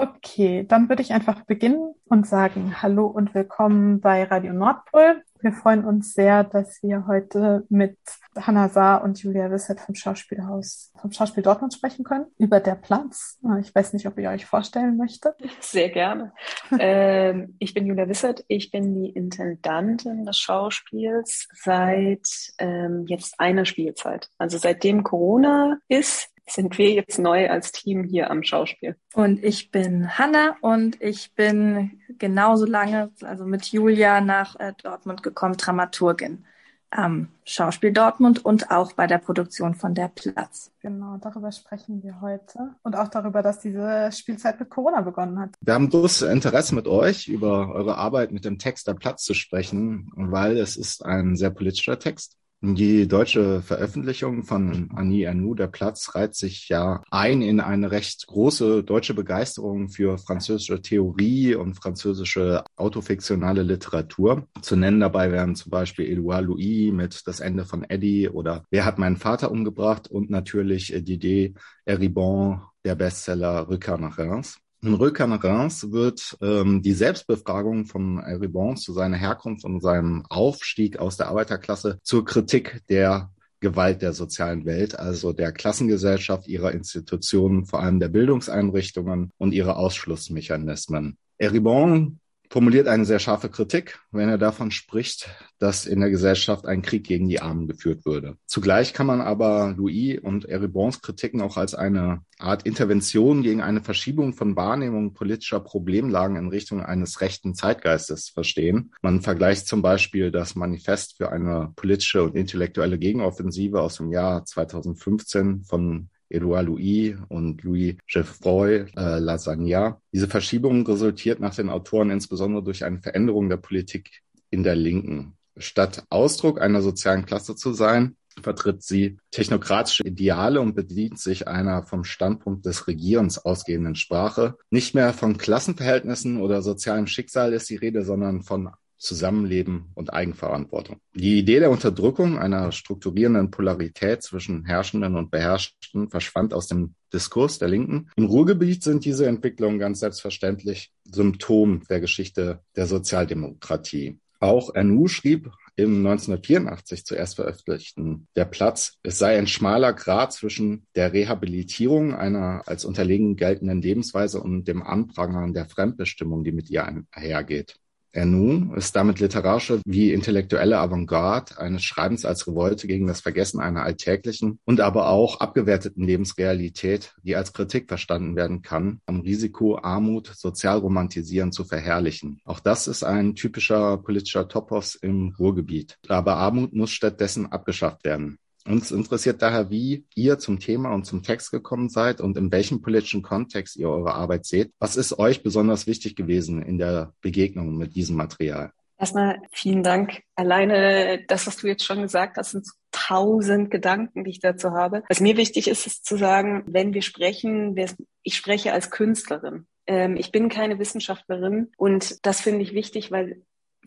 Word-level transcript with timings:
Okay, 0.00 0.64
dann 0.66 0.88
würde 0.88 1.02
ich 1.02 1.12
einfach 1.12 1.42
beginnen 1.44 1.94
und 2.06 2.26
sagen 2.26 2.80
Hallo 2.80 3.06
und 3.06 3.34
willkommen 3.34 4.00
bei 4.00 4.24
Radio 4.24 4.54
Nordpol. 4.54 5.22
Wir 5.42 5.52
freuen 5.52 5.84
uns 5.84 6.14
sehr, 6.14 6.42
dass 6.42 6.82
wir 6.82 7.06
heute 7.06 7.66
mit 7.68 7.98
Hanna 8.34 8.70
Saar 8.70 9.04
und 9.04 9.22
Julia 9.22 9.50
Wissert 9.50 9.78
vom 9.78 9.94
Schauspielhaus, 9.94 10.90
vom 10.98 11.12
Schauspiel 11.12 11.42
Dortmund 11.42 11.74
sprechen 11.74 12.02
können 12.06 12.24
über 12.38 12.60
der 12.60 12.76
Platz. 12.76 13.38
Ich 13.60 13.74
weiß 13.74 13.92
nicht, 13.92 14.06
ob 14.06 14.18
ihr 14.18 14.30
euch 14.30 14.46
vorstellen 14.46 14.96
möchtet. 14.96 15.34
Sehr 15.60 15.90
gerne. 15.90 16.32
ähm, 16.78 17.56
ich 17.58 17.74
bin 17.74 17.84
Julia 17.84 18.08
Wissert. 18.08 18.42
Ich 18.48 18.70
bin 18.70 18.94
die 18.94 19.10
Intendantin 19.10 20.24
des 20.24 20.38
Schauspiels 20.38 21.46
seit 21.52 22.26
ähm, 22.56 23.04
jetzt 23.06 23.38
einer 23.38 23.66
Spielzeit. 23.66 24.30
Also 24.38 24.56
seitdem 24.56 25.02
Corona 25.02 25.76
ist, 25.88 26.30
sind 26.50 26.76
wir 26.78 26.92
jetzt 26.92 27.18
neu 27.18 27.48
als 27.48 27.72
Team 27.72 28.04
hier 28.04 28.30
am 28.30 28.42
Schauspiel. 28.42 28.96
Und 29.14 29.42
ich 29.42 29.70
bin 29.70 30.18
Hanna 30.18 30.56
und 30.60 31.00
ich 31.00 31.34
bin 31.34 32.00
genauso 32.18 32.66
lange, 32.66 33.10
also 33.22 33.44
mit 33.44 33.66
Julia 33.66 34.20
nach 34.20 34.56
äh, 34.58 34.72
Dortmund 34.82 35.22
gekommen, 35.22 35.56
Dramaturgin 35.56 36.44
am 36.90 37.28
Schauspiel 37.44 37.92
Dortmund 37.92 38.44
und 38.44 38.70
auch 38.70 38.92
bei 38.92 39.06
der 39.06 39.18
Produktion 39.18 39.74
von 39.74 39.94
Der 39.94 40.08
Platz. 40.08 40.72
Genau, 40.80 41.18
darüber 41.20 41.52
sprechen 41.52 42.02
wir 42.02 42.20
heute 42.20 42.74
und 42.82 42.96
auch 42.96 43.08
darüber, 43.08 43.42
dass 43.42 43.60
diese 43.60 44.10
Spielzeit 44.12 44.58
mit 44.58 44.70
Corona 44.70 45.00
begonnen 45.00 45.38
hat. 45.38 45.50
Wir 45.60 45.74
haben 45.74 45.88
großes 45.88 46.28
Interesse 46.28 46.74
mit 46.74 46.88
euch 46.88 47.28
über 47.28 47.72
eure 47.72 47.96
Arbeit 47.96 48.32
mit 48.32 48.44
dem 48.44 48.58
Text 48.58 48.88
Der 48.88 48.94
Platz 48.94 49.22
zu 49.22 49.34
sprechen, 49.34 50.10
weil 50.16 50.56
es 50.58 50.76
ist 50.76 51.04
ein 51.04 51.36
sehr 51.36 51.50
politischer 51.50 51.98
Text. 51.98 52.36
Die 52.62 53.08
deutsche 53.08 53.62
Veröffentlichung 53.62 54.42
von 54.42 54.90
Annie 54.94 55.24
Ernaux, 55.24 55.56
Der 55.56 55.66
Platz, 55.66 56.14
reiht 56.14 56.34
sich 56.34 56.68
ja 56.68 57.02
ein 57.10 57.40
in 57.40 57.58
eine 57.58 57.90
recht 57.90 58.26
große 58.26 58.84
deutsche 58.84 59.14
Begeisterung 59.14 59.88
für 59.88 60.18
französische 60.18 60.82
Theorie 60.82 61.54
und 61.54 61.72
französische 61.72 62.62
autofiktionale 62.76 63.62
Literatur. 63.62 64.46
Zu 64.60 64.76
nennen 64.76 65.00
dabei 65.00 65.32
wären 65.32 65.56
zum 65.56 65.70
Beispiel 65.70 66.04
Edouard 66.04 66.44
Louis 66.44 66.92
mit 66.92 67.26
Das 67.26 67.40
Ende 67.40 67.64
von 67.64 67.82
Eddie 67.84 68.28
oder 68.28 68.64
Wer 68.68 68.84
hat 68.84 68.98
meinen 68.98 69.16
Vater 69.16 69.50
umgebracht 69.50 70.08
und 70.08 70.28
natürlich 70.28 70.92
Didier 70.94 71.54
Eribon, 71.86 72.60
der 72.84 72.94
Bestseller 72.94 73.70
Rückkehr 73.70 73.96
nach 73.96 74.18
Reims. 74.18 74.60
In 74.82 74.94
Röker 74.94 75.26
Reims 75.26 75.92
wird 75.92 76.38
ähm, 76.40 76.80
die 76.80 76.94
Selbstbefragung 76.94 77.84
von 77.84 78.18
Ribon 78.18 78.78
zu 78.78 78.94
seiner 78.94 79.18
Herkunft 79.18 79.64
und 79.66 79.82
seinem 79.82 80.24
Aufstieg 80.30 80.98
aus 80.98 81.18
der 81.18 81.28
Arbeiterklasse 81.28 81.98
zur 82.02 82.24
Kritik 82.24 82.80
der 82.88 83.30
Gewalt 83.60 84.00
der 84.00 84.14
sozialen 84.14 84.64
Welt, 84.64 84.98
also 84.98 85.34
der 85.34 85.52
Klassengesellschaft, 85.52 86.48
ihrer 86.48 86.72
Institutionen, 86.72 87.66
vor 87.66 87.82
allem 87.82 88.00
der 88.00 88.08
Bildungseinrichtungen 88.08 89.32
und 89.36 89.52
ihrer 89.52 89.76
Ausschlussmechanismen. 89.76 91.18
Eribon 91.36 92.19
formuliert 92.50 92.88
eine 92.88 93.04
sehr 93.04 93.20
scharfe 93.20 93.48
Kritik, 93.48 94.00
wenn 94.10 94.28
er 94.28 94.36
davon 94.36 94.72
spricht, 94.72 95.30
dass 95.60 95.86
in 95.86 96.00
der 96.00 96.10
Gesellschaft 96.10 96.66
ein 96.66 96.82
Krieg 96.82 97.06
gegen 97.06 97.28
die 97.28 97.40
Armen 97.40 97.68
geführt 97.68 98.04
würde. 98.04 98.36
Zugleich 98.44 98.92
kann 98.92 99.06
man 99.06 99.20
aber 99.20 99.72
Louis 99.76 100.18
und 100.20 100.46
Eribons 100.46 101.00
Kritiken 101.00 101.42
auch 101.42 101.56
als 101.56 101.76
eine 101.76 102.22
Art 102.38 102.64
Intervention 102.64 103.42
gegen 103.42 103.60
eine 103.60 103.82
Verschiebung 103.82 104.32
von 104.32 104.56
Wahrnehmung 104.56 105.14
politischer 105.14 105.60
Problemlagen 105.60 106.36
in 106.36 106.48
Richtung 106.48 106.82
eines 106.82 107.20
rechten 107.20 107.54
Zeitgeistes 107.54 108.30
verstehen. 108.30 108.92
Man 109.00 109.20
vergleicht 109.20 109.68
zum 109.68 109.80
Beispiel 109.80 110.32
das 110.32 110.56
Manifest 110.56 111.18
für 111.18 111.30
eine 111.30 111.72
politische 111.76 112.24
und 112.24 112.34
intellektuelle 112.34 112.98
Gegenoffensive 112.98 113.80
aus 113.80 113.98
dem 113.98 114.10
Jahr 114.10 114.44
2015 114.44 115.62
von 115.62 116.08
Edouard 116.30 116.66
Louis 116.66 117.16
und 117.28 117.62
Louis 117.62 117.96
Geoffroy 118.06 118.86
äh, 118.96 119.18
Lasagna. 119.18 120.00
Diese 120.12 120.28
Verschiebung 120.28 120.86
resultiert 120.86 121.40
nach 121.40 121.54
den 121.54 121.68
Autoren 121.68 122.10
insbesondere 122.10 122.62
durch 122.62 122.84
eine 122.84 123.00
Veränderung 123.00 123.48
der 123.48 123.58
Politik 123.58 124.22
in 124.50 124.62
der 124.62 124.76
Linken. 124.76 125.34
Statt 125.56 126.04
Ausdruck 126.08 126.60
einer 126.60 126.80
sozialen 126.80 127.26
Klasse 127.26 127.54
zu 127.56 127.72
sein, 127.72 128.16
vertritt 128.40 128.82
sie 128.82 129.18
technokratische 129.30 130.04
Ideale 130.04 130.60
und 130.60 130.74
bedient 130.74 131.18
sich 131.18 131.48
einer 131.48 131.82
vom 131.82 132.04
Standpunkt 132.04 132.64
des 132.64 132.86
Regierens 132.86 133.38
ausgehenden 133.38 133.96
Sprache. 133.96 134.56
Nicht 134.70 134.94
mehr 134.94 135.12
von 135.12 135.36
Klassenverhältnissen 135.36 136.40
oder 136.40 136.62
sozialem 136.62 137.06
Schicksal 137.06 137.52
ist 137.52 137.68
die 137.68 137.76
Rede, 137.76 138.04
sondern 138.04 138.42
von 138.42 138.70
Zusammenleben 139.00 139.90
und 139.94 140.12
Eigenverantwortung. 140.12 140.98
Die 141.14 141.38
Idee 141.38 141.58
der 141.58 141.70
Unterdrückung 141.70 142.38
einer 142.38 142.70
strukturierenden 142.70 143.50
Polarität 143.50 144.22
zwischen 144.22 144.66
Herrschenden 144.66 145.16
und 145.16 145.30
Beherrschten 145.30 146.10
verschwand 146.10 146.52
aus 146.52 146.68
dem 146.68 146.94
Diskurs 147.12 147.58
der 147.58 147.68
Linken. 147.68 148.10
Im 148.16 148.26
Ruhrgebiet 148.26 148.84
sind 148.84 149.04
diese 149.04 149.26
Entwicklungen 149.26 149.78
ganz 149.78 150.00
selbstverständlich 150.00 150.92
Symptom 151.04 151.82
der 151.88 152.00
Geschichte 152.00 152.60
der 152.76 152.86
Sozialdemokratie. 152.86 154.20
Auch 154.38 154.74
Ernu 154.74 155.08
schrieb 155.08 155.50
im 155.76 156.06
1984 156.06 157.04
zuerst 157.04 157.36
veröffentlichten 157.36 158.26
Der 158.36 158.44
Platz, 158.44 158.98
es 159.02 159.18
sei 159.18 159.38
ein 159.38 159.46
schmaler 159.46 159.92
Grad 159.92 160.32
zwischen 160.32 160.86
der 160.94 161.12
Rehabilitierung 161.12 162.14
einer 162.14 162.62
als 162.66 162.84
unterlegen 162.84 163.36
geltenden 163.36 163.80
Lebensweise 163.80 164.40
und 164.40 164.68
dem 164.68 164.82
Anprangern 164.82 165.54
der 165.54 165.66
Fremdbestimmung, 165.66 166.44
die 166.44 166.52
mit 166.52 166.70
ihr 166.70 166.84
einhergeht. 166.84 167.76
Ernu 168.12 168.74
ist 168.74 168.96
damit 168.96 169.20
literarische 169.20 169.80
wie 169.86 170.12
intellektuelle 170.12 170.78
Avantgarde 170.78 171.58
eines 171.58 171.84
Schreibens 171.84 172.24
als 172.24 172.46
Revolte 172.46 172.88
gegen 172.88 173.06
das 173.06 173.20
Vergessen 173.20 173.60
einer 173.60 173.84
alltäglichen 173.84 174.58
und 174.64 174.80
aber 174.80 175.08
auch 175.08 175.40
abgewerteten 175.40 176.04
Lebensrealität, 176.04 177.14
die 177.22 177.36
als 177.36 177.52
Kritik 177.52 177.88
verstanden 177.88 178.34
werden 178.34 178.62
kann, 178.62 179.00
am 179.06 179.20
Risiko, 179.20 179.78
Armut, 179.78 180.32
Sozialromantisieren 180.34 181.52
zu 181.52 181.64
verherrlichen. 181.64 182.40
Auch 182.44 182.60
das 182.60 182.88
ist 182.88 183.04
ein 183.04 183.36
typischer 183.36 183.98
politischer 183.98 184.48
Topos 184.48 184.96
im 184.96 185.34
Ruhrgebiet. 185.38 185.98
Aber 186.08 186.36
Armut 186.36 186.72
muss 186.72 186.90
stattdessen 186.90 187.52
abgeschafft 187.52 188.04
werden. 188.04 188.38
Uns 188.66 188.90
interessiert 188.90 189.40
daher, 189.42 189.70
wie 189.70 190.04
ihr 190.14 190.38
zum 190.38 190.60
Thema 190.60 190.92
und 190.92 191.04
zum 191.04 191.22
Text 191.22 191.50
gekommen 191.50 191.88
seid 191.88 192.20
und 192.20 192.36
in 192.36 192.52
welchem 192.52 192.82
politischen 192.82 193.22
Kontext 193.22 193.76
ihr 193.76 193.88
eure 193.88 194.14
Arbeit 194.14 194.44
seht. 194.44 194.72
Was 194.78 194.96
ist 194.96 195.18
euch 195.18 195.42
besonders 195.42 195.86
wichtig 195.86 196.14
gewesen 196.14 196.62
in 196.62 196.78
der 196.78 197.14
Begegnung 197.22 197.76
mit 197.76 197.94
diesem 197.94 198.16
Material? 198.16 198.72
Erstmal 198.98 199.40
vielen 199.50 199.82
Dank. 199.82 200.22
Alleine 200.34 201.24
das, 201.26 201.46
was 201.46 201.56
du 201.56 201.66
jetzt 201.68 201.84
schon 201.84 202.02
gesagt 202.02 202.36
hast, 202.36 202.50
sind 202.50 202.66
tausend 202.90 203.70
Gedanken, 203.70 204.24
die 204.24 204.30
ich 204.30 204.40
dazu 204.40 204.72
habe. 204.72 205.04
Was 205.08 205.20
mir 205.20 205.38
wichtig 205.38 205.68
ist, 205.68 205.86
ist 205.86 206.04
zu 206.04 206.18
sagen, 206.18 206.64
wenn 206.66 206.92
wir 206.92 207.00
sprechen, 207.00 207.74
ich 208.22 208.36
spreche 208.36 208.74
als 208.74 208.90
Künstlerin. 208.90 209.66
Ähm, 209.86 210.16
ich 210.18 210.32
bin 210.32 210.50
keine 210.50 210.78
Wissenschaftlerin 210.78 211.72
und 211.78 212.24
das 212.26 212.42
finde 212.42 212.62
ich 212.62 212.74
wichtig, 212.74 213.10
weil 213.10 213.42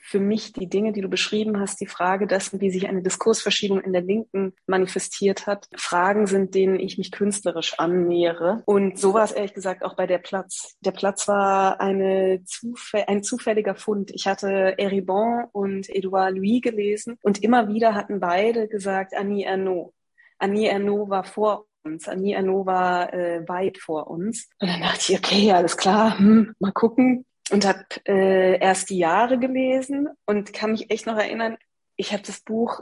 für 0.06 0.20
mich 0.20 0.52
die 0.52 0.68
Dinge, 0.68 0.92
die 0.92 1.00
du 1.00 1.08
beschrieben 1.08 1.62
hast, 1.62 1.80
die 1.80 1.88
Frage 1.88 2.28
dessen, 2.28 2.60
wie 2.60 2.70
sich 2.70 2.90
eine 2.90 3.02
Diskursverschiebung 3.02 3.80
in 3.80 3.94
der 3.94 4.02
Linken 4.02 4.54
manifestiert 4.68 5.48
hat, 5.48 5.70
Fragen 5.78 6.28
sind, 6.28 6.56
denen 6.56 6.78
ich 6.78 6.98
mich 6.98 7.10
künstlerisch 7.10 7.80
annähere. 7.80 8.64
Und 8.66 9.00
so 9.00 9.14
war 9.14 9.24
es 9.24 9.32
ehrlich 9.32 9.54
gesagt 9.54 9.82
auch 9.84 9.96
bei 9.96 10.06
der 10.06 10.18
Platz. 10.18 10.76
Der 10.82 10.92
Platz 10.92 11.30
war 11.30 11.80
eine 11.80 12.44
Zufä 12.44 13.08
ein 13.08 13.24
zufälliger 13.24 13.76
Fund. 13.76 14.12
Ich 14.14 14.28
hatte 14.28 14.78
Eribon 14.78 15.46
und 15.54 15.90
Edouard 15.90 16.36
Louis 16.36 16.62
gelesen 16.62 17.18
und 17.22 17.42
immer 17.42 17.70
wieder 17.70 17.96
hatten 17.96 18.20
beide 18.20 18.68
gesagt, 18.68 19.16
Annie 19.16 19.46
Ernaux. 19.46 19.94
Annie 20.38 20.68
Ernaux 20.68 21.10
war 21.10 21.24
vor 21.24 21.66
uns. 21.86 22.10
Annie 22.10 22.36
Ernaux 22.36 22.66
war 22.66 23.14
äh, 23.14 23.48
weit 23.48 23.78
vor 23.78 24.08
uns. 24.08 24.50
Und 24.60 24.68
dann 24.68 24.82
dachte 24.82 25.14
ich, 25.14 25.18
okay, 25.18 25.54
alles 25.54 25.78
klar, 25.78 26.20
hm, 26.20 26.54
mal 26.60 26.74
gucken 26.74 27.26
und 27.52 27.66
habe 27.66 27.86
äh, 28.08 28.60
erst 28.60 28.90
die 28.90 28.98
Jahre 28.98 29.38
gelesen 29.38 30.10
und 30.26 30.54
kann 30.54 30.72
mich 30.72 30.90
echt 30.90 31.06
noch 31.06 31.18
erinnern, 31.18 31.58
ich 31.96 32.14
habe 32.14 32.24
das 32.24 32.42
Buch, 32.42 32.82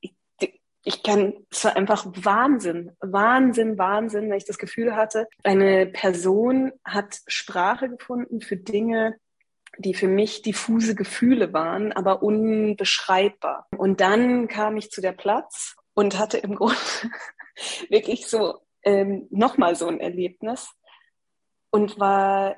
ich, 0.00 0.14
ich 0.84 1.02
kann, 1.02 1.34
es 1.50 1.64
war 1.64 1.76
einfach 1.76 2.06
Wahnsinn, 2.06 2.92
Wahnsinn, 3.00 3.78
Wahnsinn, 3.78 4.30
weil 4.30 4.38
ich 4.38 4.44
das 4.44 4.58
Gefühl 4.58 4.94
hatte, 4.94 5.28
eine 5.42 5.86
Person 5.86 6.72
hat 6.84 7.20
Sprache 7.26 7.88
gefunden 7.88 8.40
für 8.40 8.56
Dinge, 8.56 9.16
die 9.78 9.94
für 9.94 10.08
mich 10.08 10.42
diffuse 10.42 10.94
Gefühle 10.94 11.52
waren, 11.52 11.92
aber 11.92 12.22
unbeschreibbar. 12.22 13.66
Und 13.76 14.00
dann 14.00 14.48
kam 14.48 14.76
ich 14.76 14.90
zu 14.90 15.00
der 15.00 15.12
Platz 15.12 15.76
und 15.94 16.18
hatte 16.18 16.38
im 16.38 16.54
Grunde 16.56 16.76
wirklich 17.88 18.26
so 18.26 18.60
ähm, 18.82 19.28
nochmal 19.30 19.76
so 19.76 19.86
ein 19.86 20.00
Erlebnis 20.00 20.72
und 21.70 21.98
war 21.98 22.56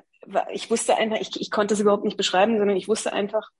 ich 0.51 0.69
wusste 0.69 0.95
einfach, 0.95 1.17
ich, 1.19 1.39
ich 1.39 1.51
konnte 1.51 1.73
es 1.73 1.79
überhaupt 1.79 2.03
nicht 2.03 2.17
beschreiben, 2.17 2.57
sondern 2.57 2.77
ich 2.77 2.87
wusste 2.87 3.13
einfach, 3.13 3.51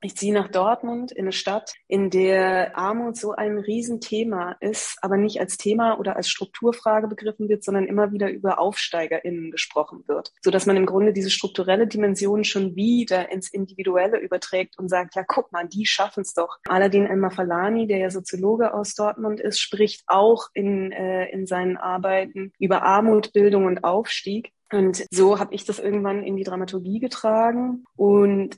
ich 0.00 0.16
ziehe 0.16 0.32
nach 0.32 0.48
Dortmund 0.48 1.10
in 1.10 1.24
eine 1.24 1.32
Stadt, 1.32 1.74
in 1.88 2.10
der 2.10 2.76
Armut 2.76 3.16
so 3.16 3.32
ein 3.32 3.58
Riesenthema 3.58 4.56
ist, 4.60 4.96
aber 5.02 5.16
nicht 5.16 5.40
als 5.40 5.56
Thema 5.56 5.98
oder 5.98 6.14
als 6.14 6.28
Strukturfrage 6.28 7.08
begriffen 7.08 7.48
wird, 7.48 7.64
sondern 7.64 7.86
immer 7.86 8.12
wieder 8.12 8.30
über 8.30 8.60
AufsteigerInnen 8.60 9.50
gesprochen 9.50 10.04
wird. 10.06 10.32
So 10.40 10.52
dass 10.52 10.66
man 10.66 10.76
im 10.76 10.86
Grunde 10.86 11.12
diese 11.12 11.30
strukturelle 11.30 11.88
Dimension 11.88 12.44
schon 12.44 12.76
wieder 12.76 13.32
ins 13.32 13.50
Individuelle 13.52 14.18
überträgt 14.18 14.78
und 14.78 14.88
sagt, 14.88 15.16
ja, 15.16 15.24
guck 15.26 15.50
mal, 15.50 15.66
die 15.66 15.84
schaffen 15.84 16.20
es 16.20 16.32
doch. 16.32 16.58
Aladin 16.68 17.06
El-Mafalani, 17.06 17.88
der 17.88 17.98
ja 17.98 18.10
Soziologe 18.10 18.74
aus 18.74 18.94
Dortmund 18.94 19.40
ist, 19.40 19.58
spricht 19.58 20.04
auch 20.06 20.46
in, 20.54 20.92
äh, 20.92 21.28
in 21.30 21.46
seinen 21.46 21.76
Arbeiten 21.76 22.52
über 22.60 22.82
Armut, 22.82 23.32
Bildung 23.32 23.66
und 23.66 23.82
Aufstieg. 23.82 24.52
Und 24.70 25.06
so 25.10 25.38
habe 25.38 25.54
ich 25.54 25.64
das 25.64 25.78
irgendwann 25.78 26.22
in 26.22 26.36
die 26.36 26.44
Dramaturgie 26.44 27.00
getragen 27.00 27.84
und 27.96 28.56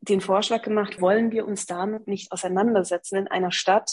den 0.00 0.20
Vorschlag 0.20 0.62
gemacht, 0.62 1.00
wollen 1.00 1.30
wir 1.30 1.46
uns 1.46 1.66
damit 1.66 2.08
nicht 2.08 2.32
auseinandersetzen 2.32 3.16
in 3.16 3.28
einer 3.28 3.52
Stadt, 3.52 3.90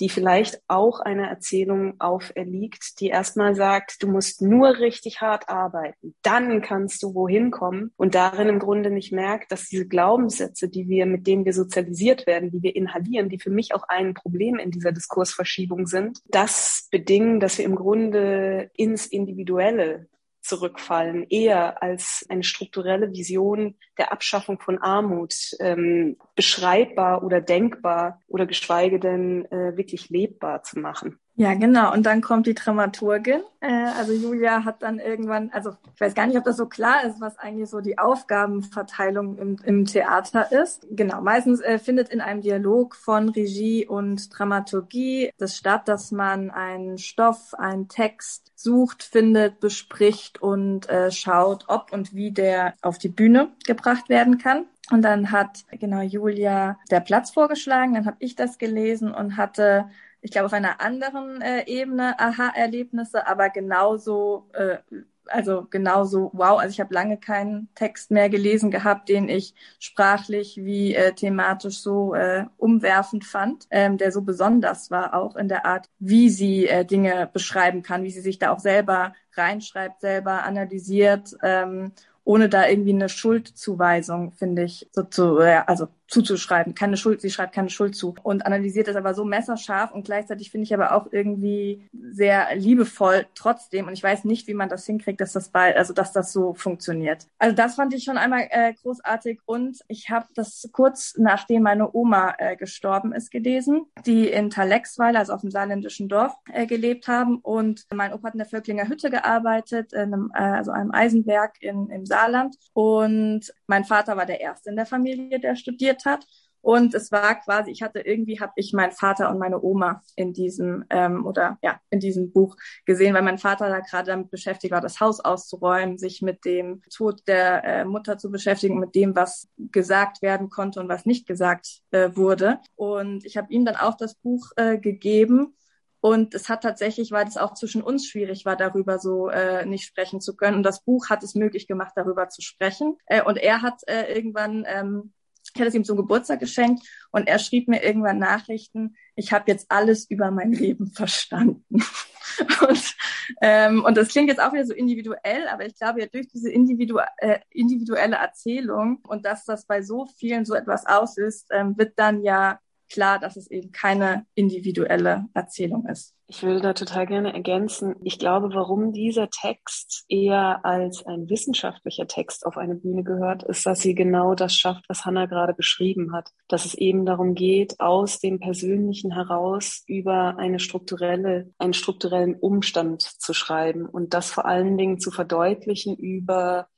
die 0.00 0.08
vielleicht 0.08 0.62
auch 0.66 1.00
einer 1.00 1.28
Erzählung 1.28 2.00
auferliegt, 2.00 3.00
die 3.00 3.08
erstmal 3.08 3.54
sagt, 3.54 4.02
du 4.02 4.08
musst 4.08 4.40
nur 4.40 4.78
richtig 4.78 5.20
hart 5.20 5.48
arbeiten, 5.50 6.14
dann 6.22 6.62
kannst 6.62 7.02
du 7.02 7.14
wohin 7.14 7.50
kommen 7.50 7.92
und 7.96 8.14
darin 8.14 8.48
im 8.48 8.58
Grunde 8.58 8.90
nicht 8.90 9.12
merkt, 9.12 9.52
dass 9.52 9.66
diese 9.66 9.86
Glaubenssätze, 9.86 10.70
die 10.70 10.88
wir, 10.88 11.04
mit 11.04 11.26
denen 11.26 11.44
wir 11.44 11.52
sozialisiert 11.52 12.26
werden, 12.26 12.50
die 12.50 12.62
wir 12.62 12.74
inhalieren, 12.74 13.28
die 13.28 13.38
für 13.38 13.50
mich 13.50 13.74
auch 13.74 13.84
ein 13.88 14.14
Problem 14.14 14.58
in 14.58 14.70
dieser 14.70 14.92
Diskursverschiebung 14.92 15.86
sind, 15.86 16.20
das 16.28 16.88
bedingen, 16.90 17.38
dass 17.38 17.58
wir 17.58 17.66
im 17.66 17.76
Grunde 17.76 18.70
ins 18.74 19.06
Individuelle 19.06 20.08
zurückfallen, 20.40 21.26
eher 21.28 21.82
als 21.82 22.24
eine 22.28 22.42
strukturelle 22.42 23.12
Vision 23.12 23.76
der 23.98 24.12
Abschaffung 24.12 24.58
von 24.60 24.78
Armut 24.78 25.34
ähm, 25.60 26.16
beschreibbar 26.34 27.22
oder 27.22 27.40
denkbar 27.40 28.20
oder 28.26 28.46
geschweige 28.46 28.98
denn 28.98 29.44
äh, 29.46 29.76
wirklich 29.76 30.08
lebbar 30.10 30.62
zu 30.62 30.78
machen. 30.78 31.18
Ja, 31.40 31.54
genau. 31.54 31.90
Und 31.94 32.04
dann 32.04 32.20
kommt 32.20 32.46
die 32.46 32.52
Dramaturgin. 32.52 33.40
Äh, 33.60 33.86
also 33.98 34.12
Julia 34.12 34.66
hat 34.66 34.82
dann 34.82 34.98
irgendwann, 34.98 35.48
also 35.54 35.70
ich 35.94 35.98
weiß 35.98 36.14
gar 36.14 36.26
nicht, 36.26 36.36
ob 36.36 36.44
das 36.44 36.58
so 36.58 36.66
klar 36.66 37.02
ist, 37.04 37.18
was 37.18 37.38
eigentlich 37.38 37.70
so 37.70 37.80
die 37.80 37.96
Aufgabenverteilung 37.96 39.38
im, 39.38 39.56
im 39.64 39.86
Theater 39.86 40.52
ist. 40.52 40.86
Genau, 40.90 41.22
meistens 41.22 41.62
äh, 41.62 41.78
findet 41.78 42.10
in 42.10 42.20
einem 42.20 42.42
Dialog 42.42 42.94
von 42.94 43.30
Regie 43.30 43.86
und 43.86 44.38
Dramaturgie 44.38 45.30
das 45.38 45.56
statt, 45.56 45.88
dass 45.88 46.12
man 46.12 46.50
einen 46.50 46.98
Stoff, 46.98 47.54
einen 47.54 47.88
Text 47.88 48.52
sucht, 48.54 49.02
findet, 49.02 49.60
bespricht 49.60 50.42
und 50.42 50.90
äh, 50.90 51.10
schaut, 51.10 51.64
ob 51.68 51.90
und 51.90 52.14
wie 52.14 52.32
der 52.32 52.74
auf 52.82 52.98
die 52.98 53.08
Bühne 53.08 53.48
gebracht 53.64 54.10
werden 54.10 54.36
kann. 54.36 54.66
Und 54.90 55.00
dann 55.00 55.30
hat 55.30 55.64
genau 55.70 56.02
Julia 56.02 56.78
der 56.90 57.00
Platz 57.00 57.30
vorgeschlagen, 57.30 57.94
dann 57.94 58.04
habe 58.04 58.16
ich 58.18 58.34
das 58.34 58.58
gelesen 58.58 59.14
und 59.14 59.38
hatte 59.38 59.86
ich 60.22 60.30
glaube, 60.30 60.46
auf 60.46 60.52
einer 60.52 60.80
anderen 60.80 61.40
äh, 61.40 61.64
Ebene 61.66 62.18
Aha-Erlebnisse, 62.18 63.26
aber 63.26 63.50
genauso, 63.50 64.48
äh, 64.52 64.78
also 65.26 65.66
genauso, 65.70 66.30
wow, 66.32 66.58
also 66.58 66.72
ich 66.72 66.80
habe 66.80 66.92
lange 66.92 67.16
keinen 67.16 67.68
Text 67.74 68.10
mehr 68.10 68.28
gelesen 68.28 68.70
gehabt, 68.70 69.08
den 69.08 69.28
ich 69.28 69.54
sprachlich 69.78 70.56
wie 70.58 70.94
äh, 70.94 71.12
thematisch 71.12 71.80
so 71.80 72.14
äh, 72.14 72.46
umwerfend 72.56 73.24
fand, 73.24 73.66
ähm, 73.70 73.96
der 73.96 74.12
so 74.12 74.22
besonders 74.22 74.90
war, 74.90 75.14
auch 75.14 75.36
in 75.36 75.48
der 75.48 75.66
Art, 75.66 75.88
wie 75.98 76.28
sie 76.30 76.66
äh, 76.66 76.84
Dinge 76.84 77.30
beschreiben 77.32 77.82
kann, 77.82 78.02
wie 78.02 78.10
sie 78.10 78.20
sich 78.20 78.38
da 78.38 78.50
auch 78.50 78.60
selber 78.60 79.14
reinschreibt, 79.34 80.00
selber 80.00 80.42
analysiert 80.44 81.36
ähm, 81.42 81.92
ohne 82.24 82.48
da 82.48 82.68
irgendwie 82.68 82.92
eine 82.92 83.08
Schuldzuweisung, 83.08 84.32
finde 84.32 84.62
ich, 84.64 84.88
so 84.92 85.02
zu, 85.02 85.38
also 85.38 85.88
zuzuschreiben. 86.10 86.74
Keine 86.74 86.96
Schuld, 86.96 87.20
sie 87.20 87.30
schreibt 87.30 87.54
keine 87.54 87.70
Schuld 87.70 87.94
zu 87.94 88.14
und 88.22 88.44
analysiert 88.44 88.88
das 88.88 88.96
aber 88.96 89.14
so 89.14 89.24
messerscharf 89.24 89.92
und 89.92 90.04
gleichzeitig 90.04 90.50
finde 90.50 90.64
ich 90.64 90.74
aber 90.74 90.92
auch 90.92 91.06
irgendwie 91.12 91.88
sehr 91.92 92.54
liebevoll 92.56 93.26
trotzdem. 93.34 93.86
Und 93.86 93.92
ich 93.92 94.02
weiß 94.02 94.24
nicht, 94.24 94.48
wie 94.48 94.54
man 94.54 94.68
das 94.68 94.84
hinkriegt, 94.84 95.20
dass 95.20 95.32
das 95.32 95.50
bei, 95.50 95.74
also 95.76 95.94
dass 95.94 96.12
das 96.12 96.32
so 96.32 96.52
funktioniert. 96.54 97.26
Also 97.38 97.54
das 97.54 97.76
fand 97.76 97.94
ich 97.94 98.04
schon 98.04 98.18
einmal 98.18 98.48
äh, 98.50 98.74
großartig 98.74 99.40
und 99.46 99.78
ich 99.88 100.10
habe 100.10 100.26
das 100.34 100.68
kurz 100.72 101.14
nachdem 101.16 101.62
meine 101.62 101.94
Oma 101.94 102.34
äh, 102.38 102.56
gestorben 102.56 103.12
ist 103.12 103.30
gelesen, 103.30 103.86
die 104.04 104.28
in 104.28 104.50
Talexweiler, 104.50 105.20
also 105.20 105.32
auf 105.32 105.42
dem 105.42 105.50
saarländischen 105.50 106.08
Dorf, 106.08 106.34
äh, 106.52 106.66
gelebt 106.66 107.06
haben 107.06 107.38
und 107.38 107.86
mein 107.94 108.12
Opa 108.12 108.28
hat 108.28 108.34
in 108.34 108.38
der 108.38 108.48
Völklinger 108.48 108.88
Hütte 108.88 109.10
gearbeitet, 109.10 109.92
in 109.92 110.00
einem, 110.00 110.32
äh, 110.34 110.40
also 110.40 110.72
einem 110.72 110.90
Eisenwerk 110.90 111.62
in, 111.62 111.88
im 111.90 112.04
Saarland 112.04 112.56
und 112.72 113.52
mein 113.68 113.84
Vater 113.84 114.16
war 114.16 114.26
der 114.26 114.40
Erste 114.40 114.70
in 114.70 114.76
der 114.76 114.86
Familie, 114.86 115.38
der 115.38 115.54
studiert 115.54 115.99
hat. 116.04 116.26
Und 116.62 116.94
es 116.94 117.10
war 117.10 117.40
quasi, 117.40 117.70
ich 117.70 117.82
hatte 117.82 118.00
irgendwie, 118.00 118.38
habe 118.38 118.52
ich 118.56 118.74
meinen 118.74 118.92
Vater 118.92 119.30
und 119.30 119.38
meine 119.38 119.62
Oma 119.62 120.02
in 120.14 120.34
diesem 120.34 120.84
ähm, 120.90 121.24
oder 121.24 121.58
ja 121.62 121.80
in 121.88 122.00
diesem 122.00 122.32
Buch 122.32 122.56
gesehen, 122.84 123.14
weil 123.14 123.22
mein 123.22 123.38
Vater 123.38 123.70
da 123.70 123.80
gerade 123.80 124.10
damit 124.10 124.30
beschäftigt 124.30 124.72
war, 124.72 124.82
das 124.82 125.00
Haus 125.00 125.20
auszuräumen, 125.20 125.96
sich 125.96 126.20
mit 126.20 126.44
dem 126.44 126.82
Tod 126.94 127.22
der 127.26 127.64
äh, 127.64 127.84
Mutter 127.86 128.18
zu 128.18 128.30
beschäftigen, 128.30 128.78
mit 128.78 128.94
dem, 128.94 129.16
was 129.16 129.48
gesagt 129.56 130.20
werden 130.20 130.50
konnte 130.50 130.80
und 130.80 130.88
was 130.88 131.06
nicht 131.06 131.26
gesagt 131.26 131.80
äh, 131.92 132.10
wurde. 132.14 132.60
Und 132.76 133.24
ich 133.24 133.38
habe 133.38 133.50
ihm 133.52 133.64
dann 133.64 133.76
auch 133.76 133.96
das 133.96 134.14
Buch 134.16 134.50
äh, 134.56 134.76
gegeben 134.76 135.56
und 136.00 136.34
es 136.34 136.48
hat 136.48 136.62
tatsächlich, 136.62 137.12
weil 137.12 137.26
es 137.26 137.36
auch 137.36 137.54
zwischen 137.54 137.82
uns 137.82 138.06
schwierig 138.06 138.46
war, 138.46 138.56
darüber 138.56 138.98
so 138.98 139.28
äh, 139.28 139.66
nicht 139.66 139.84
sprechen 139.84 140.20
zu 140.20 140.34
können. 140.34 140.56
Und 140.56 140.62
das 140.62 140.82
Buch 140.82 141.10
hat 141.10 141.22
es 141.22 141.34
möglich 141.34 141.66
gemacht, 141.66 141.92
darüber 141.94 142.28
zu 142.30 142.40
sprechen. 142.40 142.96
Äh, 143.06 143.22
und 143.22 143.36
er 143.36 143.60
hat 143.60 143.82
äh, 143.86 144.12
irgendwann 144.14 144.64
ähm, 144.66 145.12
ich 145.54 145.60
hatte 145.60 145.68
es 145.68 145.74
ihm 145.74 145.84
zum 145.84 145.96
Geburtstag 145.96 146.40
geschenkt 146.40 146.86
und 147.10 147.28
er 147.28 147.38
schrieb 147.38 147.68
mir 147.68 147.82
irgendwann 147.82 148.18
Nachrichten, 148.18 148.96
ich 149.16 149.32
habe 149.32 149.44
jetzt 149.48 149.66
alles 149.70 150.08
über 150.10 150.30
mein 150.30 150.52
Leben 150.52 150.86
verstanden. 150.92 151.64
und, 152.68 152.96
ähm, 153.42 153.84
und 153.84 153.96
das 153.96 154.08
klingt 154.08 154.28
jetzt 154.28 154.40
auch 154.40 154.52
wieder 154.52 154.66
so 154.66 154.74
individuell, 154.74 155.48
aber 155.48 155.66
ich 155.66 155.76
glaube 155.76 156.00
ja 156.00 156.06
durch 156.06 156.28
diese 156.28 156.50
individu 156.50 156.98
äh, 157.18 157.40
individuelle 157.50 158.16
Erzählung 158.16 159.00
und 159.02 159.26
dass 159.26 159.44
das 159.44 159.66
bei 159.66 159.82
so 159.82 160.06
vielen 160.06 160.44
so 160.44 160.54
etwas 160.54 160.86
auslöst, 160.86 161.48
ähm, 161.50 161.76
wird 161.76 161.98
dann 161.98 162.22
ja 162.22 162.60
klar, 162.90 163.18
dass 163.18 163.36
es 163.36 163.50
eben 163.50 163.72
keine 163.72 164.26
individuelle 164.34 165.26
Erzählung 165.34 165.86
ist. 165.86 166.14
Ich 166.26 166.44
würde 166.44 166.60
da 166.60 166.74
total 166.74 167.06
gerne 167.06 167.32
ergänzen. 167.32 167.96
Ich 168.04 168.18
glaube, 168.20 168.54
warum 168.54 168.92
dieser 168.92 169.30
Text 169.30 170.04
eher 170.08 170.64
als 170.64 171.04
ein 171.04 171.28
wissenschaftlicher 171.28 172.06
Text 172.06 172.46
auf 172.46 172.56
eine 172.56 172.76
Bühne 172.76 173.02
gehört, 173.02 173.42
ist, 173.42 173.66
dass 173.66 173.80
sie 173.80 173.96
genau 173.96 174.36
das 174.36 174.54
schafft, 174.54 174.84
was 174.88 175.04
Hannah 175.04 175.26
gerade 175.26 175.54
beschrieben 175.54 176.12
hat. 176.12 176.30
Dass 176.46 176.66
es 176.66 176.74
eben 176.74 177.04
darum 177.04 177.34
geht, 177.34 177.80
aus 177.80 178.20
dem 178.20 178.38
Persönlichen 178.38 179.12
heraus 179.12 179.82
über 179.88 180.36
eine 180.38 180.60
strukturelle, 180.60 181.52
einen 181.58 181.74
strukturellen 181.74 182.36
Umstand 182.36 183.02
zu 183.02 183.34
schreiben 183.34 183.86
und 183.86 184.14
das 184.14 184.30
vor 184.30 184.44
allen 184.44 184.78
Dingen 184.78 185.00
zu 185.00 185.10
verdeutlichen 185.10 185.96
über 185.96 186.68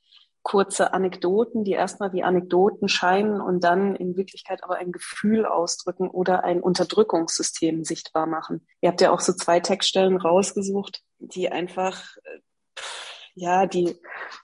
kurze 0.43 0.93
Anekdoten, 0.93 1.63
die 1.63 1.71
erstmal 1.71 2.11
wie 2.11 2.23
Anekdoten 2.23 2.89
scheinen 2.89 3.39
und 3.41 3.63
dann 3.63 3.95
in 3.95 4.17
Wirklichkeit 4.17 4.63
aber 4.63 4.75
ein 4.75 4.91
Gefühl 4.91 5.45
ausdrücken 5.45 6.09
oder 6.09 6.43
ein 6.43 6.61
Unterdrückungssystem 6.61 7.85
sichtbar 7.85 8.27
machen. 8.27 8.67
Ihr 8.81 8.89
habt 8.89 9.01
ja 9.01 9.11
auch 9.11 9.21
so 9.21 9.33
zwei 9.33 9.61
Textstellen 9.61 10.17
rausgesucht, 10.17 11.01
die 11.19 11.49
einfach, 11.49 12.03
ja, 13.35 13.65
die, 13.65 13.97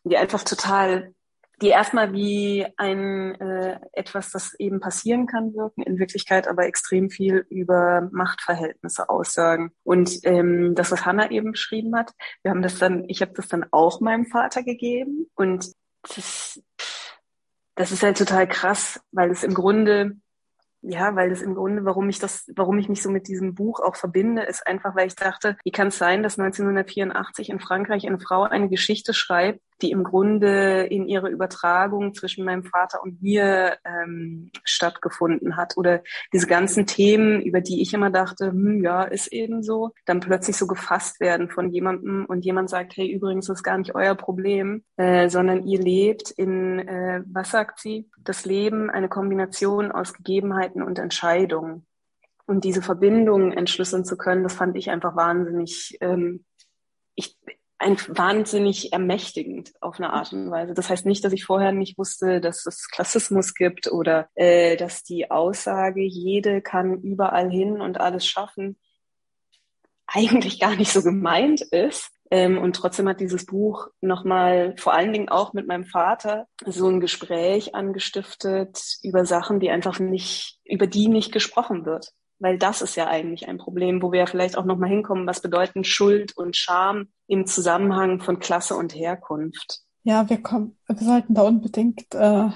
die 0.06 0.16
einfach 0.16 0.44
total, 0.44 1.14
die 1.62 1.68
erstmal 1.68 2.14
wie 2.14 2.66
ein 2.78 3.36
äh, 3.36 3.82
etwas, 3.92 4.32
das 4.32 4.54
eben 4.54 4.80
passieren 4.80 5.28
kann, 5.28 5.54
wirken, 5.54 5.82
in 5.82 6.00
Wirklichkeit 6.00 6.48
aber 6.48 6.66
extrem 6.66 7.10
viel 7.10 7.46
über 7.50 8.08
Machtverhältnisse 8.14 9.10
aussagen. 9.10 9.74
Und 9.84 10.22
ähm, 10.24 10.76
das, 10.76 10.92
was 10.92 11.06
Hannah 11.06 11.30
eben 11.30 11.52
beschrieben 11.52 11.94
hat, 11.98 12.14
wir 12.42 12.52
haben 12.52 12.62
das 12.62 12.80
dann, 12.80 13.04
ich 13.10 13.22
habe 13.22 13.34
das 13.34 13.50
dann 13.50 13.66
auch 13.72 14.00
meinem 14.00 14.28
Vater 14.28 14.64
gegeben 14.64 15.30
und 15.36 15.74
das, 16.04 16.62
das 17.76 17.92
ist 17.92 18.04
halt 18.04 18.18
total 18.18 18.48
krass, 18.48 19.00
weil 19.12 19.32
es 19.32 19.44
im 19.44 19.54
Grunde, 19.54 20.18
ja, 20.82 21.16
weil 21.16 21.32
es 21.32 21.42
im 21.42 21.56
Grunde, 21.56 21.86
warum 21.86 22.10
ich 22.10 22.20
das, 22.20 22.50
warum 22.56 22.78
ich 22.78 22.90
mich 22.90 23.02
so 23.02 23.10
mit 23.10 23.28
diesem 23.28 23.56
Buch 23.56 23.80
auch 23.80 23.96
verbinde, 23.96 24.44
ist 24.44 24.66
einfach, 24.66 24.96
weil 24.96 25.08
ich 25.08 25.16
dachte, 25.16 25.58
wie 25.64 25.72
kann 25.72 25.88
es 25.88 25.98
sein, 25.98 26.24
dass 26.24 26.40
1984 26.40 27.50
in 27.50 27.60
Frankreich 27.60 28.08
eine 28.08 28.20
Frau 28.20 28.44
eine 28.44 28.70
Geschichte 28.70 29.14
schreibt, 29.14 29.62
die 29.82 29.92
im 29.92 30.04
Grunde 30.04 30.84
in 30.84 31.08
ihrer 31.08 31.30
Übertragung 31.30 32.14
zwischen 32.14 32.46
meinem 32.46 32.64
Vater 32.64 33.02
und 33.04 33.22
mir 33.22 33.78
ähm, 33.86 34.52
stattgefunden 34.64 35.58
hat. 35.58 35.78
Oder 35.78 36.02
diese 36.34 36.48
ganzen 36.48 36.86
Themen, 36.86 37.42
über 37.42 37.62
die 37.62 37.82
ich 37.82 37.94
immer 37.94 38.10
dachte, 38.10 38.48
hm, 38.48 38.84
ja, 38.84 39.04
ist 39.04 39.28
eben 39.28 39.64
so, 39.64 39.92
dann 40.06 40.20
plötzlich 40.20 40.58
so 40.58 40.68
gefasst 40.68 41.20
werden 41.20 41.50
von 41.50 41.70
jemandem 41.70 42.26
und 42.26 42.46
jemand 42.46 42.70
sagt, 42.70 42.98
hey, 42.98 43.10
übrigens 43.10 43.50
ist 43.50 43.64
gar 43.64 43.78
nicht 43.78 43.96
euer 43.96 44.16
Problem, 44.16 44.84
äh, 44.98 45.30
sondern 45.30 45.66
ihr 45.66 45.80
lebt 45.80 46.32
in, 46.32 46.80
äh, 46.80 47.24
was 47.26 47.52
sagt 47.52 47.80
sie, 47.80 48.10
das 48.24 48.46
Leben, 48.46 48.90
eine 48.90 49.10
Kombination 49.10 49.92
aus 49.92 50.14
Gegebenheiten 50.14 50.82
und 50.82 51.00
Entscheidungen. 51.00 51.86
Und 52.46 52.64
diese 52.64 52.82
Verbindungen 52.82 53.52
entschlüsseln 53.52 54.06
zu 54.06 54.18
können, 54.18 54.42
das 54.44 54.54
fand 54.54 54.76
ich 54.76 54.90
einfach 54.90 55.16
wahnsinnig 55.16 55.98
ähm, 56.02 56.46
ich, 57.20 57.38
ein 57.80 57.98
wahnsinnig 58.10 58.92
ermächtigend 58.92 59.72
auf 59.80 59.98
eine 59.98 60.12
Art 60.12 60.34
und 60.34 60.52
Weise. 60.52 60.74
Das 60.74 60.90
heißt 60.90 61.06
nicht, 61.06 61.24
dass 61.24 61.32
ich 61.32 61.46
vorher 61.46 61.72
nicht 61.72 61.98
wusste, 61.98 62.42
dass 62.42 62.66
es 62.66 62.90
Klassismus 62.90 63.54
gibt 63.54 63.90
oder 63.90 64.28
äh, 64.36 64.76
dass 64.76 65.04
die 65.04 65.32
Aussage, 65.32 66.02
jede 66.02 66.62
kann 66.62 67.02
überall 67.02 67.50
hin 67.50 67.80
und 67.80 68.00
alles 68.00 68.28
schaffen, 68.28 68.78
eigentlich 70.08 70.60
gar 70.60 70.76
nicht 70.76 70.92
so 70.92 71.02
gemeint 71.02 71.62
ist. 71.62 72.12
Ähm, 72.32 72.58
und 72.58 72.76
trotzdem 72.76 73.08
hat 73.08 73.22
dieses 73.22 73.46
Buch 73.46 73.88
nochmal, 74.02 74.76
vor 74.78 74.94
allen 74.94 75.14
Dingen 75.14 75.30
auch 75.30 75.54
mit 75.54 75.66
meinem 75.66 75.86
Vater, 75.86 76.48
so 76.66 76.90
ein 76.90 77.00
Gespräch 77.00 77.76
angestiftet 77.76 78.98
über 79.04 79.26
Sachen, 79.26 79.62
die 79.62 79.72
einfach 79.72 80.00
nicht, 80.00 80.60
über 80.66 80.86
die 80.86 81.08
nicht 81.08 81.32
gesprochen 81.32 81.86
wird 81.86 82.14
Weil 82.40 82.58
das 82.58 82.82
ist 82.82 82.96
ja 82.96 83.08
eigentlich 83.08 83.48
ein 83.48 83.58
Problem, 83.58 84.02
wo 84.02 84.12
wir 84.12 84.20
ja 84.20 84.26
vielleicht 84.26 84.58
auch 84.58 84.66
nochmal 84.66 84.90
hinkommen, 84.90 85.28
was 85.28 85.42
bedeuten 85.42 85.84
Schuld 85.84 86.36
und 86.38 86.56
Scham 86.56 87.10
im 87.28 87.46
Zusammenhang 87.46 88.22
von 88.22 88.40
Klasse 88.40 88.76
und 88.76 88.96
Herkunft. 88.96 89.82
Ja, 90.04 90.30
wir 90.30 90.42
kommen, 90.42 90.78
wir 90.88 90.96
sollten 90.98 91.34
da 91.34 91.42
unbedingt 91.42 92.16
äh, 92.16 92.50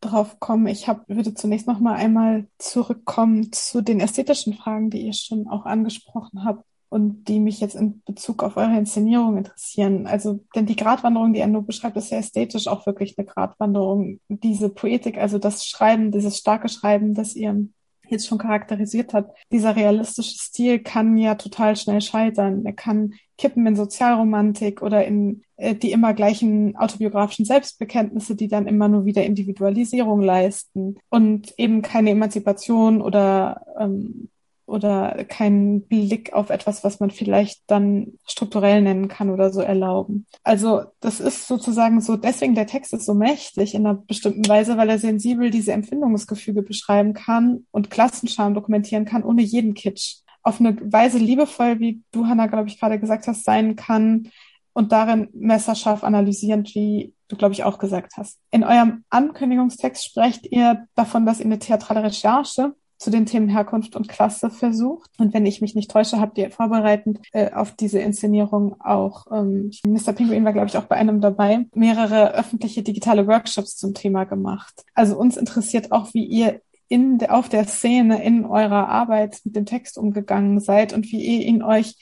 drauf 0.00 0.40
kommen. 0.40 0.66
Ich 0.66 0.88
hab, 0.88 1.08
würde 1.08 1.34
zunächst 1.34 1.66
noch 1.66 1.80
mal 1.80 1.94
einmal 1.94 2.46
zurückkommen 2.58 3.52
zu 3.52 3.82
den 3.82 4.00
ästhetischen 4.00 4.54
Fragen, 4.54 4.90
die 4.90 5.06
ihr 5.06 5.12
schon 5.12 5.48
auch 5.48 5.66
angesprochen 5.66 6.44
habt 6.44 6.64
und 6.88 7.24
die 7.28 7.40
mich 7.40 7.60
jetzt 7.60 7.74
in 7.74 8.02
Bezug 8.04 8.42
auf 8.42 8.56
eure 8.56 8.78
Inszenierung 8.78 9.36
interessieren. 9.36 10.06
Also, 10.06 10.44
denn 10.54 10.66
die 10.66 10.76
Gratwanderung, 10.76 11.32
die 11.32 11.44
nur 11.46 11.66
beschreibt, 11.66 11.96
ist 11.96 12.10
ja 12.10 12.18
ästhetisch 12.18 12.66
auch 12.66 12.86
wirklich 12.86 13.18
eine 13.18 13.26
Gratwanderung. 13.26 14.20
Diese 14.28 14.70
Poetik, 14.70 15.18
also 15.18 15.38
das 15.38 15.66
Schreiben, 15.66 16.12
dieses 16.12 16.38
starke 16.38 16.68
Schreiben, 16.68 17.14
das 17.14 17.34
ihr 17.34 17.68
jetzt 18.10 18.26
schon 18.26 18.38
charakterisiert 18.38 19.14
hat, 19.14 19.30
dieser 19.52 19.76
realistische 19.76 20.38
Stil 20.38 20.78
kann 20.80 21.16
ja 21.16 21.34
total 21.34 21.76
schnell 21.76 22.00
scheitern. 22.00 22.64
Er 22.64 22.72
kann 22.72 23.14
kippen 23.36 23.66
in 23.66 23.76
Sozialromantik 23.76 24.82
oder 24.82 25.04
in 25.06 25.42
äh, 25.56 25.74
die 25.74 25.92
immer 25.92 26.14
gleichen 26.14 26.76
autobiografischen 26.76 27.44
Selbstbekenntnisse, 27.44 28.36
die 28.36 28.48
dann 28.48 28.66
immer 28.66 28.88
nur 28.88 29.04
wieder 29.04 29.24
Individualisierung 29.24 30.20
leisten 30.20 30.96
und 31.08 31.54
eben 31.58 31.82
keine 31.82 32.10
Emanzipation 32.10 33.00
oder 33.00 33.62
ähm, 33.78 34.28
oder 34.68 35.24
keinen 35.24 35.88
Blick 35.88 36.34
auf 36.34 36.50
etwas, 36.50 36.84
was 36.84 37.00
man 37.00 37.10
vielleicht 37.10 37.62
dann 37.66 38.18
strukturell 38.26 38.82
nennen 38.82 39.08
kann 39.08 39.30
oder 39.30 39.50
so 39.50 39.62
erlauben. 39.62 40.26
Also 40.44 40.82
das 41.00 41.20
ist 41.20 41.48
sozusagen 41.48 42.00
so, 42.02 42.16
deswegen 42.16 42.54
der 42.54 42.66
Text 42.66 42.92
ist 42.92 43.06
so 43.06 43.14
mächtig 43.14 43.74
in 43.74 43.86
einer 43.86 43.94
bestimmten 43.94 44.46
Weise, 44.46 44.76
weil 44.76 44.90
er 44.90 44.98
sensibel 44.98 45.50
diese 45.50 45.72
Empfindungsgefüge 45.72 46.62
beschreiben 46.62 47.14
kann 47.14 47.66
und 47.70 47.90
Klassenscham 47.90 48.52
dokumentieren 48.52 49.06
kann, 49.06 49.24
ohne 49.24 49.42
jeden 49.42 49.72
Kitsch. 49.72 50.16
Auf 50.42 50.60
eine 50.60 50.76
Weise 50.92 51.18
liebevoll, 51.18 51.80
wie 51.80 52.02
du, 52.12 52.26
Hannah, 52.26 52.46
glaube 52.46 52.68
ich, 52.68 52.78
gerade 52.78 53.00
gesagt 53.00 53.26
hast, 53.26 53.44
sein 53.44 53.74
kann 53.74 54.28
und 54.74 54.92
darin 54.92 55.28
messerscharf 55.32 56.04
analysierend, 56.04 56.74
wie 56.74 57.14
du, 57.28 57.36
glaube 57.36 57.54
ich, 57.54 57.64
auch 57.64 57.78
gesagt 57.78 58.12
hast. 58.18 58.38
In 58.50 58.64
eurem 58.64 59.04
Ankündigungstext 59.08 60.04
sprecht 60.04 60.46
ihr 60.50 60.86
davon, 60.94 61.24
dass 61.24 61.40
ihr 61.40 61.46
eine 61.46 61.58
theatrale 61.58 62.02
Recherche 62.02 62.74
zu 62.98 63.10
den 63.10 63.26
Themen 63.26 63.48
Herkunft 63.48 63.96
und 63.96 64.08
Klasse 64.08 64.50
versucht. 64.50 65.10
Und 65.18 65.32
wenn 65.32 65.46
ich 65.46 65.60
mich 65.60 65.74
nicht 65.74 65.90
täusche, 65.90 66.20
habt 66.20 66.36
ihr 66.38 66.50
vorbereitend 66.50 67.20
äh, 67.32 67.52
auf 67.52 67.72
diese 67.72 68.00
Inszenierung 68.00 68.80
auch, 68.80 69.26
ähm, 69.32 69.70
Mr. 69.86 70.12
Pinguin 70.12 70.44
war, 70.44 70.52
glaube 70.52 70.68
ich, 70.68 70.76
auch 70.76 70.84
bei 70.84 70.96
einem 70.96 71.20
dabei, 71.20 71.66
mehrere 71.74 72.34
öffentliche 72.34 72.82
digitale 72.82 73.26
Workshops 73.26 73.76
zum 73.76 73.94
Thema 73.94 74.24
gemacht. 74.24 74.84
Also 74.94 75.16
uns 75.16 75.36
interessiert 75.36 75.92
auch, 75.92 76.12
wie 76.12 76.24
ihr 76.24 76.60
in 76.88 77.24
auf 77.28 77.48
der 77.48 77.66
Szene 77.66 78.22
in 78.24 78.46
eurer 78.46 78.88
Arbeit 78.88 79.40
mit 79.44 79.54
dem 79.54 79.66
Text 79.66 79.98
umgegangen 79.98 80.58
seid 80.58 80.94
und 80.94 81.04
wie 81.12 81.22
ihr 81.22 81.46
ihn 81.46 81.62
euch 81.62 81.96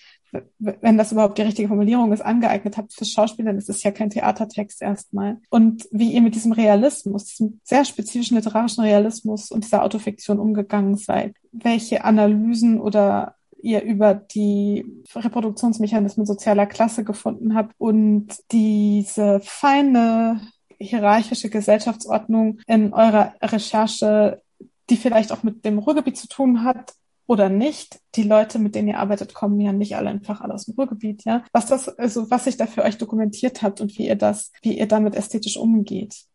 wenn 0.58 0.98
das 0.98 1.12
überhaupt 1.12 1.38
die 1.38 1.42
richtige 1.42 1.68
Formulierung 1.68 2.12
ist, 2.12 2.20
angeeignet 2.20 2.76
habt 2.76 2.92
fürs 2.92 3.10
Schauspiel, 3.10 3.44
dann 3.44 3.58
ist 3.58 3.68
es 3.68 3.82
ja 3.82 3.90
kein 3.90 4.10
Theatertext 4.10 4.82
erstmal. 4.82 5.38
Und 5.50 5.88
wie 5.90 6.12
ihr 6.12 6.22
mit 6.22 6.34
diesem 6.34 6.52
Realismus, 6.52 7.26
diesem 7.26 7.60
sehr 7.64 7.84
spezifischen 7.84 8.36
literarischen 8.36 8.84
Realismus 8.84 9.50
und 9.50 9.64
dieser 9.64 9.82
Autofiktion 9.82 10.38
umgegangen 10.38 10.96
seid. 10.96 11.34
Welche 11.52 12.04
Analysen 12.04 12.80
oder 12.80 13.34
ihr 13.62 13.82
über 13.82 14.14
die 14.14 14.84
Reproduktionsmechanismen 15.14 16.26
sozialer 16.26 16.66
Klasse 16.66 17.04
gefunden 17.04 17.54
habt 17.54 17.74
und 17.78 18.28
diese 18.52 19.40
feine 19.42 20.40
hierarchische 20.78 21.50
Gesellschaftsordnung 21.50 22.60
in 22.66 22.92
eurer 22.92 23.34
Recherche, 23.42 24.42
die 24.90 24.96
vielleicht 24.96 25.32
auch 25.32 25.42
mit 25.42 25.64
dem 25.64 25.78
Ruhrgebiet 25.78 26.16
zu 26.16 26.28
tun 26.28 26.64
hat, 26.64 26.92
oder 27.26 27.48
nicht. 27.48 28.00
Die 28.14 28.22
Leute, 28.22 28.58
mit 28.58 28.74
denen 28.74 28.88
ihr 28.88 28.98
arbeitet, 28.98 29.34
kommen 29.34 29.60
ja 29.60 29.72
nicht 29.72 29.96
alle 29.96 30.10
einfach 30.10 30.40
alle 30.40 30.54
aus 30.54 30.66
dem 30.66 30.74
Ruhrgebiet, 30.74 31.24
ja. 31.24 31.44
Was 31.52 31.66
das, 31.66 31.88
also 31.88 32.30
was 32.30 32.44
sich 32.44 32.56
da 32.56 32.66
für 32.66 32.84
euch 32.84 32.98
dokumentiert 32.98 33.62
habt 33.62 33.80
und 33.80 33.96
wie 33.98 34.08
ihr 34.08 34.16
das, 34.16 34.52
wie 34.62 34.78
ihr 34.78 34.86
damit 34.86 35.14
ästhetisch 35.14 35.56
umgeht. 35.56 36.26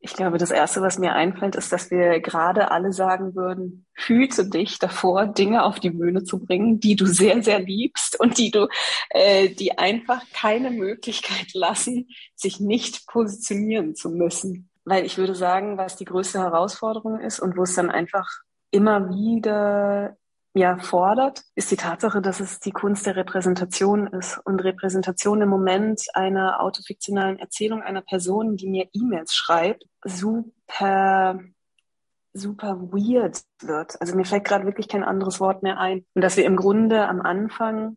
Ich 0.00 0.12
glaube, 0.12 0.38
das 0.38 0.52
erste, 0.52 0.80
was 0.80 0.98
mir 0.98 1.12
einfällt, 1.14 1.56
ist, 1.56 1.72
dass 1.72 1.90
wir 1.90 2.20
gerade 2.20 2.70
alle 2.70 2.92
sagen 2.92 3.34
würden, 3.34 3.84
hüte 3.94 4.48
dich 4.48 4.78
davor, 4.78 5.26
Dinge 5.26 5.64
auf 5.64 5.80
die 5.80 5.90
Bühne 5.90 6.22
zu 6.22 6.38
bringen, 6.38 6.78
die 6.78 6.94
du 6.94 7.06
sehr, 7.06 7.42
sehr 7.42 7.58
liebst 7.58 8.18
und 8.20 8.38
die 8.38 8.52
du, 8.52 8.68
äh, 9.10 9.48
die 9.48 9.76
einfach 9.76 10.22
keine 10.32 10.70
Möglichkeit 10.70 11.52
lassen, 11.52 12.08
sich 12.36 12.60
nicht 12.60 13.08
positionieren 13.08 13.96
zu 13.96 14.10
müssen. 14.10 14.70
Weil 14.84 15.04
ich 15.04 15.18
würde 15.18 15.34
sagen, 15.34 15.78
was 15.78 15.96
die 15.96 16.04
größte 16.04 16.38
Herausforderung 16.38 17.18
ist 17.18 17.40
und 17.40 17.56
wo 17.56 17.64
es 17.64 17.74
dann 17.74 17.90
einfach 17.90 18.28
immer 18.70 19.10
wieder 19.10 20.16
ja 20.58 20.78
fordert, 20.78 21.42
ist 21.54 21.70
die 21.70 21.76
Tatsache, 21.76 22.20
dass 22.20 22.40
es 22.40 22.60
die 22.60 22.72
Kunst 22.72 23.06
der 23.06 23.16
Repräsentation 23.16 24.06
ist 24.08 24.38
und 24.44 24.60
Repräsentation 24.60 25.42
im 25.42 25.48
Moment 25.48 26.02
einer 26.14 26.60
autofiktionalen 26.60 27.38
Erzählung 27.38 27.82
einer 27.82 28.02
Person, 28.02 28.56
die 28.56 28.68
mir 28.68 28.88
E-Mails 28.92 29.34
schreibt, 29.34 29.84
super 30.04 31.40
super 32.32 32.78
weird 32.92 33.42
wird. 33.60 34.00
Also 34.00 34.14
mir 34.14 34.24
fällt 34.24 34.44
gerade 34.44 34.64
wirklich 34.64 34.88
kein 34.88 35.04
anderes 35.04 35.40
Wort 35.40 35.62
mehr 35.62 35.78
ein. 35.78 36.04
Und 36.14 36.22
dass 36.22 36.36
wir 36.36 36.44
im 36.44 36.56
Grunde 36.56 37.08
am 37.08 37.20
Anfang 37.20 37.96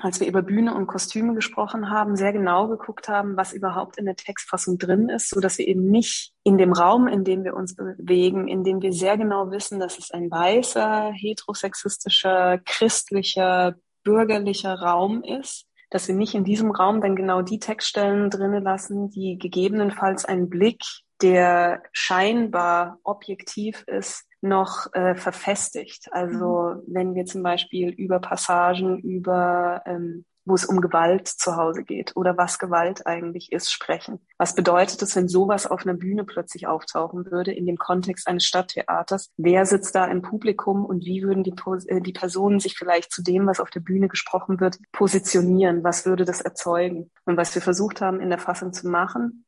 als 0.00 0.20
wir 0.20 0.28
über 0.28 0.42
Bühne 0.42 0.74
und 0.74 0.86
Kostüme 0.86 1.34
gesprochen 1.34 1.90
haben, 1.90 2.14
sehr 2.14 2.32
genau 2.32 2.68
geguckt 2.68 3.08
haben, 3.08 3.36
was 3.36 3.52
überhaupt 3.52 3.98
in 3.98 4.04
der 4.04 4.14
Textfassung 4.14 4.78
drin 4.78 5.08
ist, 5.08 5.30
so 5.30 5.40
dass 5.40 5.58
wir 5.58 5.66
eben 5.66 5.90
nicht 5.90 6.32
in 6.44 6.56
dem 6.56 6.72
Raum, 6.72 7.08
in 7.08 7.24
dem 7.24 7.42
wir 7.42 7.54
uns 7.54 7.74
bewegen, 7.74 8.46
in 8.46 8.62
dem 8.62 8.80
wir 8.80 8.92
sehr 8.92 9.18
genau 9.18 9.50
wissen, 9.50 9.80
dass 9.80 9.98
es 9.98 10.12
ein 10.12 10.30
weißer, 10.30 11.10
heterosexistischer, 11.12 12.58
christlicher, 12.58 13.74
bürgerlicher 14.04 14.74
Raum 14.74 15.24
ist, 15.24 15.66
dass 15.90 16.06
wir 16.06 16.14
nicht 16.14 16.34
in 16.34 16.44
diesem 16.44 16.70
Raum 16.70 17.00
dann 17.00 17.16
genau 17.16 17.42
die 17.42 17.58
Textstellen 17.58 18.30
drinnen 18.30 18.62
lassen, 18.62 19.10
die 19.10 19.36
gegebenenfalls 19.36 20.24
einen 20.24 20.48
Blick, 20.48 20.82
der 21.22 21.82
scheinbar 21.92 22.98
objektiv 23.02 23.84
ist, 23.86 24.24
noch 24.40 24.92
äh, 24.92 25.16
verfestigt. 25.16 26.08
Also 26.12 26.74
mhm. 26.74 26.82
wenn 26.86 27.14
wir 27.14 27.24
zum 27.26 27.42
Beispiel 27.42 27.90
über 27.90 28.20
Passagen, 28.20 29.00
über 29.00 29.82
ähm, 29.84 30.24
wo 30.48 30.54
es 30.54 30.64
um 30.64 30.80
Gewalt 30.80 31.28
zu 31.28 31.56
Hause 31.56 31.84
geht 31.84 32.16
oder 32.16 32.36
was 32.36 32.58
Gewalt 32.58 33.06
eigentlich 33.06 33.52
ist, 33.52 33.70
sprechen. 33.70 34.18
Was 34.38 34.54
bedeutet 34.54 35.02
es, 35.02 35.14
wenn 35.14 35.28
sowas 35.28 35.66
auf 35.66 35.82
einer 35.82 35.94
Bühne 35.94 36.24
plötzlich 36.24 36.66
auftauchen 36.66 37.30
würde 37.30 37.52
in 37.52 37.66
dem 37.66 37.76
Kontext 37.76 38.26
eines 38.26 38.44
Stadttheaters? 38.44 39.30
Wer 39.36 39.66
sitzt 39.66 39.94
da 39.94 40.06
im 40.06 40.22
Publikum 40.22 40.84
und 40.84 41.04
wie 41.04 41.22
würden 41.22 41.44
die, 41.44 41.54
äh, 41.88 42.00
die 42.00 42.12
Personen 42.12 42.60
sich 42.60 42.76
vielleicht 42.76 43.12
zu 43.12 43.22
dem, 43.22 43.46
was 43.46 43.60
auf 43.60 43.70
der 43.70 43.80
Bühne 43.80 44.08
gesprochen 44.08 44.58
wird, 44.58 44.78
positionieren? 44.92 45.84
Was 45.84 46.06
würde 46.06 46.24
das 46.24 46.40
erzeugen? 46.40 47.10
Und 47.26 47.36
was 47.36 47.54
wir 47.54 47.62
versucht 47.62 48.00
haben 48.00 48.20
in 48.20 48.30
der 48.30 48.38
Fassung 48.38 48.72
zu 48.72 48.88
machen, 48.88 49.44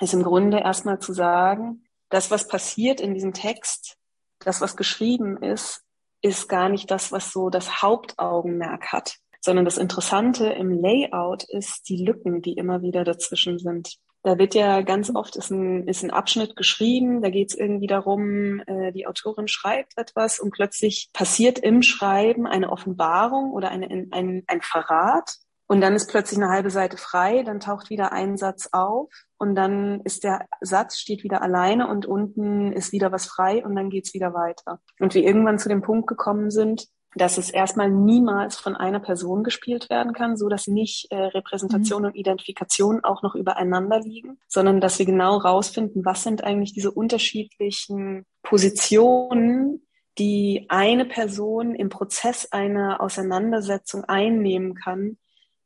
ist 0.00 0.14
im 0.14 0.22
Grunde 0.22 0.58
erstmal 0.58 0.98
zu 0.98 1.12
sagen, 1.12 1.84
das, 2.08 2.30
was 2.30 2.48
passiert 2.48 3.00
in 3.00 3.14
diesem 3.14 3.32
Text, 3.32 3.96
das, 4.38 4.60
was 4.60 4.76
geschrieben 4.76 5.42
ist, 5.42 5.82
ist 6.22 6.48
gar 6.48 6.68
nicht 6.68 6.90
das, 6.90 7.12
was 7.12 7.32
so 7.32 7.50
das 7.50 7.82
Hauptaugenmerk 7.82 8.92
hat, 8.92 9.16
sondern 9.40 9.64
das 9.64 9.78
Interessante 9.78 10.46
im 10.46 10.70
Layout 10.70 11.44
ist 11.44 11.88
die 11.88 12.04
Lücken, 12.04 12.42
die 12.42 12.54
immer 12.54 12.82
wieder 12.82 13.04
dazwischen 13.04 13.58
sind. 13.58 13.96
Da 14.22 14.38
wird 14.38 14.56
ja 14.56 14.82
ganz 14.82 15.14
oft 15.14 15.36
ist 15.36 15.50
ein, 15.50 15.86
ist 15.86 16.02
ein 16.02 16.10
Abschnitt 16.10 16.56
geschrieben, 16.56 17.22
da 17.22 17.30
geht 17.30 17.50
es 17.50 17.56
irgendwie 17.56 17.86
darum, 17.86 18.60
äh, 18.66 18.90
die 18.90 19.06
Autorin 19.06 19.46
schreibt 19.46 19.96
etwas 19.96 20.40
und 20.40 20.50
plötzlich 20.50 21.10
passiert 21.12 21.60
im 21.60 21.82
Schreiben 21.82 22.44
eine 22.44 22.70
Offenbarung 22.70 23.52
oder 23.52 23.70
eine, 23.70 23.86
ein, 23.86 24.42
ein 24.46 24.62
Verrat 24.62 25.36
und 25.68 25.80
dann 25.80 25.94
ist 25.94 26.08
plötzlich 26.08 26.40
eine 26.40 26.50
halbe 26.50 26.70
Seite 26.70 26.96
frei, 26.96 27.42
dann 27.42 27.60
taucht 27.60 27.90
wieder 27.90 28.12
ein 28.12 28.36
Satz 28.36 28.68
auf 28.72 29.10
und 29.36 29.56
dann 29.56 30.00
ist 30.02 30.24
der 30.24 30.46
Satz, 30.60 30.98
steht 30.98 31.24
wieder 31.24 31.42
alleine 31.42 31.88
und 31.88 32.06
unten 32.06 32.72
ist 32.72 32.92
wieder 32.92 33.10
was 33.10 33.26
frei 33.26 33.64
und 33.64 33.74
dann 33.74 33.90
geht's 33.90 34.14
wieder 34.14 34.32
weiter. 34.32 34.80
Und 35.00 35.14
wir 35.14 35.24
irgendwann 35.24 35.58
zu 35.58 35.68
dem 35.68 35.82
Punkt 35.82 36.06
gekommen 36.06 36.50
sind, 36.50 36.86
dass 37.16 37.38
es 37.38 37.50
erstmal 37.50 37.90
niemals 37.90 38.56
von 38.56 38.76
einer 38.76 39.00
Person 39.00 39.42
gespielt 39.42 39.88
werden 39.88 40.12
kann, 40.12 40.36
so 40.36 40.48
dass 40.48 40.66
nicht 40.66 41.10
äh, 41.10 41.16
Repräsentation 41.16 42.02
mhm. 42.02 42.08
und 42.08 42.16
Identifikation 42.16 43.02
auch 43.02 43.22
noch 43.22 43.34
übereinander 43.34 44.00
liegen, 44.00 44.38
sondern 44.48 44.80
dass 44.80 44.98
wir 44.98 45.06
genau 45.06 45.38
rausfinden, 45.38 46.04
was 46.04 46.22
sind 46.22 46.44
eigentlich 46.44 46.74
diese 46.74 46.90
unterschiedlichen 46.90 48.26
Positionen, 48.42 49.86
die 50.18 50.66
eine 50.68 51.06
Person 51.06 51.74
im 51.74 51.88
Prozess 51.88 52.52
einer 52.52 53.00
Auseinandersetzung 53.00 54.04
einnehmen 54.04 54.74
kann, 54.74 55.16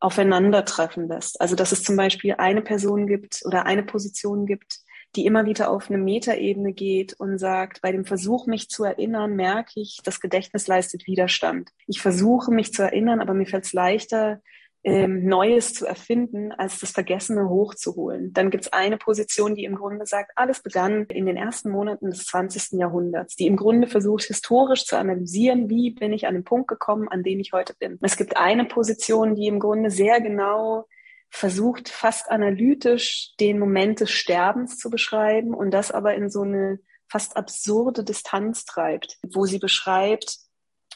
aufeinandertreffen 0.00 1.09
lässt. 1.09 1.40
Also 1.40 1.54
dass 1.54 1.73
es 1.73 1.83
zum 1.83 1.97
Beispiel 1.97 2.35
eine 2.38 2.62
Person 2.62 3.07
gibt 3.07 3.42
oder 3.45 3.66
eine 3.66 3.83
Position 3.83 4.47
gibt, 4.47 4.80
die 5.16 5.26
immer 5.26 5.45
wieder 5.45 5.71
auf 5.71 5.90
eine 5.90 5.99
Metaebene 5.99 6.73
geht 6.73 7.14
und 7.14 7.38
sagt, 7.38 7.83
bei 7.83 7.92
dem 7.92 8.04
Versuch, 8.04 8.47
mich 8.47 8.69
zu 8.69 8.85
erinnern, 8.85 9.35
merke 9.35 9.80
ich, 9.80 10.00
das 10.04 10.21
Gedächtnis 10.21 10.66
leistet 10.69 11.07
Widerstand. 11.07 11.71
Ich 11.87 12.00
versuche, 12.00 12.52
mich 12.52 12.73
zu 12.73 12.83
erinnern, 12.83 13.21
aber 13.21 13.35
mir 13.35 13.47
fällt 13.47 13.64
es 13.64 13.73
leichter, 13.73 14.40
ähm, 14.82 15.26
Neues 15.26 15.75
zu 15.75 15.87
erfinden, 15.87 16.52
als 16.52 16.78
das 16.78 16.92
Vergessene 16.92 17.49
hochzuholen. 17.49 18.32
Dann 18.32 18.50
gibt 18.50 18.64
es 18.64 18.72
eine 18.72 18.96
Position, 18.96 19.54
die 19.54 19.64
im 19.64 19.75
Grunde 19.76 20.06
sagt, 20.06 20.32
alles 20.37 20.62
begann 20.62 21.04
in 21.06 21.26
den 21.26 21.37
ersten 21.37 21.70
Monaten 21.70 22.10
des 22.10 22.25
20. 22.26 22.78
Jahrhunderts, 22.78 23.37
die 23.37 23.46
im 23.46 23.56
Grunde 23.56 23.87
versucht, 23.88 24.25
historisch 24.25 24.87
zu 24.87 24.96
analysieren, 24.96 25.68
wie 25.68 25.90
bin 25.90 26.12
ich 26.12 26.26
an 26.26 26.34
den 26.34 26.44
Punkt 26.44 26.68
gekommen, 26.68 27.08
an 27.08 27.22
dem 27.22 27.40
ich 27.40 27.52
heute 27.52 27.75
bin. 27.78 27.99
Es 28.00 28.16
gibt 28.16 28.37
eine 28.37 28.64
Position, 28.64 29.34
die 29.34 29.46
im 29.46 29.60
Grunde 29.60 29.90
sehr 29.90 30.20
genau 30.20 30.87
versucht, 31.28 31.88
fast 31.88 32.30
analytisch 32.30 33.34
den 33.38 33.58
Moment 33.58 34.00
des 34.00 34.10
Sterbens 34.10 34.78
zu 34.78 34.90
beschreiben 34.90 35.54
und 35.54 35.70
das 35.72 35.92
aber 35.92 36.14
in 36.14 36.30
so 36.30 36.42
eine 36.42 36.80
fast 37.08 37.37
absurde 37.37 38.02
Distanz 38.02 38.64
treibt, 38.64 39.18
wo 39.32 39.44
sie 39.44 39.58
beschreibt, 39.58 40.38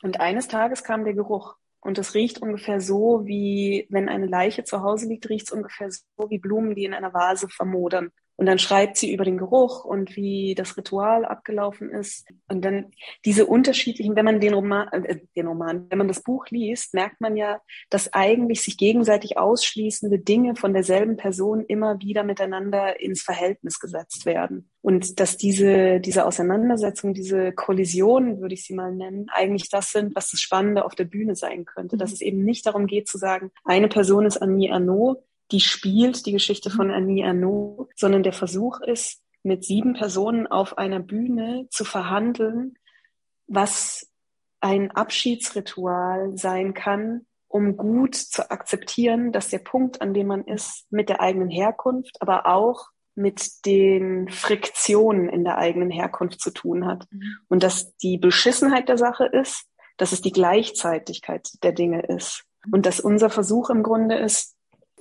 und 0.02 0.20
eines 0.20 0.48
Tages 0.48 0.84
kam 0.84 1.04
der 1.04 1.14
Geruch. 1.14 1.56
Und 1.84 1.98
es 1.98 2.14
riecht 2.14 2.40
ungefähr 2.40 2.80
so, 2.80 3.26
wie 3.26 3.86
wenn 3.90 4.08
eine 4.08 4.24
Leiche 4.24 4.64
zu 4.64 4.80
Hause 4.80 5.06
liegt, 5.06 5.28
riecht 5.28 5.48
es 5.48 5.52
ungefähr 5.52 5.90
so 5.90 6.30
wie 6.30 6.38
Blumen, 6.38 6.74
die 6.74 6.84
in 6.84 6.94
einer 6.94 7.12
Vase 7.12 7.46
vermodern. 7.50 8.10
Und 8.36 8.46
dann 8.46 8.58
schreibt 8.58 8.96
sie 8.96 9.12
über 9.12 9.24
den 9.24 9.38
Geruch 9.38 9.84
und 9.84 10.16
wie 10.16 10.54
das 10.56 10.76
Ritual 10.76 11.24
abgelaufen 11.24 11.90
ist. 11.90 12.26
Und 12.48 12.64
dann 12.64 12.90
diese 13.24 13.46
unterschiedlichen, 13.46 14.16
wenn 14.16 14.24
man 14.24 14.40
den 14.40 14.54
Roman, 14.54 14.88
äh, 14.88 15.20
den 15.36 15.46
Roman, 15.46 15.86
wenn 15.88 15.98
man 15.98 16.08
das 16.08 16.22
Buch 16.22 16.46
liest, 16.50 16.94
merkt 16.94 17.20
man 17.20 17.36
ja, 17.36 17.60
dass 17.90 18.12
eigentlich 18.12 18.62
sich 18.62 18.76
gegenseitig 18.76 19.38
ausschließende 19.38 20.18
Dinge 20.18 20.56
von 20.56 20.72
derselben 20.72 21.16
Person 21.16 21.64
immer 21.66 22.00
wieder 22.00 22.24
miteinander 22.24 23.00
ins 23.00 23.22
Verhältnis 23.22 23.78
gesetzt 23.78 24.26
werden. 24.26 24.68
Und 24.82 25.20
dass 25.20 25.36
diese, 25.36 26.00
diese 26.00 26.26
Auseinandersetzung, 26.26 27.14
diese 27.14 27.52
Kollisionen, 27.52 28.40
würde 28.40 28.54
ich 28.54 28.64
sie 28.64 28.74
mal 28.74 28.92
nennen, 28.92 29.26
eigentlich 29.32 29.70
das 29.70 29.92
sind, 29.92 30.14
was 30.16 30.30
das 30.30 30.40
Spannende 30.40 30.84
auf 30.84 30.94
der 30.94 31.04
Bühne 31.04 31.36
sein 31.36 31.64
könnte. 31.64 31.96
Dass 31.96 32.10
mhm. 32.10 32.14
es 32.14 32.20
eben 32.20 32.44
nicht 32.44 32.66
darum 32.66 32.86
geht 32.86 33.08
zu 33.08 33.16
sagen, 33.16 33.52
eine 33.64 33.88
Person 33.88 34.26
ist 34.26 34.38
Annie 34.38 34.72
Arnaud, 34.72 35.22
die 35.50 35.60
spielt 35.60 36.26
die 36.26 36.32
Geschichte 36.32 36.70
von 36.70 36.88
mhm. 36.88 36.94
Annie 36.94 37.26
Arnaud, 37.26 37.90
sondern 37.96 38.22
der 38.22 38.32
Versuch 38.32 38.80
ist, 38.80 39.20
mit 39.42 39.64
sieben 39.64 39.92
Personen 39.94 40.46
auf 40.46 40.78
einer 40.78 41.00
Bühne 41.00 41.66
zu 41.70 41.84
verhandeln, 41.84 42.78
was 43.46 44.10
ein 44.60 44.90
Abschiedsritual 44.90 46.36
sein 46.38 46.72
kann, 46.72 47.26
um 47.48 47.76
gut 47.76 48.14
zu 48.14 48.50
akzeptieren, 48.50 49.30
dass 49.30 49.50
der 49.50 49.58
Punkt, 49.58 50.00
an 50.00 50.14
dem 50.14 50.28
man 50.28 50.44
ist, 50.44 50.86
mit 50.90 51.10
der 51.10 51.20
eigenen 51.20 51.50
Herkunft, 51.50 52.16
aber 52.20 52.46
auch 52.46 52.88
mit 53.14 53.64
den 53.66 54.28
Friktionen 54.28 55.28
in 55.28 55.44
der 55.44 55.58
eigenen 55.58 55.90
Herkunft 55.90 56.40
zu 56.40 56.50
tun 56.50 56.86
hat. 56.86 57.06
Mhm. 57.12 57.36
Und 57.48 57.62
dass 57.62 57.94
die 57.98 58.18
Beschissenheit 58.18 58.88
der 58.88 58.98
Sache 58.98 59.26
ist, 59.26 59.66
dass 59.98 60.12
es 60.12 60.20
die 60.20 60.32
Gleichzeitigkeit 60.32 61.48
der 61.62 61.72
Dinge 61.72 62.02
ist. 62.02 62.44
Und 62.72 62.86
dass 62.86 62.98
unser 62.98 63.30
Versuch 63.30 63.70
im 63.70 63.82
Grunde 63.82 64.16
ist, 64.16 64.53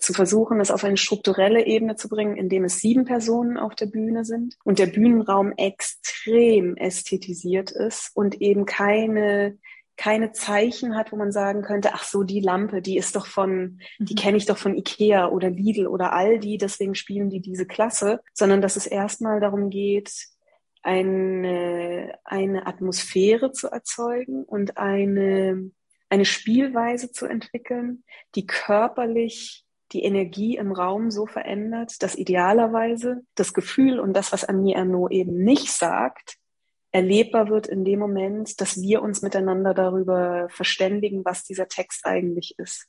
zu 0.04 0.14
versuchen, 0.14 0.60
es 0.60 0.72
auf 0.72 0.84
eine 0.84 0.98
strukturelle 0.98 1.66
Ebene 1.66 1.96
zu 1.96 2.10
bringen, 2.10 2.36
indem 2.36 2.66
es 2.66 2.80
sieben 2.80 3.06
Personen 3.06 3.58
auf 3.58 3.76
der 3.76 3.86
Bühne 3.86 4.26
sind 4.26 4.58
und 4.64 4.80
der 4.80 4.88
Bühnenraum 4.88 5.54
extrem 5.58 6.76
ästhetisiert 6.76 7.72
ist 7.72 8.12
und 8.14 8.42
eben 8.42 8.66
keine 8.66 9.58
keine 9.96 10.32
Zeichen 10.32 10.96
hat, 10.96 11.12
wo 11.12 11.18
man 11.18 11.32
sagen 11.32 11.62
könnte, 11.62 11.92
ach 11.94 12.04
so, 12.04 12.24
die 12.24 12.40
Lampe, 12.40 12.82
die 12.82 12.98
ist 12.98 13.16
doch 13.16 13.28
von, 13.28 13.80
die 14.00 14.16
mhm. 14.16 14.18
kenne 14.18 14.38
ich 14.38 14.46
doch 14.46 14.58
von 14.58 14.76
Ikea 14.76 15.28
oder 15.28 15.52
Lidl 15.52 15.88
oder 15.88 16.14
Aldi, 16.14 16.58
deswegen 16.58 16.96
spielen 16.96 17.30
die 17.30 17.42
diese 17.42 17.68
Klasse, 17.68 18.20
sondern 18.34 18.62
dass 18.62 18.76
es 18.76 18.88
erstmal 18.88 19.40
darum 19.40 19.70
geht, 19.70 20.12
eine, 20.82 22.18
eine 22.24 22.68
Atmosphäre 22.68 23.52
zu 23.52 23.68
erzeugen 23.70 24.44
und 24.44 24.78
eine, 24.78 25.72
eine 26.10 26.26
Spielweise 26.26 27.12
zu 27.12 27.26
entwickeln, 27.26 28.04
die 28.36 28.46
körperlich 28.46 29.62
die 29.94 30.04
Energie 30.04 30.58
im 30.58 30.72
Raum 30.72 31.12
so 31.12 31.26
verändert, 31.26 32.02
dass 32.02 32.16
idealerweise 32.16 33.22
das 33.36 33.54
Gefühl 33.54 34.00
und 34.00 34.14
das, 34.14 34.32
was 34.32 34.44
Annie 34.44 34.76
Ernaux 34.76 35.12
eben 35.12 35.44
nicht 35.44 35.72
sagt, 35.72 36.38
erlebbar 36.92 37.50
wird 37.50 37.68
in 37.68 37.86
dem 37.86 38.00
Moment, 38.00 38.60
dass 38.62 38.82
wir 38.82 39.02
uns 39.02 39.22
miteinander 39.22 39.74
darüber 39.74 40.48
verständigen, 40.50 41.24
was 41.26 41.44
dieser 41.44 41.68
Text 41.68 42.06
eigentlich 42.06 42.56
ist. 42.58 42.88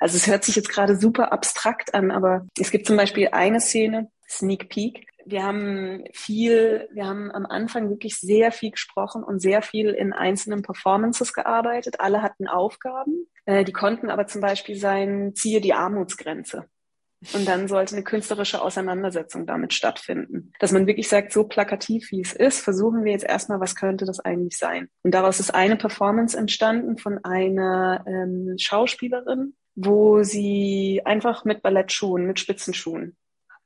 Also 0.00 0.16
es 0.16 0.26
hört 0.26 0.44
sich 0.44 0.56
jetzt 0.56 0.68
gerade 0.68 0.96
super 0.96 1.32
abstrakt 1.32 1.94
an, 1.94 2.10
aber 2.10 2.46
es 2.58 2.70
gibt 2.70 2.86
zum 2.86 2.96
Beispiel 2.96 3.28
eine 3.30 3.60
Szene, 3.60 4.10
Sneak 4.28 4.68
Peek. 4.68 5.06
Wir 5.24 5.42
haben 5.42 6.04
viel, 6.12 6.88
wir 6.92 7.06
haben 7.06 7.30
am 7.30 7.46
Anfang 7.46 7.90
wirklich 7.90 8.16
sehr 8.16 8.52
viel 8.52 8.70
gesprochen 8.70 9.22
und 9.22 9.40
sehr 9.40 9.62
viel 9.62 9.90
in 9.90 10.12
einzelnen 10.12 10.62
Performances 10.62 11.32
gearbeitet. 11.32 12.00
Alle 12.00 12.22
hatten 12.22 12.48
Aufgaben. 12.48 13.26
Äh, 13.44 13.64
die 13.64 13.72
konnten 13.72 14.10
aber 14.10 14.26
zum 14.26 14.40
Beispiel 14.40 14.76
sein, 14.76 15.32
ziehe 15.34 15.60
die 15.60 15.74
Armutsgrenze. 15.74 16.66
Und 17.34 17.46
dann 17.46 17.68
sollte 17.68 17.94
eine 17.94 18.04
künstlerische 18.04 18.60
Auseinandersetzung 18.60 19.46
damit 19.46 19.72
stattfinden. 19.72 20.52
Dass 20.58 20.72
man 20.72 20.88
wirklich 20.88 21.08
sagt, 21.08 21.32
so 21.32 21.44
plakativ 21.44 22.10
wie 22.10 22.20
es 22.20 22.32
ist, 22.32 22.60
versuchen 22.60 23.04
wir 23.04 23.12
jetzt 23.12 23.24
erstmal, 23.24 23.60
was 23.60 23.76
könnte 23.76 24.04
das 24.04 24.18
eigentlich 24.18 24.58
sein? 24.58 24.88
Und 25.02 25.14
daraus 25.14 25.38
ist 25.38 25.54
eine 25.54 25.76
Performance 25.76 26.36
entstanden 26.36 26.98
von 26.98 27.24
einer 27.24 28.04
ähm, 28.08 28.56
Schauspielerin, 28.58 29.54
wo 29.76 30.24
sie 30.24 31.00
einfach 31.04 31.44
mit 31.44 31.62
Ballettschuhen, 31.62 32.26
mit 32.26 32.40
Spitzenschuhen 32.40 33.16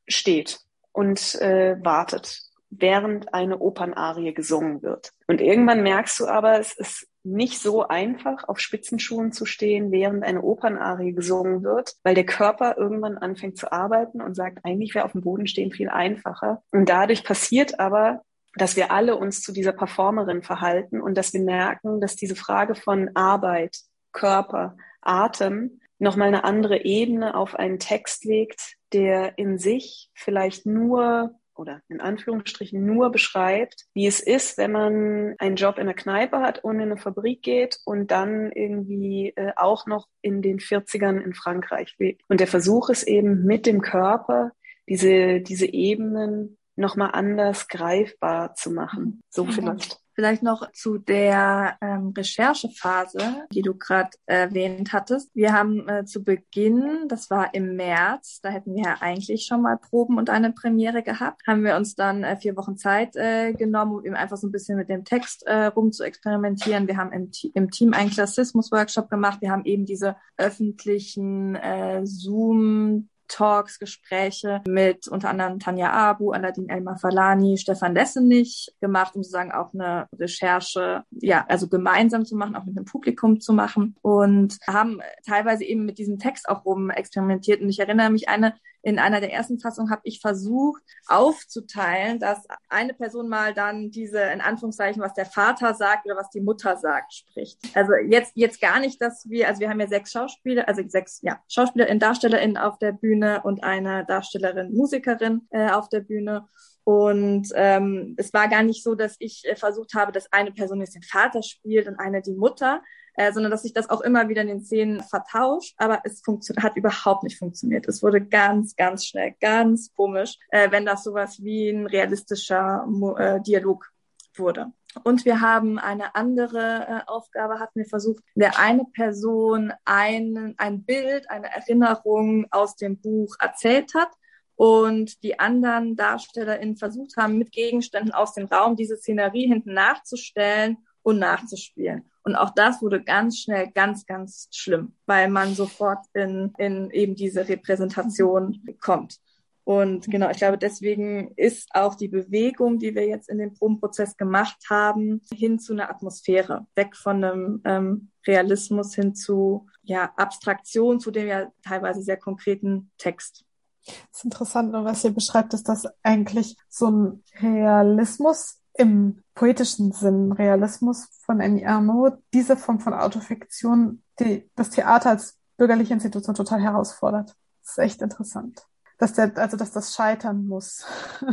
steht 0.06 0.65
und 0.96 1.34
äh, 1.42 1.76
wartet, 1.84 2.40
während 2.70 3.34
eine 3.34 3.58
Opernarie 3.58 4.32
gesungen 4.32 4.82
wird. 4.82 5.12
Und 5.28 5.42
irgendwann 5.42 5.82
merkst 5.82 6.18
du 6.20 6.26
aber, 6.26 6.58
es 6.58 6.72
ist 6.72 7.06
nicht 7.22 7.60
so 7.60 7.86
einfach, 7.86 8.48
auf 8.48 8.60
Spitzenschuhen 8.60 9.30
zu 9.30 9.44
stehen, 9.44 9.92
während 9.92 10.24
eine 10.24 10.42
Opernarie 10.42 11.12
gesungen 11.12 11.62
wird, 11.62 11.96
weil 12.02 12.14
der 12.14 12.24
Körper 12.24 12.76
irgendwann 12.78 13.18
anfängt 13.18 13.58
zu 13.58 13.70
arbeiten 13.70 14.22
und 14.22 14.34
sagt, 14.34 14.64
eigentlich 14.64 14.94
wäre 14.94 15.04
auf 15.04 15.12
dem 15.12 15.20
Boden 15.20 15.46
stehen 15.46 15.70
viel 15.70 15.90
einfacher. 15.90 16.62
Und 16.70 16.88
dadurch 16.88 17.24
passiert 17.24 17.78
aber, 17.78 18.22
dass 18.54 18.76
wir 18.76 18.90
alle 18.90 19.16
uns 19.16 19.42
zu 19.42 19.52
dieser 19.52 19.72
Performerin 19.72 20.42
verhalten 20.42 21.02
und 21.02 21.14
dass 21.18 21.34
wir 21.34 21.42
merken, 21.42 22.00
dass 22.00 22.16
diese 22.16 22.36
Frage 22.36 22.74
von 22.74 23.10
Arbeit, 23.14 23.76
Körper, 24.12 24.76
Atem 25.02 25.80
nochmal 25.98 26.28
eine 26.28 26.44
andere 26.44 26.84
Ebene 26.84 27.34
auf 27.34 27.54
einen 27.54 27.78
Text 27.78 28.24
legt, 28.24 28.75
der 28.92 29.38
in 29.38 29.58
sich 29.58 30.10
vielleicht 30.14 30.66
nur 30.66 31.34
oder 31.54 31.80
in 31.88 32.00
Anführungsstrichen 32.00 32.84
nur 32.84 33.10
beschreibt, 33.10 33.86
wie 33.94 34.06
es 34.06 34.20
ist, 34.20 34.58
wenn 34.58 34.72
man 34.72 35.34
einen 35.38 35.56
Job 35.56 35.78
in 35.78 35.86
der 35.86 35.94
Kneipe 35.94 36.40
hat 36.40 36.62
und 36.62 36.76
in 36.76 36.82
eine 36.82 36.96
Fabrik 36.98 37.42
geht 37.42 37.78
und 37.84 38.10
dann 38.10 38.52
irgendwie 38.52 39.32
äh, 39.36 39.52
auch 39.56 39.86
noch 39.86 40.06
in 40.20 40.42
den 40.42 40.58
40ern 40.58 41.18
in 41.18 41.34
Frankreich 41.34 41.94
lebt. 41.98 42.22
Und 42.28 42.40
der 42.40 42.46
Versuch 42.46 42.90
ist 42.90 43.04
eben 43.04 43.44
mit 43.44 43.66
dem 43.66 43.80
Körper 43.80 44.52
diese, 44.88 45.40
diese 45.40 45.66
Ebenen 45.66 46.58
nochmal 46.76 47.10
anders 47.12 47.68
greifbar 47.68 48.54
zu 48.54 48.70
machen. 48.70 49.20
So 49.30 49.44
mhm. 49.44 49.50
vielleicht. 49.50 49.98
Vielleicht 50.16 50.42
noch 50.42 50.72
zu 50.72 50.96
der 50.96 51.76
ähm, 51.82 52.14
Recherchephase, 52.16 53.46
die 53.52 53.60
du 53.60 53.74
gerade 53.74 54.08
erwähnt 54.24 54.94
hattest. 54.94 55.30
Wir 55.34 55.52
haben 55.52 55.86
äh, 55.90 56.06
zu 56.06 56.24
Beginn, 56.24 57.06
das 57.06 57.28
war 57.28 57.52
im 57.52 57.76
März, 57.76 58.40
da 58.42 58.48
hätten 58.48 58.74
wir 58.74 58.84
ja 58.84 58.96
eigentlich 59.00 59.44
schon 59.44 59.60
mal 59.60 59.76
Proben 59.76 60.16
und 60.16 60.30
eine 60.30 60.52
Premiere 60.52 61.02
gehabt, 61.02 61.46
haben 61.46 61.64
wir 61.64 61.76
uns 61.76 61.96
dann 61.96 62.24
äh, 62.24 62.38
vier 62.38 62.56
Wochen 62.56 62.78
Zeit 62.78 63.14
äh, 63.14 63.52
genommen, 63.52 63.92
um 63.92 64.06
eben 64.06 64.14
einfach 64.14 64.38
so 64.38 64.46
ein 64.46 64.52
bisschen 64.52 64.78
mit 64.78 64.88
dem 64.88 65.04
Text 65.04 65.46
äh, 65.46 65.66
rum 65.66 65.92
zu 65.92 66.02
experimentieren. 66.02 66.88
Wir 66.88 66.96
haben 66.96 67.12
im, 67.12 67.30
im 67.52 67.70
Team 67.70 67.92
einen 67.92 68.08
Klassismus-Workshop 68.08 69.10
gemacht. 69.10 69.42
Wir 69.42 69.50
haben 69.50 69.66
eben 69.66 69.84
diese 69.84 70.16
öffentlichen 70.38 71.56
äh, 71.56 72.06
Zoom 72.06 73.10
Talks, 73.28 73.78
Gespräche 73.78 74.62
mit 74.66 75.08
unter 75.08 75.30
anderem 75.30 75.58
Tanja 75.58 75.92
Abu, 75.92 76.32
Aladin 76.32 76.68
Elmar 76.68 76.98
Falani, 76.98 77.58
Stefan 77.58 77.94
Lessenich 77.94 78.72
gemacht, 78.80 79.14
um 79.14 79.22
sozusagen 79.22 79.52
auch 79.52 79.72
eine 79.74 80.06
Recherche, 80.18 81.02
ja, 81.10 81.44
also 81.48 81.68
gemeinsam 81.68 82.24
zu 82.24 82.36
machen, 82.36 82.56
auch 82.56 82.64
mit 82.64 82.76
dem 82.76 82.84
Publikum 82.84 83.40
zu 83.40 83.52
machen 83.52 83.96
und 84.02 84.58
haben 84.66 85.00
teilweise 85.26 85.64
eben 85.64 85.84
mit 85.84 85.98
diesem 85.98 86.18
Text 86.18 86.48
auch 86.48 86.64
rum 86.64 86.90
experimentiert. 86.90 87.60
Und 87.60 87.68
ich 87.68 87.78
erinnere 87.78 88.10
mich 88.10 88.28
eine 88.28 88.54
in 88.86 89.00
einer 89.00 89.20
der 89.20 89.32
ersten 89.32 89.58
Fassungen 89.58 89.90
habe 89.90 90.02
ich 90.04 90.20
versucht 90.20 90.80
aufzuteilen, 91.08 92.20
dass 92.20 92.46
eine 92.68 92.94
Person 92.94 93.28
mal 93.28 93.52
dann 93.52 93.90
diese, 93.90 94.20
in 94.20 94.40
Anführungszeichen, 94.40 95.02
was 95.02 95.12
der 95.12 95.26
Vater 95.26 95.74
sagt 95.74 96.06
oder 96.06 96.14
was 96.14 96.30
die 96.30 96.40
Mutter 96.40 96.76
sagt, 96.76 97.12
spricht. 97.12 97.58
Also 97.74 97.94
jetzt, 98.08 98.30
jetzt 98.36 98.60
gar 98.60 98.78
nicht, 98.78 99.02
dass 99.02 99.28
wir, 99.28 99.48
also 99.48 99.58
wir 99.58 99.70
haben 99.70 99.80
ja 99.80 99.88
sechs 99.88 100.12
Schauspieler, 100.12 100.68
also 100.68 100.84
sechs, 100.86 101.20
ja, 101.22 101.40
Schauspielerinnen, 101.48 101.98
DarstellerInnen 101.98 102.56
auf 102.56 102.78
der 102.78 102.92
Bühne 102.92 103.42
und 103.42 103.64
eine 103.64 104.04
Darstellerin, 104.06 104.72
Musikerin 104.72 105.48
äh, 105.50 105.68
auf 105.70 105.88
der 105.88 106.00
Bühne. 106.00 106.46
Und 106.84 107.48
ähm, 107.56 108.14
es 108.18 108.32
war 108.32 108.46
gar 108.46 108.62
nicht 108.62 108.84
so, 108.84 108.94
dass 108.94 109.16
ich 109.18 109.42
äh, 109.46 109.56
versucht 109.56 109.94
habe, 109.94 110.12
dass 110.12 110.32
eine 110.32 110.52
Person 110.52 110.78
jetzt 110.80 110.94
den 110.94 111.02
Vater 111.02 111.42
spielt 111.42 111.88
und 111.88 111.98
eine 111.98 112.22
die 112.22 112.34
Mutter, 112.34 112.82
äh, 113.16 113.32
sondern 113.32 113.50
dass 113.50 113.62
sich 113.62 113.72
das 113.72 113.90
auch 113.90 114.00
immer 114.00 114.28
wieder 114.28 114.42
in 114.42 114.48
den 114.48 114.62
Szenen 114.62 115.02
vertauscht, 115.02 115.74
aber 115.78 116.00
es 116.04 116.22
hat 116.60 116.76
überhaupt 116.76 117.22
nicht 117.24 117.38
funktioniert. 117.38 117.88
Es 117.88 118.02
wurde 118.02 118.20
ganz, 118.20 118.76
ganz 118.76 119.06
schnell, 119.06 119.34
ganz 119.40 119.92
komisch, 119.94 120.38
äh, 120.50 120.70
wenn 120.70 120.86
das 120.86 121.04
sowas 121.04 121.42
wie 121.42 121.70
ein 121.70 121.86
realistischer 121.86 122.86
äh, 123.18 123.40
Dialog 123.40 123.90
wurde. 124.34 124.72
Und 125.04 125.24
wir 125.24 125.40
haben 125.40 125.78
eine 125.78 126.14
andere 126.14 126.86
äh, 126.88 127.00
Aufgabe, 127.06 127.58
hatten 127.58 127.80
wir 127.80 127.86
versucht, 127.86 128.22
der 128.34 128.58
eine 128.58 128.84
Person 128.84 129.72
ein, 129.84 130.54
ein 130.56 130.84
Bild, 130.84 131.30
eine 131.30 131.52
Erinnerung 131.52 132.46
aus 132.50 132.76
dem 132.76 132.98
Buch 132.98 133.36
erzählt 133.40 133.94
hat 133.94 134.10
und 134.54 135.22
die 135.22 135.38
anderen 135.38 135.96
DarstellerInnen 135.96 136.76
versucht 136.76 137.16
haben, 137.16 137.38
mit 137.38 137.52
Gegenständen 137.52 138.12
aus 138.12 138.32
dem 138.34 138.46
Raum 138.46 138.76
diese 138.76 138.96
Szenerie 138.96 139.46
hinten 139.46 139.74
nachzustellen 139.74 140.78
und 141.02 141.18
nachzuspielen. 141.18 142.10
Und 142.26 142.34
auch 142.34 142.50
das 142.50 142.82
wurde 142.82 143.04
ganz 143.04 143.38
schnell 143.38 143.70
ganz, 143.70 144.04
ganz 144.04 144.48
schlimm, 144.50 144.94
weil 145.06 145.30
man 145.30 145.54
sofort 145.54 146.04
in, 146.12 146.52
in 146.58 146.90
eben 146.90 147.14
diese 147.14 147.48
Repräsentation 147.48 148.60
kommt. 148.80 149.20
Und 149.62 150.10
genau, 150.10 150.28
ich 150.30 150.38
glaube, 150.38 150.58
deswegen 150.58 151.30
ist 151.36 151.68
auch 151.72 151.94
die 151.94 152.08
Bewegung, 152.08 152.80
die 152.80 152.96
wir 152.96 153.06
jetzt 153.06 153.28
in 153.28 153.38
dem 153.38 153.54
Probenprozess 153.54 154.16
gemacht 154.16 154.56
haben, 154.68 155.22
hin 155.32 155.60
zu 155.60 155.72
einer 155.72 155.88
Atmosphäre, 155.88 156.66
weg 156.74 156.96
von 156.96 157.22
einem 157.22 157.62
ähm, 157.64 158.10
Realismus 158.26 158.96
hin 158.96 159.14
zu 159.14 159.68
ja, 159.84 160.12
Abstraktion, 160.16 160.98
zu 160.98 161.12
dem 161.12 161.28
ja 161.28 161.52
teilweise 161.62 162.02
sehr 162.02 162.16
konkreten 162.16 162.90
Text. 162.98 163.44
Das 163.84 163.94
ist 164.14 164.24
interessant, 164.24 164.72
was 164.72 165.04
ihr 165.04 165.12
beschreibt, 165.12 165.54
ist, 165.54 165.68
dass 165.68 165.86
eigentlich 166.02 166.56
so 166.68 166.90
ein 166.90 167.24
Realismus 167.40 168.60
im 168.78 169.22
poetischen 169.34 169.92
Sinn, 169.92 170.32
Realismus 170.32 171.08
von 171.24 171.40
Annie 171.40 171.66
Arnaud, 171.66 172.18
diese 172.32 172.56
Form 172.56 172.80
von 172.80 172.94
Autofiktion, 172.94 174.02
die 174.20 174.48
das 174.54 174.70
Theater 174.70 175.10
als 175.10 175.38
bürgerliche 175.56 175.94
Institution 175.94 176.34
total 176.34 176.60
herausfordert. 176.60 177.34
Das 177.62 177.72
ist 177.72 177.78
echt 177.78 178.02
interessant 178.02 178.66
dass 178.98 179.12
der, 179.12 179.36
also 179.36 179.56
dass 179.56 179.72
das 179.72 179.94
scheitern 179.94 180.46
muss. 180.46 180.86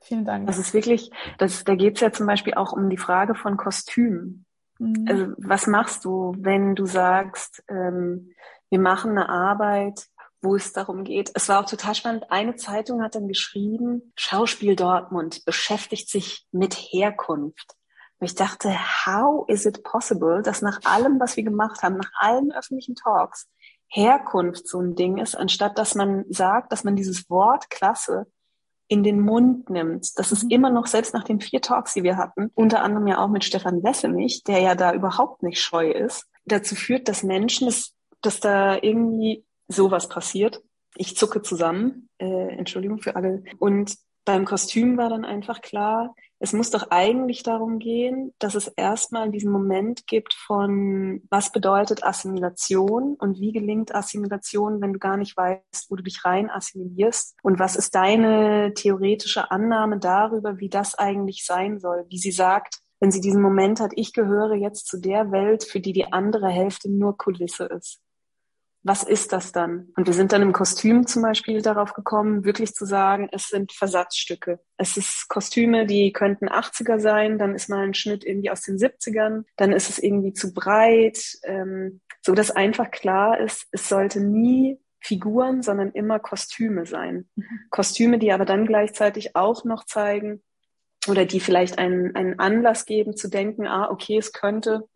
Vielen 0.00 0.24
Dank. 0.24 0.46
Das 0.46 0.58
ist 0.58 0.74
wirklich, 0.74 1.10
das, 1.38 1.64
da 1.64 1.74
geht 1.74 1.96
es 1.96 2.00
ja 2.00 2.12
zum 2.12 2.26
Beispiel 2.26 2.54
auch 2.54 2.72
um 2.72 2.90
die 2.90 2.98
Frage 2.98 3.34
von 3.34 3.56
Kostümen. 3.56 4.44
Mhm. 4.78 5.06
Also 5.08 5.32
was 5.38 5.66
machst 5.66 6.04
du, 6.04 6.34
wenn 6.38 6.74
du 6.74 6.84
sagst, 6.84 7.64
ähm, 7.68 8.32
wir 8.68 8.80
machen 8.80 9.12
eine 9.12 9.28
Arbeit, 9.28 10.08
wo 10.44 10.54
es 10.54 10.72
darum 10.72 11.04
geht. 11.04 11.30
Es 11.34 11.48
war 11.48 11.60
auch 11.60 11.68
total 11.68 11.94
spannend. 11.94 12.30
Eine 12.30 12.54
Zeitung 12.56 13.02
hat 13.02 13.14
dann 13.14 13.26
geschrieben, 13.26 14.12
Schauspiel 14.14 14.76
Dortmund 14.76 15.44
beschäftigt 15.44 16.08
sich 16.08 16.46
mit 16.52 16.74
Herkunft. 16.74 17.74
Und 18.18 18.26
ich 18.26 18.34
dachte, 18.34 18.70
how 19.06 19.48
is 19.48 19.66
it 19.66 19.82
possible, 19.82 20.42
dass 20.42 20.62
nach 20.62 20.80
allem, 20.84 21.18
was 21.18 21.36
wir 21.36 21.42
gemacht 21.42 21.82
haben, 21.82 21.96
nach 21.96 22.12
allen 22.18 22.52
öffentlichen 22.52 22.94
Talks, 22.94 23.48
Herkunft 23.88 24.68
so 24.68 24.80
ein 24.80 24.94
Ding 24.94 25.18
ist, 25.18 25.34
anstatt 25.34 25.78
dass 25.78 25.94
man 25.94 26.24
sagt, 26.28 26.72
dass 26.72 26.84
man 26.84 26.96
dieses 26.96 27.28
Wort 27.30 27.70
Klasse 27.70 28.26
in 28.88 29.02
den 29.02 29.20
Mund 29.20 29.70
nimmt. 29.70 30.18
Das 30.18 30.32
ist 30.32 30.44
mhm. 30.44 30.50
immer 30.50 30.70
noch, 30.70 30.86
selbst 30.86 31.14
nach 31.14 31.24
den 31.24 31.40
vier 31.40 31.60
Talks, 31.60 31.94
die 31.94 32.02
wir 32.02 32.16
hatten, 32.16 32.50
unter 32.54 32.82
anderem 32.82 33.06
ja 33.06 33.18
auch 33.18 33.28
mit 33.28 33.44
Stefan 33.44 33.82
Wessemich, 33.82 34.44
der 34.44 34.60
ja 34.60 34.74
da 34.74 34.92
überhaupt 34.92 35.42
nicht 35.42 35.60
scheu 35.60 35.90
ist, 35.90 36.26
dazu 36.44 36.74
führt, 36.74 37.08
dass 37.08 37.22
Menschen, 37.22 37.66
dass, 37.66 37.94
dass 38.20 38.40
da 38.40 38.76
irgendwie 38.76 39.44
sowas 39.68 40.08
passiert. 40.08 40.62
Ich 40.96 41.16
zucke 41.16 41.42
zusammen, 41.42 42.08
äh, 42.18 42.56
Entschuldigung 42.56 43.00
für 43.00 43.16
alle. 43.16 43.42
Und 43.58 43.96
beim 44.24 44.44
Kostüm 44.44 44.96
war 44.96 45.10
dann 45.10 45.24
einfach 45.24 45.60
klar, 45.60 46.14
es 46.38 46.52
muss 46.52 46.70
doch 46.70 46.90
eigentlich 46.90 47.42
darum 47.42 47.78
gehen, 47.78 48.34
dass 48.38 48.54
es 48.54 48.68
erstmal 48.68 49.30
diesen 49.30 49.52
Moment 49.52 50.06
gibt 50.06 50.34
von, 50.34 51.22
was 51.30 51.52
bedeutet 51.52 52.04
Assimilation 52.04 53.14
und 53.18 53.40
wie 53.40 53.52
gelingt 53.52 53.94
Assimilation, 53.94 54.80
wenn 54.80 54.92
du 54.92 54.98
gar 54.98 55.16
nicht 55.16 55.36
weißt, 55.36 55.90
wo 55.90 55.96
du 55.96 56.02
dich 56.02 56.24
rein 56.24 56.50
assimilierst 56.50 57.36
und 57.42 57.58
was 57.58 57.76
ist 57.76 57.94
deine 57.94 58.72
theoretische 58.74 59.50
Annahme 59.50 59.98
darüber, 59.98 60.58
wie 60.58 60.68
das 60.68 60.94
eigentlich 60.94 61.44
sein 61.46 61.78
soll, 61.78 62.04
wie 62.08 62.18
sie 62.18 62.32
sagt, 62.32 62.80
wenn 63.00 63.10
sie 63.10 63.20
diesen 63.20 63.42
Moment 63.42 63.80
hat, 63.80 63.92
ich 63.94 64.12
gehöre 64.12 64.54
jetzt 64.54 64.86
zu 64.86 64.98
der 64.98 65.30
Welt, 65.30 65.64
für 65.64 65.80
die 65.80 65.92
die 65.92 66.12
andere 66.12 66.48
Hälfte 66.48 66.90
nur 66.90 67.16
Kulisse 67.16 67.66
ist 67.66 68.00
was 68.84 69.02
ist 69.02 69.32
das 69.32 69.50
dann? 69.50 69.88
Und 69.96 70.06
wir 70.06 70.12
sind 70.12 70.32
dann 70.32 70.42
im 70.42 70.52
Kostüm 70.52 71.06
zum 71.06 71.22
Beispiel 71.22 71.62
darauf 71.62 71.94
gekommen, 71.94 72.44
wirklich 72.44 72.74
zu 72.74 72.84
sagen, 72.84 73.28
es 73.32 73.48
sind 73.48 73.72
Versatzstücke. 73.72 74.60
Es 74.76 74.98
ist 74.98 75.26
Kostüme, 75.28 75.86
die 75.86 76.12
könnten 76.12 76.48
80er 76.48 77.00
sein, 77.00 77.38
dann 77.38 77.54
ist 77.54 77.70
mal 77.70 77.82
ein 77.82 77.94
Schnitt 77.94 78.24
irgendwie 78.24 78.50
aus 78.50 78.60
den 78.60 78.76
70ern, 78.76 79.44
dann 79.56 79.72
ist 79.72 79.88
es 79.88 79.98
irgendwie 79.98 80.34
zu 80.34 80.52
breit, 80.52 81.38
ähm, 81.44 82.02
so 82.20 82.34
dass 82.34 82.50
einfach 82.50 82.90
klar 82.90 83.40
ist, 83.40 83.66
es 83.72 83.88
sollte 83.88 84.20
nie 84.20 84.78
Figuren, 85.00 85.62
sondern 85.62 85.90
immer 85.92 86.18
Kostüme 86.18 86.84
sein. 86.84 87.28
Mhm. 87.36 87.60
Kostüme, 87.70 88.18
die 88.18 88.32
aber 88.32 88.44
dann 88.44 88.66
gleichzeitig 88.66 89.34
auch 89.34 89.64
noch 89.64 89.84
zeigen, 89.84 90.42
oder 91.08 91.24
die 91.24 91.40
vielleicht 91.40 91.78
einen, 91.78 92.14
einen 92.16 92.38
Anlass 92.38 92.86
geben 92.86 93.16
zu 93.16 93.28
denken, 93.28 93.66
ah, 93.66 93.90
okay, 93.90 94.16
es 94.18 94.32
könnte 94.32 94.88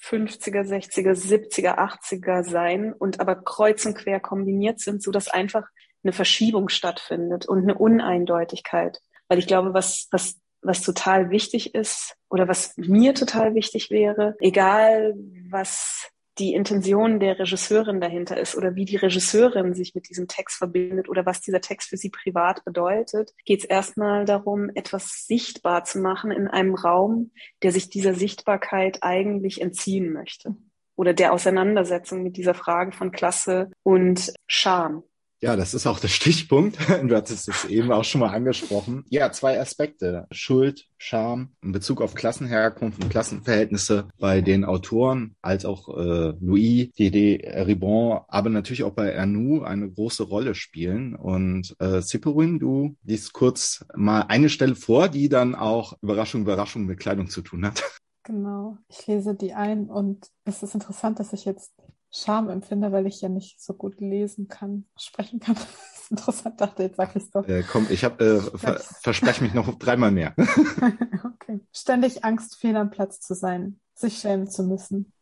50er, 0.00 0.62
60er, 0.62 1.14
70er, 1.14 1.78
80er 1.78 2.44
sein 2.48 2.92
und 2.92 3.20
aber 3.20 3.36
kreuz 3.36 3.84
und 3.86 3.94
quer 3.94 4.20
kombiniert 4.20 4.80
sind, 4.80 5.02
so 5.02 5.10
dass 5.10 5.28
einfach 5.28 5.64
eine 6.02 6.12
Verschiebung 6.12 6.68
stattfindet 6.68 7.46
und 7.46 7.62
eine 7.62 7.76
Uneindeutigkeit. 7.76 9.00
Weil 9.28 9.38
ich 9.38 9.46
glaube, 9.46 9.74
was, 9.74 10.08
was, 10.10 10.38
was 10.62 10.82
total 10.82 11.30
wichtig 11.30 11.74
ist 11.74 12.16
oder 12.28 12.48
was 12.48 12.76
mir 12.76 13.14
total 13.14 13.54
wichtig 13.54 13.90
wäre, 13.90 14.36
egal 14.40 15.14
was 15.50 16.10
die 16.38 16.54
Intention 16.54 17.20
der 17.20 17.38
Regisseurin 17.38 18.00
dahinter 18.00 18.38
ist 18.38 18.56
oder 18.56 18.74
wie 18.74 18.84
die 18.84 18.96
Regisseurin 18.96 19.74
sich 19.74 19.94
mit 19.94 20.08
diesem 20.08 20.28
Text 20.28 20.58
verbindet 20.58 21.08
oder 21.08 21.24
was 21.26 21.40
dieser 21.40 21.60
Text 21.60 21.88
für 21.88 21.96
sie 21.96 22.10
privat 22.10 22.64
bedeutet, 22.64 23.32
geht 23.44 23.60
es 23.60 23.64
erstmal 23.64 24.24
darum, 24.24 24.70
etwas 24.74 25.26
sichtbar 25.26 25.84
zu 25.84 25.98
machen 25.98 26.30
in 26.30 26.48
einem 26.48 26.74
Raum, 26.74 27.32
der 27.62 27.72
sich 27.72 27.88
dieser 27.88 28.14
Sichtbarkeit 28.14 28.98
eigentlich 29.02 29.60
entziehen 29.60 30.12
möchte 30.12 30.56
oder 30.96 31.12
der 31.12 31.32
Auseinandersetzung 31.32 32.22
mit 32.22 32.36
dieser 32.36 32.54
Frage 32.54 32.92
von 32.92 33.12
Klasse 33.12 33.70
und 33.82 34.32
Scham. 34.46 35.04
Ja, 35.42 35.54
das 35.54 35.74
ist 35.74 35.86
auch 35.86 36.00
der 36.00 36.08
Stichpunkt. 36.20 36.78
Du 36.88 37.14
hattest 37.14 37.48
es 37.48 37.64
eben 37.66 37.92
auch 37.92 38.04
schon 38.04 38.20
mal 38.20 38.32
angesprochen. 38.32 39.04
Ja, 39.10 39.30
zwei 39.32 39.60
Aspekte. 39.60 40.26
Schuld, 40.30 40.86
Scham 40.98 41.52
in 41.62 41.72
Bezug 41.72 42.00
auf 42.00 42.14
Klassenherkunft 42.14 43.02
und 43.02 43.10
Klassenverhältnisse 43.10 44.08
bei 44.18 44.40
den 44.40 44.64
Autoren, 44.64 45.36
als 45.42 45.66
auch 45.66 45.88
äh, 45.96 46.32
Louis, 46.40 46.90
Didier 46.92 47.66
Ribon, 47.66 48.20
aber 48.28 48.48
natürlich 48.48 48.82
auch 48.82 48.92
bei 48.92 49.10
Ernou 49.10 49.62
eine 49.62 49.90
große 49.90 50.22
Rolle 50.22 50.54
spielen. 50.54 51.14
Und 51.14 51.76
äh, 51.80 52.00
Siperin, 52.00 52.58
du 52.58 52.96
liest 53.04 53.34
kurz 53.34 53.84
mal 53.94 54.22
eine 54.22 54.48
Stelle 54.48 54.74
vor, 54.74 55.08
die 55.08 55.28
dann 55.28 55.54
auch 55.54 55.92
Überraschung, 56.00 56.42
Überraschung 56.42 56.86
mit 56.86 56.98
Kleidung 56.98 57.28
zu 57.28 57.42
tun 57.42 57.66
hat. 57.66 57.84
Genau, 58.22 58.78
ich 58.88 59.06
lese 59.06 59.34
die 59.34 59.52
ein 59.52 59.88
und 59.88 60.26
es 60.44 60.62
ist 60.64 60.74
interessant, 60.74 61.20
dass 61.20 61.32
ich 61.32 61.44
jetzt 61.44 61.72
Scham 62.16 62.48
empfinde, 62.48 62.92
weil 62.92 63.06
ich 63.06 63.20
ja 63.20 63.28
nicht 63.28 63.60
so 63.60 63.74
gut 63.74 64.00
lesen 64.00 64.48
kann, 64.48 64.86
sprechen 64.96 65.40
kann. 65.40 65.56
Das 66.08 66.12
ist 66.12 66.20
interessant, 66.20 66.60
dachte 66.60 66.82
jetzt 66.84 66.96
sag 66.98 67.16
ich 67.16 67.30
doch. 67.32 67.48
Äh, 67.48 67.64
komm, 67.64 67.88
ich 67.90 68.04
habe 68.04 68.24
äh, 68.24 68.58
ver 68.58 68.78
verspreche 68.78 69.42
mich 69.42 69.54
noch 69.54 69.76
dreimal 69.76 70.12
mehr. 70.12 70.34
okay. 71.24 71.58
Ständig 71.72 72.24
Angst, 72.24 72.60
fehl 72.60 72.76
am 72.76 72.90
Platz 72.90 73.18
zu 73.18 73.34
sein, 73.34 73.80
sich 73.92 74.18
schämen 74.18 74.48
zu 74.48 74.62
müssen. 74.62 75.12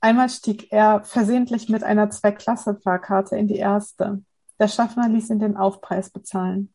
Einmal 0.00 0.28
stieg 0.28 0.70
er 0.72 1.02
versehentlich 1.04 1.70
mit 1.70 1.82
einer 1.82 2.10
Zwei-Klasse-Fahrkarte 2.10 3.34
in 3.34 3.48
die 3.48 3.56
erste. 3.56 4.22
Der 4.58 4.68
Schaffner 4.68 5.08
ließ 5.08 5.30
ihn 5.30 5.38
den 5.38 5.56
Aufpreis 5.56 6.10
bezahlen. 6.10 6.70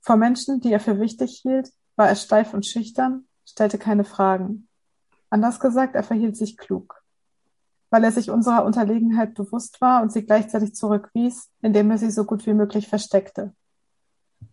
Vor 0.00 0.14
Menschen, 0.14 0.60
die 0.60 0.72
er 0.72 0.80
für 0.80 1.00
wichtig 1.00 1.40
hielt, 1.42 1.72
war 1.96 2.08
er 2.08 2.14
steif 2.14 2.54
und 2.54 2.64
schüchtern, 2.64 3.24
stellte 3.44 3.78
keine 3.78 4.04
Fragen. 4.04 4.68
Anders 5.28 5.58
gesagt, 5.58 5.96
er 5.96 6.04
verhielt 6.04 6.36
sich 6.36 6.56
klug 6.56 6.99
weil 7.90 8.04
er 8.04 8.12
sich 8.12 8.30
unserer 8.30 8.64
Unterlegenheit 8.64 9.34
bewusst 9.34 9.80
war 9.80 10.02
und 10.02 10.12
sie 10.12 10.24
gleichzeitig 10.24 10.74
zurückwies, 10.74 11.50
indem 11.60 11.90
er 11.90 11.98
sie 11.98 12.10
so 12.10 12.24
gut 12.24 12.46
wie 12.46 12.54
möglich 12.54 12.88
versteckte. 12.88 13.52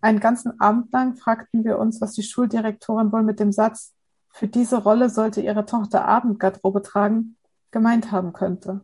Einen 0.02 0.20
ganzen 0.20 0.60
Abend 0.60 0.92
lang 0.92 1.16
fragten 1.16 1.64
wir 1.64 1.80
uns, 1.80 2.02
was 2.02 2.14
die 2.14 2.24
Schuldirektorin 2.24 3.12
wohl 3.12 3.24
mit 3.24 3.40
dem 3.40 3.52
Satz, 3.52 3.94
für 4.30 4.48
diese 4.48 4.78
Rolle 4.78 5.10
sollte 5.10 5.42
ihre 5.42 5.66
Tochter 5.66 6.06
Abendgarderobe 6.06 6.84
tragen, 6.84 7.38
gemeint 7.72 8.12
haben 8.12 8.34
könnte. 8.34 8.82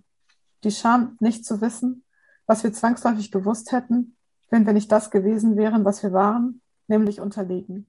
Die 0.64 0.72
Scham, 0.72 1.16
nicht 1.20 1.46
zu 1.46 1.62
wissen, 1.62 2.04
was 2.48 2.64
wir 2.64 2.74
zwangsläufig 2.74 3.32
gewusst 3.32 3.72
hätten, 3.72 4.16
wenn 4.50 4.66
wir 4.66 4.74
nicht 4.74 4.92
das 4.92 5.12
gewesen 5.12 5.56
wären, 5.56 5.86
was 5.86 6.02
wir 6.02 6.12
waren, 6.12 6.62
nämlich 6.88 7.20
unterlegen. 7.20 7.88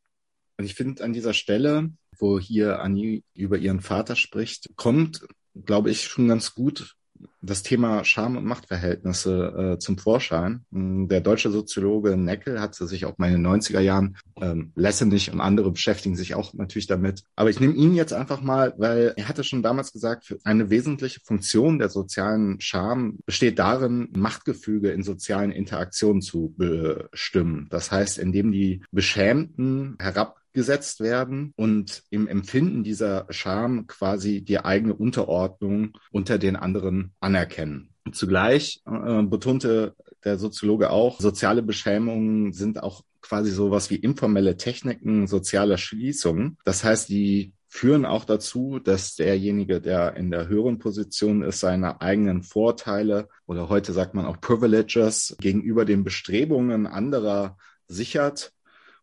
Und 0.59 0.64
ich 0.64 0.74
finde 0.74 1.03
an 1.05 1.12
dieser 1.12 1.33
Stelle, 1.33 1.90
wo 2.18 2.38
hier 2.38 2.81
Annie 2.81 3.22
über 3.35 3.59
ihren 3.59 3.81
Vater 3.81 4.14
spricht, 4.14 4.77
kommt 4.77 5.27
glaube 5.55 5.90
ich, 5.90 6.05
schon 6.05 6.29
ganz 6.29 6.55
gut 6.55 6.97
das 7.40 7.62
Thema 7.62 8.05
Scham- 8.05 8.37
und 8.37 8.45
Machtverhältnisse 8.45 9.75
äh, 9.75 9.79
zum 9.79 9.99
Vorschein. 9.99 10.64
Mm, 10.71 11.09
der 11.09 11.21
deutsche 11.21 11.51
Soziologe 11.51 12.17
Neckel 12.17 12.61
hat 12.61 12.75
sich 12.75 13.05
auch 13.05 13.19
mal 13.19 13.29
in 13.29 13.43
den 13.43 13.47
90er 13.47 13.81
Jahren, 13.81 14.17
ähm, 14.40 14.73
Lessenich 14.75 15.33
und 15.33 15.40
andere 15.40 15.71
beschäftigen 15.71 16.17
sich 16.17 16.35
auch 16.35 16.55
natürlich 16.55 16.87
damit. 16.87 17.23
Aber 17.37 17.51
ich 17.51 17.61
nehme 17.61 17.75
ihn 17.75 17.95
jetzt 17.95 18.12
einfach 18.12 18.40
mal, 18.40 18.75
weil 18.79 19.14
er 19.17 19.29
hatte 19.29 19.45
schon 19.45 19.62
damals 19.62 19.93
gesagt, 19.93 20.35
eine 20.45 20.71
wesentliche 20.71 21.21
Funktion 21.21 21.79
der 21.79 21.88
sozialen 21.88 22.61
Scham 22.61 23.19
besteht 23.27 23.59
darin, 23.59 24.09
Machtgefüge 24.17 24.90
in 24.90 25.03
sozialen 25.03 25.53
Interaktionen 25.53 26.23
zu 26.23 26.55
bestimmen. 26.57 27.69
Das 27.71 27.90
heißt, 27.90 28.19
indem 28.19 28.53
die 28.53 28.83
Beschämten 28.90 29.97
herab 30.01 30.40
gesetzt 30.55 31.01
werden 31.01 31.53
und 31.57 32.05
im 32.11 32.27
Empfinden 32.29 32.85
dieser 32.85 33.27
Scham 33.29 33.87
quasi 33.87 34.43
die 34.43 34.61
eigene 34.61 34.95
Unterordnung 34.95 35.99
unter 36.11 36.38
den 36.38 36.57
anderen 36.57 37.12
anerkennen. 37.21 37.90
Zugleich 38.12 38.83
äh, 38.87 39.23
betonte 39.23 39.95
der 40.25 40.38
Soziologe 40.38 40.90
auch, 40.90 41.21
soziale 41.21 41.62
Beschämungen 41.62 42.53
sind 42.53 42.83
auch 42.83 43.03
quasi 43.21 43.51
sowas 43.51 43.90
wie 43.90 43.97
informelle 43.97 44.57
Techniken 44.57 45.27
sozialer 45.27 45.79
Schließung. 45.79 46.59
Das 46.64 46.85
heißt, 46.85 47.09
die 47.09 47.53
führen 47.69 48.05
auch 48.05 48.25
dazu, 48.25 48.79
dass 48.79 49.17
derjenige, 49.17 49.81
der 49.81 50.17
in 50.17 50.31
der 50.31 50.47
höheren 50.47 50.79
Position 50.79 51.43
ist, 51.43 51.61
seine 51.61 52.01
eigenen 52.01 52.43
Vorteile 52.43 53.29
oder 53.47 53.69
heute 53.69 53.93
sagt 53.93 54.14
man 54.14 54.27
auch 54.27 54.40
Privileges 54.40 55.35
gegenüber 55.40 55.85
den 55.85 56.05
Bestrebungen 56.05 56.87
anderer 56.87 57.57
sichert 57.88 58.53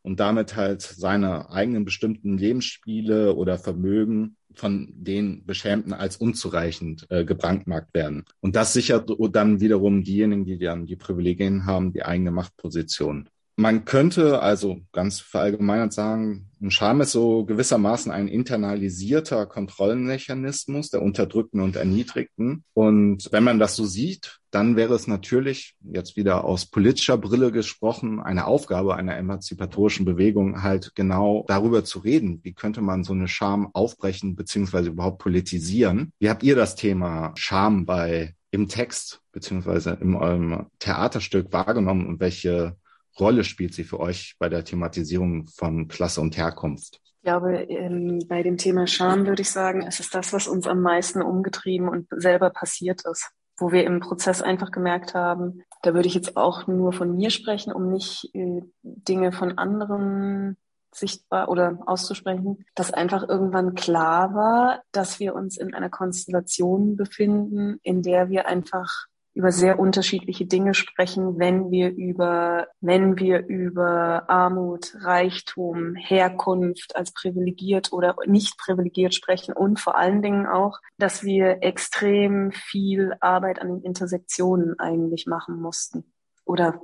und 0.02 0.20
damit 0.20 0.56
halt 0.56 0.82
seine 0.82 1.50
eigenen 1.52 1.86
bestimmten 1.86 2.38
Lebensspiele 2.38 3.36
oder 3.36 3.58
Vermögen 3.58 4.36
von 4.54 4.92
den 4.94 5.46
Beschämten 5.46 5.94
als 5.94 6.18
unzureichend 6.18 7.06
äh, 7.10 7.24
gebrandmarkt 7.24 7.94
werden. 7.94 8.26
Und 8.42 8.56
das 8.56 8.74
sichert 8.74 9.10
dann 9.32 9.62
wiederum 9.62 10.04
diejenigen, 10.04 10.46
die 10.46 10.58
dann 10.58 10.86
die 10.86 10.96
Privilegien 10.96 11.66
haben, 11.66 11.94
die 11.94 12.04
eigene 12.04 12.32
Machtposition. 12.32 13.30
Man 13.56 13.86
könnte 13.86 14.42
also 14.42 14.80
ganz 14.92 15.20
verallgemeinert 15.20 15.94
sagen, 15.94 16.50
ein 16.62 16.72
Scham 16.72 17.02
ist 17.02 17.12
so 17.12 17.44
gewissermaßen 17.46 18.12
ein 18.12 18.28
internalisierter 18.28 19.46
Kontrollmechanismus 19.46 20.90
der 20.90 21.02
Unterdrückten 21.02 21.60
und 21.60 21.76
Erniedrigten. 21.76 22.64
Und 22.74 23.28
wenn 23.32 23.44
man 23.44 23.60
das 23.60 23.76
so 23.76 23.86
sieht, 23.86 24.40
dann 24.52 24.76
wäre 24.76 24.94
es 24.94 25.08
natürlich, 25.08 25.76
jetzt 25.82 26.16
wieder 26.16 26.44
aus 26.44 26.66
politischer 26.66 27.18
Brille 27.18 27.52
gesprochen, 27.52 28.20
eine 28.20 28.46
Aufgabe 28.46 28.96
einer 28.96 29.18
emanzipatorischen 29.18 30.06
Bewegung, 30.06 30.62
halt 30.62 30.94
genau 30.96 31.46
darüber 31.48 31.84
zu 31.84 32.00
reden. 32.00 32.40
Wie 32.44 32.54
könnte 32.54 32.82
man 32.82 33.04
so 33.04 33.14
eine 33.14 33.28
Scham 33.28 33.70
aufbrechen 33.74 34.36
beziehungsweise 34.36 34.90
überhaupt 34.90 35.20
politisieren? 35.20 36.14
Wie 36.20 36.30
habt 36.30 36.44
ihr 36.44 36.56
das 36.56 36.76
Thema 36.76 37.34
Scham 37.36 37.86
bei 37.86 38.36
im 38.52 38.68
Text 38.68 39.22
beziehungsweise 39.32 39.98
in 40.02 40.14
eurem 40.16 40.68
Theaterstück 40.80 41.54
wahrgenommen 41.54 42.06
und 42.06 42.20
welche 42.20 42.76
Rolle 43.20 43.44
spielt 43.44 43.74
sie 43.74 43.84
für 43.84 44.00
euch 44.00 44.36
bei 44.40 44.50
der 44.50 44.64
Thematisierung 44.64 45.48
von 45.48 45.88
Klasse 45.88 46.22
und 46.22 46.38
Herkunft? 46.38 47.00
Ich 47.18 47.24
glaube, 47.24 47.64
ähm, 47.64 48.20
bei 48.28 48.42
dem 48.42 48.58
Thema 48.58 48.88
Scham 48.88 49.28
würde 49.28 49.44
ich 49.44 49.52
sagen, 49.52 49.86
es 49.86 50.00
ist 50.00 50.16
das, 50.16 50.34
was 50.34 50.48
uns 50.48 50.66
am 50.66 50.82
meisten 50.82 51.22
umgetrieben 51.22 51.88
und 51.88 52.08
selber 52.10 52.50
passiert 52.50 53.04
ist, 53.06 53.30
wo 53.58 53.72
wir 53.72 53.84
im 53.84 54.00
Prozess 54.00 54.42
einfach 54.42 54.72
gemerkt 54.72 55.14
haben, 55.14 55.62
da 55.84 55.94
würde 55.94 56.08
ich 56.08 56.16
jetzt 56.16 56.36
auch 56.36 56.68
nur 56.68 56.94
von 56.94 57.16
mir 57.16 57.30
sprechen, 57.30 57.74
um 57.74 57.92
nicht 57.92 58.34
äh, 58.34 58.62
Dinge 58.82 59.32
von 59.32 59.58
anderen 59.58 60.58
sichtbar 60.94 61.50
oder 61.50 61.80
auszusprechen, 61.86 62.66
dass 62.76 62.92
einfach 62.92 63.28
irgendwann 63.28 63.76
klar 63.76 64.34
war, 64.34 64.82
dass 64.92 65.20
wir 65.20 65.36
uns 65.36 65.58
in 65.58 65.74
einer 65.74 65.90
Konstellation 65.90 66.98
befinden, 66.98 67.80
in 67.84 68.02
der 68.02 68.30
wir 68.30 68.48
einfach 68.48 69.06
über 69.34 69.52
sehr 69.52 69.80
unterschiedliche 69.80 70.46
Dinge 70.46 70.74
sprechen, 70.74 71.40
wenn 71.40 71.72
wir 71.72 71.92
über, 71.92 72.68
wenn 72.82 73.18
wir 73.18 73.46
über 73.46 74.30
Armut, 74.30 74.96
Reichtum, 75.00 75.96
Herkunft 75.96 76.96
als 76.96 77.14
privilegiert 77.14 77.94
oder 77.94 78.16
nicht 78.26 78.58
privilegiert 78.58 79.16
sprechen 79.16 79.54
und 79.54 79.80
vor 79.80 79.96
allen 79.96 80.22
Dingen 80.22 80.48
auch, 80.48 80.80
dass 80.98 81.24
wir 81.24 81.64
extrem 81.64 82.52
viel 82.52 83.14
Arbeit 83.22 83.62
an 83.62 83.70
den 83.70 83.82
Intersektionen 83.84 84.78
eigentlich 84.80 85.28
machen 85.28 85.62
mussten 85.62 86.04
oder 86.46 86.82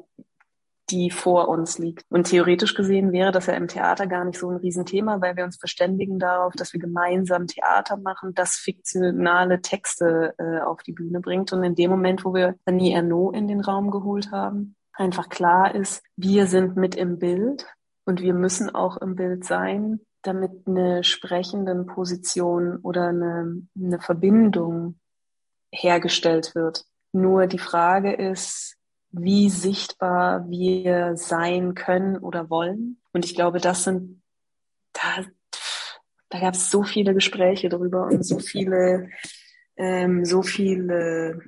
die 0.89 1.11
vor 1.11 1.49
uns 1.49 1.77
liegt. 1.77 2.05
Und 2.09 2.27
theoretisch 2.27 2.73
gesehen 2.73 3.11
wäre 3.11 3.31
das 3.31 3.47
ja 3.47 3.53
im 3.53 3.67
Theater 3.67 4.07
gar 4.07 4.23
nicht 4.23 4.39
so 4.39 4.49
ein 4.49 4.57
Riesenthema, 4.57 5.19
weil 5.21 5.35
wir 5.35 5.43
uns 5.43 5.57
verständigen 5.57 6.17
darauf, 6.17 6.53
dass 6.53 6.73
wir 6.73 6.79
gemeinsam 6.79 7.47
Theater 7.47 7.97
machen, 7.97 8.33
das 8.33 8.55
fiktionale 8.55 9.61
Texte 9.61 10.33
äh, 10.37 10.59
auf 10.61 10.83
die 10.83 10.93
Bühne 10.93 11.19
bringt. 11.19 11.51
Und 11.51 11.63
in 11.63 11.75
dem 11.75 11.91
Moment, 11.91 12.23
wo 12.23 12.33
wir 12.33 12.55
Annie 12.65 12.95
Ernaux 12.95 13.35
in 13.35 13.47
den 13.47 13.59
Raum 13.59 13.91
geholt 13.91 14.31
haben, 14.31 14.75
einfach 14.93 15.29
klar 15.29 15.75
ist, 15.75 16.03
wir 16.15 16.47
sind 16.47 16.77
mit 16.77 16.95
im 16.95 17.19
Bild 17.19 17.67
und 18.05 18.21
wir 18.21 18.33
müssen 18.33 18.73
auch 18.73 18.97
im 18.97 19.15
Bild 19.15 19.43
sein, 19.43 19.99
damit 20.21 20.51
eine 20.67 21.03
sprechende 21.03 21.75
Position 21.83 22.77
oder 22.77 23.09
eine, 23.09 23.61
eine 23.77 23.99
Verbindung 23.99 24.99
hergestellt 25.71 26.55
wird. 26.55 26.85
Nur 27.11 27.47
die 27.47 27.59
Frage 27.59 28.13
ist, 28.13 28.76
wie 29.11 29.49
sichtbar 29.49 30.49
wir 30.49 31.15
sein 31.15 31.73
können 31.73 32.17
oder 32.17 32.49
wollen. 32.49 33.01
Und 33.13 33.25
ich 33.25 33.35
glaube, 33.35 33.59
das 33.59 33.83
sind, 33.83 34.21
da, 34.93 35.25
da 36.29 36.39
gab 36.39 36.53
es 36.53 36.69
so 36.69 36.83
viele 36.83 37.13
Gespräche 37.13 37.69
darüber 37.69 38.07
und 38.07 38.23
so 38.23 38.39
viele, 38.39 39.09
ähm, 39.75 40.25
so 40.25 40.41
viele 40.41 41.41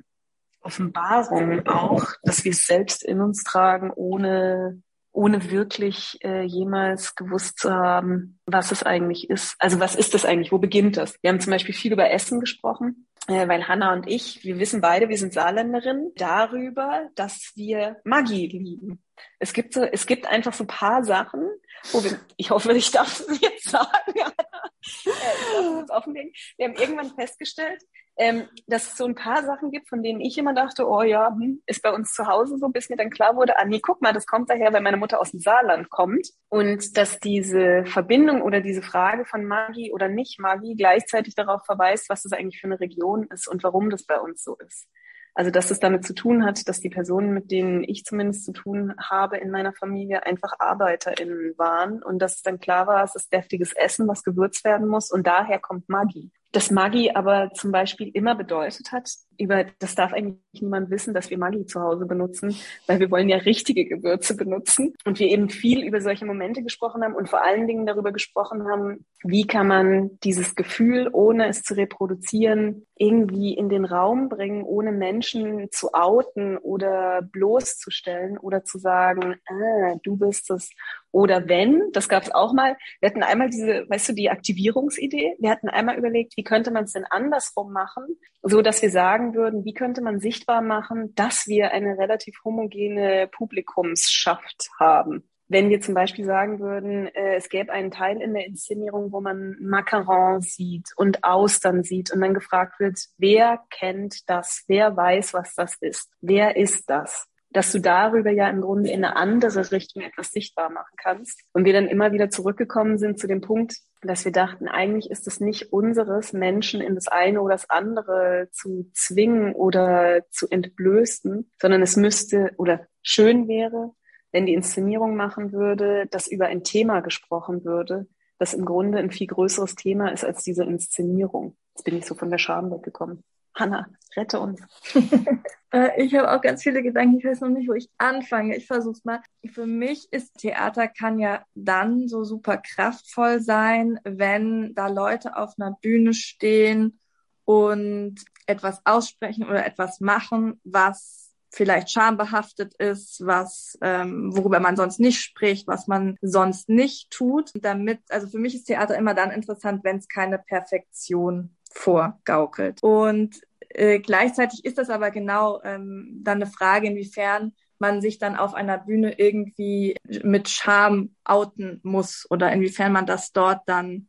Offenbarungen 0.62 1.66
auch, 1.66 2.04
dass 2.22 2.44
wir 2.44 2.52
es 2.52 2.66
selbst 2.66 3.04
in 3.04 3.20
uns 3.20 3.44
tragen, 3.44 3.90
ohne 3.94 4.82
ohne 5.12 5.50
wirklich 5.50 6.18
äh, 6.22 6.42
jemals 6.42 7.14
gewusst 7.14 7.58
zu 7.58 7.72
haben, 7.72 8.38
was 8.46 8.70
es 8.72 8.82
eigentlich 8.82 9.28
ist. 9.28 9.56
Also 9.58 9.80
was 9.80 9.96
ist 9.96 10.14
das 10.14 10.24
eigentlich? 10.24 10.52
Wo 10.52 10.58
beginnt 10.58 10.96
das? 10.96 11.14
Wir 11.22 11.30
haben 11.30 11.40
zum 11.40 11.52
Beispiel 11.52 11.74
viel 11.74 11.92
über 11.92 12.10
Essen 12.10 12.40
gesprochen 12.40 13.06
äh, 13.30 13.48
weil 13.48 13.68
Hanna 13.68 13.92
und 13.92 14.08
ich, 14.08 14.44
wir 14.44 14.58
wissen 14.58 14.80
beide, 14.80 15.08
wir 15.08 15.18
sind 15.18 15.32
Saarländerinnen, 15.32 16.12
darüber, 16.16 17.08
dass 17.14 17.52
wir 17.54 18.00
Maggi 18.04 18.46
lieben. 18.46 19.02
Es 19.38 19.52
gibt 19.52 19.74
so, 19.74 19.82
es 19.82 20.06
gibt 20.06 20.26
einfach 20.26 20.52
so 20.52 20.64
ein 20.64 20.68
paar 20.68 21.04
Sachen, 21.04 21.48
wo 21.92 22.02
wir, 22.02 22.18
ich 22.36 22.50
hoffe, 22.50 22.72
ich 22.72 22.90
darf 22.90 23.20
es 23.20 23.40
jetzt 23.40 23.70
sagen, 23.70 23.86
Hanna. 24.06 24.70
Äh, 24.82 25.10
ich 25.10 25.52
darf 25.54 25.84
es 25.84 25.90
offenlegen. 25.90 26.32
Wir 26.56 26.68
haben 26.68 26.74
irgendwann 26.74 27.14
festgestellt, 27.14 27.82
ähm, 28.20 28.42
dass 28.66 28.86
es 28.86 28.98
so 28.98 29.06
ein 29.06 29.14
paar 29.14 29.42
Sachen 29.44 29.70
gibt, 29.70 29.88
von 29.88 30.02
denen 30.02 30.20
ich 30.20 30.36
immer 30.36 30.52
dachte, 30.52 30.86
oh 30.86 31.00
ja, 31.00 31.30
hm, 31.30 31.62
ist 31.64 31.82
bei 31.82 31.90
uns 31.90 32.12
zu 32.12 32.26
Hause 32.26 32.58
so, 32.58 32.68
bis 32.68 32.90
mir 32.90 32.96
dann 32.96 33.08
klar 33.08 33.34
wurde, 33.34 33.58
ah 33.58 33.64
nee, 33.64 33.80
guck 33.80 34.02
mal, 34.02 34.12
das 34.12 34.26
kommt 34.26 34.50
daher, 34.50 34.74
weil 34.74 34.82
meine 34.82 34.98
Mutter 34.98 35.18
aus 35.18 35.30
dem 35.30 35.40
Saarland 35.40 35.88
kommt. 35.88 36.28
Und 36.50 36.98
dass 36.98 37.18
diese 37.18 37.86
Verbindung 37.86 38.42
oder 38.42 38.60
diese 38.60 38.82
Frage 38.82 39.24
von 39.24 39.46
Magie 39.46 39.90
oder 39.90 40.08
nicht 40.08 40.38
Magie 40.38 40.76
gleichzeitig 40.76 41.34
darauf 41.34 41.64
verweist, 41.64 42.10
was 42.10 42.22
das 42.22 42.32
eigentlich 42.32 42.60
für 42.60 42.66
eine 42.66 42.78
Region 42.78 43.26
ist 43.32 43.48
und 43.48 43.62
warum 43.62 43.88
das 43.88 44.04
bei 44.04 44.20
uns 44.20 44.44
so 44.44 44.54
ist. 44.66 44.86
Also 45.32 45.50
dass 45.50 45.70
es 45.70 45.80
damit 45.80 46.04
zu 46.04 46.12
tun 46.12 46.44
hat, 46.44 46.68
dass 46.68 46.80
die 46.80 46.90
Personen, 46.90 47.32
mit 47.32 47.50
denen 47.50 47.84
ich 47.84 48.04
zumindest 48.04 48.44
zu 48.44 48.52
tun 48.52 48.92
habe 48.98 49.38
in 49.38 49.50
meiner 49.50 49.72
Familie, 49.72 50.26
einfach 50.26 50.52
ArbeiterInnen 50.58 51.54
waren 51.56 52.02
und 52.02 52.18
dass 52.18 52.36
es 52.36 52.42
dann 52.42 52.60
klar 52.60 52.86
war, 52.86 53.02
es 53.02 53.14
ist 53.14 53.32
deftiges 53.32 53.72
Essen, 53.72 54.06
was 54.08 54.24
gewürzt 54.24 54.62
werden 54.66 54.88
muss 54.88 55.10
und 55.10 55.26
daher 55.26 55.58
kommt 55.58 55.88
Magie 55.88 56.30
dass 56.52 56.70
Maggi 56.70 57.10
aber 57.14 57.50
zum 57.54 57.70
Beispiel 57.70 58.10
immer 58.12 58.34
bedeutet 58.34 58.92
hat, 58.92 59.08
über, 59.38 59.64
das 59.78 59.94
darf 59.94 60.12
eigentlich 60.12 60.36
niemand 60.52 60.90
wissen, 60.90 61.14
dass 61.14 61.30
wir 61.30 61.38
Maggi 61.38 61.64
zu 61.64 61.80
Hause 61.80 62.04
benutzen, 62.04 62.54
weil 62.86 63.00
wir 63.00 63.10
wollen 63.10 63.28
ja 63.28 63.38
richtige 63.38 63.86
Gewürze 63.86 64.36
benutzen. 64.36 64.94
Und 65.04 65.18
wir 65.18 65.28
eben 65.28 65.48
viel 65.48 65.82
über 65.82 66.00
solche 66.00 66.26
Momente 66.26 66.62
gesprochen 66.62 67.02
haben 67.02 67.14
und 67.14 67.28
vor 67.28 67.42
allen 67.42 67.66
Dingen 67.66 67.86
darüber 67.86 68.12
gesprochen 68.12 68.68
haben, 68.68 69.06
wie 69.22 69.46
kann 69.46 69.66
man 69.66 70.18
dieses 70.24 70.54
Gefühl, 70.54 71.08
ohne 71.12 71.48
es 71.48 71.62
zu 71.62 71.74
reproduzieren, 71.74 72.86
irgendwie 72.96 73.54
in 73.54 73.70
den 73.70 73.86
Raum 73.86 74.28
bringen, 74.28 74.62
ohne 74.62 74.92
Menschen 74.92 75.68
zu 75.70 75.94
outen 75.94 76.58
oder 76.58 77.22
bloßzustellen 77.22 78.36
oder 78.36 78.64
zu 78.64 78.78
sagen, 78.78 79.36
ah, 79.48 79.94
du 80.02 80.16
bist 80.16 80.50
es 80.50 80.70
oder 81.12 81.48
wenn, 81.48 81.90
das 81.92 82.08
gab 82.08 82.22
es 82.22 82.30
auch 82.30 82.52
mal, 82.52 82.76
wir 83.00 83.08
hatten 83.08 83.22
einmal 83.22 83.50
diese, 83.50 83.88
weißt 83.88 84.10
du, 84.10 84.12
die 84.12 84.30
Aktivierungsidee. 84.30 85.36
Wir 85.38 85.50
hatten 85.50 85.68
einmal 85.68 85.98
überlegt, 85.98 86.36
wie 86.36 86.44
könnte 86.44 86.70
man 86.70 86.84
es 86.84 86.92
denn 86.92 87.04
andersrum 87.08 87.72
machen, 87.72 88.04
so 88.42 88.62
dass 88.62 88.82
wir 88.82 88.90
sagen 88.90 89.34
würden, 89.34 89.64
wie 89.64 89.74
könnte 89.74 90.02
man 90.02 90.20
sichtbar 90.20 90.62
machen, 90.62 91.14
dass 91.14 91.46
wir 91.46 91.72
eine 91.72 91.98
relativ 91.98 92.38
homogene 92.44 93.28
Publikumsschaft 93.32 94.70
haben. 94.78 95.24
Wenn 95.48 95.68
wir 95.68 95.80
zum 95.80 95.94
Beispiel 95.94 96.24
sagen 96.24 96.60
würden, 96.60 97.08
äh, 97.08 97.34
es 97.34 97.48
gäbe 97.48 97.72
einen 97.72 97.90
Teil 97.90 98.22
in 98.22 98.34
der 98.34 98.46
Inszenierung, 98.46 99.10
wo 99.10 99.20
man 99.20 99.56
Macaron 99.60 100.42
sieht 100.42 100.92
und 100.94 101.24
Austern 101.24 101.82
sieht 101.82 102.12
und 102.12 102.20
dann 102.20 102.34
gefragt 102.34 102.78
wird, 102.78 103.00
wer 103.18 103.60
kennt 103.68 104.30
das? 104.30 104.62
Wer 104.68 104.96
weiß, 104.96 105.34
was 105.34 105.56
das 105.56 105.76
ist? 105.80 106.08
Wer 106.20 106.56
ist 106.56 106.88
das? 106.88 107.26
Dass 107.52 107.72
du 107.72 107.80
darüber 107.80 108.30
ja 108.30 108.48
im 108.48 108.60
Grunde 108.60 108.90
in 108.90 109.04
eine 109.04 109.16
andere 109.16 109.70
Richtung 109.72 110.02
etwas 110.02 110.30
sichtbar 110.30 110.70
machen 110.70 110.94
kannst. 110.96 111.42
Und 111.52 111.64
wir 111.64 111.72
dann 111.72 111.88
immer 111.88 112.12
wieder 112.12 112.30
zurückgekommen 112.30 112.98
sind 112.98 113.18
zu 113.18 113.26
dem 113.26 113.40
Punkt, 113.40 113.76
dass 114.02 114.24
wir 114.24 114.32
dachten, 114.32 114.68
eigentlich 114.68 115.10
ist 115.10 115.26
es 115.26 115.40
nicht 115.40 115.72
unseres, 115.72 116.32
Menschen 116.32 116.80
in 116.80 116.94
das 116.94 117.08
eine 117.08 117.40
oder 117.42 117.54
das 117.54 117.68
andere 117.68 118.48
zu 118.52 118.90
zwingen 118.94 119.52
oder 119.54 120.22
zu 120.30 120.48
entblößen, 120.48 121.50
sondern 121.60 121.82
es 121.82 121.96
müsste 121.96 122.52
oder 122.56 122.86
schön 123.02 123.48
wäre, 123.48 123.92
wenn 124.32 124.46
die 124.46 124.54
Inszenierung 124.54 125.16
machen 125.16 125.52
würde, 125.52 126.06
dass 126.10 126.28
über 126.28 126.46
ein 126.46 126.62
Thema 126.62 127.00
gesprochen 127.00 127.64
würde, 127.64 128.06
das 128.38 128.54
im 128.54 128.64
Grunde 128.64 128.98
ein 128.98 129.10
viel 129.10 129.26
größeres 129.26 129.74
Thema 129.74 130.12
ist 130.12 130.24
als 130.24 130.42
diese 130.42 130.64
Inszenierung. 130.64 131.56
Jetzt 131.74 131.84
bin 131.84 131.96
ich 131.96 132.06
so 132.06 132.14
von 132.14 132.30
der 132.30 132.38
Scham 132.38 132.70
weggekommen. 132.70 133.24
Hanna, 133.60 133.86
rette 134.16 134.40
uns. 134.40 134.60
Äh, 135.72 136.02
ich 136.02 136.16
habe 136.16 136.32
auch 136.32 136.40
ganz 136.40 136.64
viele 136.64 136.82
Gedanken. 136.82 137.18
Ich 137.18 137.24
weiß 137.24 137.42
noch 137.42 137.48
nicht, 137.48 137.68
wo 137.68 137.74
ich 137.74 137.88
anfange. 137.96 138.56
Ich 138.56 138.66
versuche 138.66 138.94
es 138.94 139.04
mal. 139.04 139.20
Für 139.52 139.66
mich 139.66 140.12
ist 140.12 140.34
Theater 140.38 140.88
kann 140.88 141.20
ja 141.20 141.44
dann 141.54 142.08
so 142.08 142.24
super 142.24 142.56
kraftvoll 142.56 143.38
sein, 143.38 144.00
wenn 144.02 144.74
da 144.74 144.88
Leute 144.88 145.36
auf 145.36 145.52
einer 145.56 145.78
Bühne 145.80 146.12
stehen 146.12 146.98
und 147.44 148.16
etwas 148.46 148.80
aussprechen 148.84 149.44
oder 149.44 149.64
etwas 149.64 150.00
machen, 150.00 150.60
was 150.64 151.30
vielleicht 151.52 151.90
schambehaftet 151.90 152.74
ist, 152.74 153.24
was 153.24 153.78
ähm, 153.80 154.36
worüber 154.36 154.58
man 154.60 154.76
sonst 154.76 154.98
nicht 154.98 155.20
spricht, 155.20 155.66
was 155.66 155.86
man 155.86 156.16
sonst 156.20 156.68
nicht 156.68 157.10
tut. 157.10 157.52
Damit, 157.54 158.00
also 158.08 158.28
für 158.28 158.38
mich 158.38 158.54
ist 158.54 158.64
Theater 158.64 158.96
immer 158.96 159.14
dann 159.14 159.30
interessant, 159.30 159.84
wenn 159.84 159.98
es 159.98 160.08
keine 160.08 160.38
Perfektion 160.38 161.56
vorgaukelt. 161.72 162.82
Und 162.82 163.40
äh, 163.70 164.00
gleichzeitig 164.00 164.64
ist 164.64 164.78
das 164.78 164.90
aber 164.90 165.10
genau 165.10 165.60
ähm, 165.62 166.20
dann 166.22 166.42
eine 166.42 166.50
Frage, 166.50 166.88
inwiefern 166.88 167.52
man 167.78 168.02
sich 168.02 168.18
dann 168.18 168.36
auf 168.36 168.54
einer 168.54 168.78
Bühne 168.78 169.18
irgendwie 169.18 169.96
mit 170.22 170.48
Scham 170.48 171.14
outen 171.24 171.80
muss 171.82 172.26
oder 172.30 172.52
inwiefern 172.52 172.92
man 172.92 173.06
das 173.06 173.32
dort 173.32 173.62
dann 173.66 174.08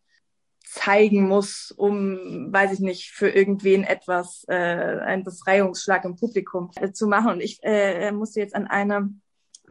zeigen 0.71 1.27
muss, 1.27 1.71
um, 1.71 2.51
weiß 2.51 2.73
ich 2.73 2.79
nicht, 2.79 3.11
für 3.11 3.29
irgendwen 3.29 3.83
etwas, 3.83 4.45
äh, 4.47 4.53
einen 4.55 5.23
Befreiungsschlag 5.23 6.05
im 6.05 6.15
Publikum 6.15 6.71
äh, 6.75 6.91
zu 6.91 7.07
machen. 7.07 7.31
Und 7.31 7.41
ich 7.41 7.59
äh, 7.61 8.11
musste 8.11 8.39
jetzt 8.39 8.55
an 8.55 8.67
eine 8.67 9.13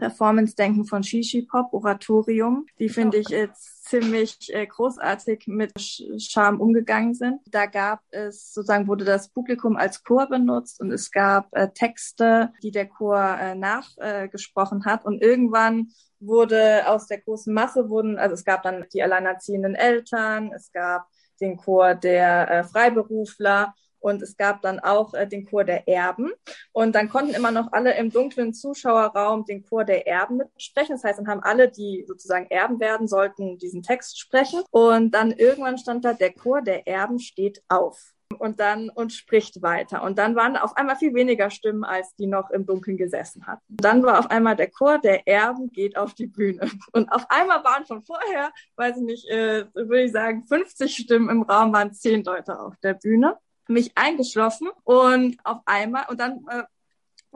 Performance 0.00 0.56
denken 0.56 0.84
von 0.84 1.04
Shishi 1.04 1.42
Pop 1.42 1.72
Oratorium. 1.72 2.66
Die 2.78 2.88
finde 2.88 3.18
ich 3.18 3.28
jetzt 3.28 3.84
ziemlich 3.84 4.52
äh, 4.52 4.66
großartig 4.66 5.46
mit 5.46 5.72
Charme 6.18 6.60
umgegangen 6.60 7.14
sind. 7.14 7.40
Da 7.46 7.66
gab 7.66 8.00
es 8.10 8.52
sozusagen 8.52 8.88
wurde 8.88 9.04
das 9.04 9.28
Publikum 9.28 9.76
als 9.76 10.02
Chor 10.02 10.28
benutzt 10.28 10.80
und 10.80 10.90
es 10.90 11.10
gab 11.10 11.48
äh, 11.52 11.68
Texte, 11.72 12.52
die 12.62 12.70
der 12.70 12.88
Chor 12.88 13.20
äh, 13.40 13.54
nachgesprochen 13.54 14.84
hat 14.84 15.04
und 15.04 15.22
irgendwann 15.22 15.88
wurde 16.18 16.86
aus 16.86 17.06
der 17.06 17.20
großen 17.20 17.52
Masse 17.52 17.88
wurden 17.88 18.18
also 18.18 18.34
es 18.34 18.44
gab 18.44 18.62
dann 18.62 18.84
die 18.92 19.02
alleinerziehenden 19.02 19.74
Eltern, 19.74 20.52
es 20.54 20.70
gab 20.72 21.06
den 21.40 21.56
Chor 21.56 21.94
der 21.94 22.50
äh, 22.50 22.64
Freiberufler 22.64 23.74
und 24.00 24.22
es 24.22 24.36
gab 24.36 24.62
dann 24.62 24.80
auch 24.80 25.14
äh, 25.14 25.26
den 25.26 25.46
Chor 25.46 25.64
der 25.64 25.86
Erben. 25.86 26.32
Und 26.72 26.94
dann 26.94 27.08
konnten 27.08 27.34
immer 27.34 27.50
noch 27.50 27.72
alle 27.72 27.96
im 27.96 28.10
dunklen 28.10 28.52
Zuschauerraum 28.52 29.44
den 29.44 29.64
Chor 29.64 29.84
der 29.84 30.06
Erben 30.06 30.38
mitsprechen. 30.38 30.96
Das 30.96 31.04
heißt, 31.04 31.18
dann 31.18 31.28
haben 31.28 31.42
alle, 31.42 31.70
die 31.70 32.04
sozusagen 32.08 32.46
Erben 32.46 32.80
werden 32.80 33.06
sollten, 33.06 33.58
diesen 33.58 33.82
Text 33.82 34.18
sprechen. 34.18 34.62
Und 34.70 35.12
dann 35.12 35.32
irgendwann 35.32 35.78
stand 35.78 36.04
da, 36.04 36.12
der 36.12 36.32
Chor 36.32 36.62
der 36.62 36.86
Erben 36.86 37.18
steht 37.18 37.62
auf 37.68 38.14
und 38.38 38.60
dann 38.60 38.90
und 38.90 39.12
spricht 39.12 39.62
weiter. 39.62 40.02
Und 40.02 40.18
dann 40.18 40.36
waren 40.36 40.56
auf 40.56 40.76
einmal 40.76 40.96
viel 40.96 41.14
weniger 41.14 41.50
Stimmen, 41.50 41.84
als 41.84 42.14
die 42.16 42.26
noch 42.26 42.50
im 42.50 42.64
Dunkeln 42.64 42.96
gesessen 42.96 43.46
hatten. 43.46 43.62
Dann 43.68 44.02
war 44.02 44.18
auf 44.18 44.30
einmal 44.30 44.56
der 44.56 44.70
Chor 44.70 44.98
der 44.98 45.26
Erben 45.26 45.70
geht 45.70 45.96
auf 45.96 46.14
die 46.14 46.26
Bühne. 46.26 46.70
Und 46.92 47.10
auf 47.10 47.26
einmal 47.28 47.62
waren 47.64 47.84
von 47.86 48.02
vorher, 48.02 48.50
weiß 48.76 48.96
ich 48.98 49.02
nicht, 49.02 49.28
äh, 49.28 49.66
würde 49.74 50.02
ich 50.04 50.12
sagen, 50.12 50.44
50 50.46 50.94
Stimmen 50.94 51.28
im 51.28 51.42
Raum, 51.42 51.72
waren 51.72 51.92
10 51.92 52.24
Leute 52.24 52.58
auf 52.58 52.76
der 52.82 52.94
Bühne 52.94 53.36
mich 53.70 53.92
eingeschlossen 53.96 54.68
und 54.85 55.37
auf 55.44 55.59
einmal, 55.66 56.04
und 56.09 56.20
dann 56.20 56.44
äh, 56.48 56.62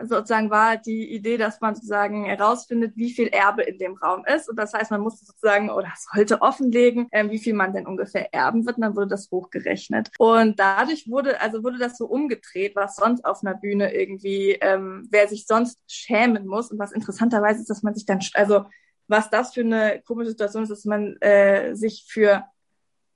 sozusagen 0.03 0.51
war 0.51 0.77
die 0.77 1.14
Idee, 1.14 1.37
dass 1.37 1.61
man 1.61 1.75
sozusagen 1.75 2.25
herausfindet, 2.25 2.97
wie 2.97 3.12
viel 3.12 3.29
Erbe 3.29 3.62
in 3.62 3.79
dem 3.79 3.94
Raum 3.94 4.25
ist. 4.27 4.49
Und 4.49 4.57
das 4.57 4.75
heißt, 4.75 4.90
man 4.90 5.01
musste 5.01 5.25
sozusagen 5.25 5.70
oder 5.70 5.92
sollte 6.12 6.42
offenlegen, 6.42 7.07
äh, 7.12 7.31
wie 7.31 7.38
viel 7.38 7.55
man 7.55 7.73
denn 7.73 7.87
ungefähr 7.87 8.33
erben 8.35 8.66
wird. 8.66 8.77
Und 8.77 8.83
dann 8.83 8.97
wurde 8.97 9.09
das 9.09 9.31
hochgerechnet. 9.31 10.11
Und 10.18 10.59
dadurch 10.59 11.09
wurde, 11.09 11.40
also 11.40 11.62
wurde 11.62 11.79
das 11.79 11.97
so 11.97 12.07
umgedreht, 12.07 12.75
was 12.75 12.97
sonst 12.97 13.25
auf 13.25 13.42
einer 13.42 13.55
Bühne 13.55 13.94
irgendwie, 13.94 14.59
ähm, 14.61 15.07
wer 15.11 15.29
sich 15.29 15.47
sonst 15.47 15.79
schämen 15.87 16.47
muss. 16.47 16.70
Und 16.70 16.79
was 16.79 16.92
interessanterweise 16.92 17.61
ist, 17.61 17.70
dass 17.70 17.83
man 17.83 17.94
sich 17.94 18.07
dann, 18.07 18.20
also 18.35 18.64
was 19.07 19.31
das 19.31 19.55
für 19.55 19.61
eine 19.61 20.03
komische 20.07 20.31
Situation 20.31 20.62
ist, 20.62 20.70
dass 20.70 20.85
man 20.87 21.16
äh, 21.20 21.75
sich 21.75 22.07
für 22.09 22.44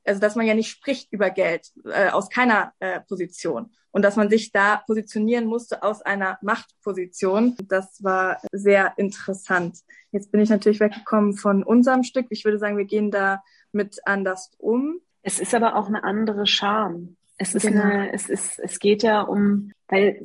also 0.05 0.21
dass 0.21 0.37
man 0.37 0.47
ja 0.47 0.55
nicht 0.55 0.71
spricht 0.71 1.13
über 1.13 1.31
Geld 1.31 1.69
äh, 1.85 2.09
aus 2.11 2.31
keiner 2.31 2.73
äh, 2.81 3.01
Position 3.01 3.71
und 3.91 4.03
dass 4.03 4.17
man 4.17 4.31
sich 4.31 4.53
da 4.53 4.83
positionieren 4.87 5.47
musste 5.47 5.83
aus 5.83 6.03
einer 6.03 6.39
Machtposition. 6.43 7.57
Das 7.69 8.03
war 8.03 8.41
sehr 8.53 8.95
interessant. 8.97 9.79
Jetzt 10.13 10.31
bin 10.31 10.41
ich 10.41 10.51
natürlich 10.51 10.81
weggekommen 10.81 11.37
von 11.37 11.63
unserem 11.63 12.03
Stück. 12.03 12.27
Ich 12.31 12.45
würde 12.45 12.59
sagen, 12.59 12.79
wir 12.79 12.85
gehen 12.85 13.11
da 13.11 13.43
mit 13.73 13.99
anders 14.05 14.51
um. 14.59 15.01
Es 15.23 15.41
ist 15.41 15.55
aber 15.55 15.77
auch 15.77 15.89
eine 15.89 16.05
andere 16.05 16.47
Scham. 16.47 17.17
Es 17.39 17.55
ist 17.55 17.67
genau. 17.67 17.83
eine, 17.83 18.13
es 18.13 18.29
ist, 18.29 18.59
es 18.59 18.79
geht 18.79 19.03
ja 19.03 19.23
um, 19.23 19.73
weil, 19.89 20.21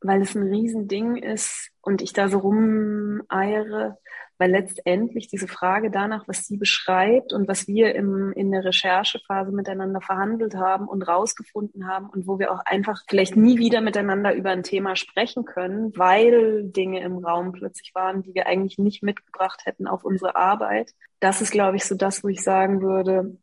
weil 0.00 0.22
es 0.22 0.34
ein 0.34 0.48
Riesending 0.48 1.16
ist 1.16 1.70
und 1.80 2.00
ich 2.00 2.12
da 2.12 2.28
so 2.28 2.38
rumeiere, 2.38 3.98
weil 4.38 4.50
letztendlich 4.50 5.28
diese 5.28 5.48
Frage 5.48 5.90
danach, 5.90 6.26
was 6.26 6.46
sie 6.46 6.56
beschreibt 6.56 7.32
und 7.32 7.48
was 7.48 7.66
wir 7.68 7.94
im, 7.94 8.32
in 8.32 8.50
der 8.50 8.64
Recherchephase 8.64 9.52
miteinander 9.52 10.00
verhandelt 10.00 10.54
haben 10.56 10.88
und 10.88 11.02
rausgefunden 11.02 11.86
haben 11.86 12.08
und 12.10 12.26
wo 12.26 12.38
wir 12.38 12.52
auch 12.52 12.60
einfach 12.64 13.02
vielleicht 13.08 13.36
nie 13.36 13.58
wieder 13.58 13.80
miteinander 13.80 14.34
über 14.34 14.50
ein 14.50 14.62
Thema 14.62 14.96
sprechen 14.96 15.44
können, 15.44 15.96
weil 15.96 16.64
Dinge 16.64 17.00
im 17.00 17.18
Raum 17.18 17.52
plötzlich 17.52 17.94
waren, 17.94 18.22
die 18.22 18.34
wir 18.34 18.46
eigentlich 18.46 18.78
nicht 18.78 19.02
mitgebracht 19.02 19.62
hätten 19.64 19.86
auf 19.86 20.04
unsere 20.04 20.36
Arbeit. 20.36 20.92
Das 21.20 21.40
ist, 21.40 21.52
glaube 21.52 21.76
ich, 21.76 21.84
so 21.84 21.94
das, 21.94 22.24
wo 22.24 22.28
ich 22.28 22.42
sagen 22.42 22.82
würde, 22.82 23.36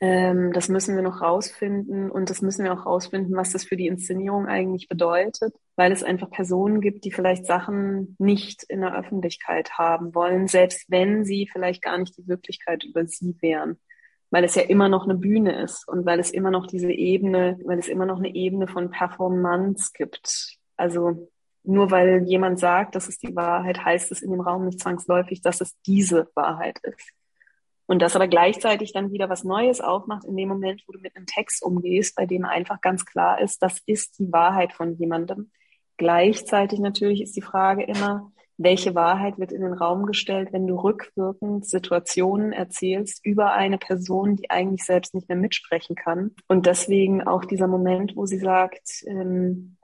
ähm, 0.00 0.52
das 0.54 0.70
müssen 0.70 0.96
wir 0.96 1.02
noch 1.02 1.20
rausfinden 1.20 2.10
und 2.10 2.30
das 2.30 2.40
müssen 2.40 2.64
wir 2.64 2.72
auch 2.72 2.86
rausfinden, 2.86 3.36
was 3.36 3.52
das 3.52 3.64
für 3.64 3.76
die 3.76 3.86
Inszenierung 3.86 4.46
eigentlich 4.46 4.88
bedeutet, 4.88 5.54
weil 5.76 5.92
es 5.92 6.02
einfach 6.02 6.30
Personen 6.30 6.80
gibt, 6.80 7.04
die 7.04 7.12
vielleicht 7.12 7.44
Sachen 7.44 8.16
nicht 8.18 8.62
in 8.64 8.80
der 8.80 8.96
Öffentlichkeit 8.98 9.72
haben 9.72 10.14
wollen, 10.14 10.48
selbst 10.48 10.90
wenn 10.90 11.26
sie 11.26 11.48
vielleicht 11.52 11.82
gar 11.82 11.98
nicht 11.98 12.16
die 12.16 12.26
Wirklichkeit 12.26 12.82
über 12.84 13.06
sie 13.06 13.36
wären. 13.40 13.78
Weil 14.30 14.44
es 14.44 14.54
ja 14.54 14.62
immer 14.62 14.88
noch 14.88 15.04
eine 15.04 15.16
Bühne 15.16 15.60
ist 15.62 15.86
und 15.86 16.06
weil 16.06 16.18
es 16.20 16.30
immer 16.30 16.50
noch 16.50 16.66
diese 16.66 16.92
Ebene, 16.92 17.58
weil 17.64 17.78
es 17.78 17.88
immer 17.88 18.06
noch 18.06 18.18
eine 18.18 18.34
Ebene 18.34 18.68
von 18.68 18.90
Performance 18.90 19.90
gibt. 19.92 20.56
Also 20.76 21.28
nur 21.62 21.90
weil 21.90 22.22
jemand 22.26 22.58
sagt, 22.58 22.94
das 22.94 23.08
ist 23.08 23.22
die 23.22 23.36
Wahrheit, 23.36 23.84
heißt 23.84 24.12
es 24.12 24.22
in 24.22 24.30
dem 24.30 24.40
Raum 24.40 24.64
nicht 24.64 24.80
zwangsläufig, 24.80 25.42
dass 25.42 25.60
es 25.60 25.74
diese 25.82 26.30
Wahrheit 26.34 26.78
ist. 26.84 27.12
Und 27.90 28.00
das 28.02 28.14
aber 28.14 28.28
gleichzeitig 28.28 28.92
dann 28.92 29.10
wieder 29.10 29.28
was 29.28 29.42
Neues 29.42 29.80
aufmacht 29.80 30.24
in 30.24 30.36
dem 30.36 30.48
Moment, 30.48 30.84
wo 30.86 30.92
du 30.92 31.00
mit 31.00 31.16
einem 31.16 31.26
Text 31.26 31.60
umgehst, 31.60 32.14
bei 32.14 32.24
dem 32.24 32.44
einfach 32.44 32.80
ganz 32.80 33.04
klar 33.04 33.40
ist, 33.40 33.60
das 33.64 33.80
ist 33.84 34.20
die 34.20 34.30
Wahrheit 34.30 34.72
von 34.72 34.94
jemandem. 34.94 35.50
Gleichzeitig 35.96 36.78
natürlich 36.78 37.20
ist 37.20 37.34
die 37.34 37.42
Frage 37.42 37.82
immer, 37.82 38.30
welche 38.58 38.94
Wahrheit 38.94 39.40
wird 39.40 39.50
in 39.50 39.62
den 39.62 39.72
Raum 39.72 40.06
gestellt, 40.06 40.52
wenn 40.52 40.68
du 40.68 40.76
rückwirkend 40.76 41.66
Situationen 41.66 42.52
erzählst 42.52 43.26
über 43.26 43.54
eine 43.54 43.76
Person, 43.76 44.36
die 44.36 44.50
eigentlich 44.50 44.84
selbst 44.84 45.12
nicht 45.12 45.28
mehr 45.28 45.38
mitsprechen 45.38 45.96
kann. 45.96 46.36
Und 46.46 46.66
deswegen 46.66 47.26
auch 47.26 47.44
dieser 47.44 47.66
Moment, 47.66 48.14
wo 48.14 48.24
sie 48.24 48.38
sagt, 48.38 49.02
ähm, 49.08 49.78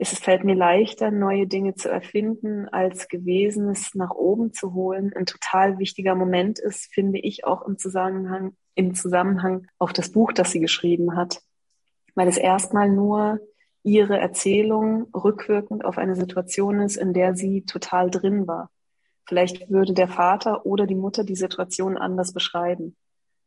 es 0.00 0.16
fällt 0.16 0.44
mir 0.44 0.54
leichter, 0.54 1.10
neue 1.10 1.48
Dinge 1.48 1.74
zu 1.74 1.90
erfinden, 1.90 2.68
als 2.68 3.08
Gewesenes 3.08 3.96
nach 3.96 4.12
oben 4.12 4.52
zu 4.52 4.72
holen. 4.72 5.12
Ein 5.16 5.26
total 5.26 5.80
wichtiger 5.80 6.14
Moment 6.14 6.60
ist, 6.60 6.92
finde 6.94 7.18
ich, 7.18 7.44
auch 7.44 7.66
im 7.66 7.78
Zusammenhang, 7.78 8.56
im 8.76 8.94
Zusammenhang 8.94 9.66
auf 9.76 9.92
das 9.92 10.12
Buch, 10.12 10.32
das 10.32 10.52
sie 10.52 10.60
geschrieben 10.60 11.16
hat. 11.16 11.42
Weil 12.14 12.28
es 12.28 12.36
erstmal 12.36 12.88
nur 12.88 13.40
ihre 13.82 14.18
Erzählung 14.18 15.08
rückwirkend 15.12 15.84
auf 15.84 15.98
eine 15.98 16.14
Situation 16.14 16.80
ist, 16.80 16.96
in 16.96 17.12
der 17.12 17.34
sie 17.34 17.62
total 17.62 18.08
drin 18.08 18.46
war. 18.46 18.70
Vielleicht 19.26 19.68
würde 19.68 19.94
der 19.94 20.08
Vater 20.08 20.64
oder 20.64 20.86
die 20.86 20.94
Mutter 20.94 21.24
die 21.24 21.36
Situation 21.36 21.98
anders 21.98 22.32
beschreiben. 22.32 22.96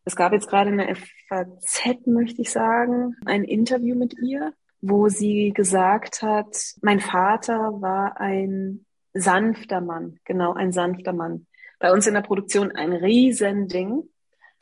Es 0.03 0.17
gab 0.17 0.33
jetzt 0.33 0.49
gerade 0.49 0.69
eine 0.69 0.95
FAZ, 1.29 2.07
möchte 2.07 2.41
ich 2.41 2.51
sagen, 2.51 3.15
ein 3.25 3.45
Interview 3.45 3.95
mit 3.95 4.15
ihr, 4.21 4.53
wo 4.81 5.07
sie 5.07 5.53
gesagt 5.53 6.21
hat, 6.21 6.57
mein 6.81 6.99
Vater 6.99 7.81
war 7.81 8.19
ein 8.19 8.85
sanfter 9.13 9.81
Mann, 9.81 10.19
genau, 10.25 10.53
ein 10.53 10.71
sanfter 10.71 11.13
Mann. 11.13 11.47
Bei 11.79 11.91
uns 11.91 12.07
in 12.07 12.13
der 12.13 12.21
Produktion 12.21 12.71
ein 12.71 12.93
Riesending, 12.93 14.03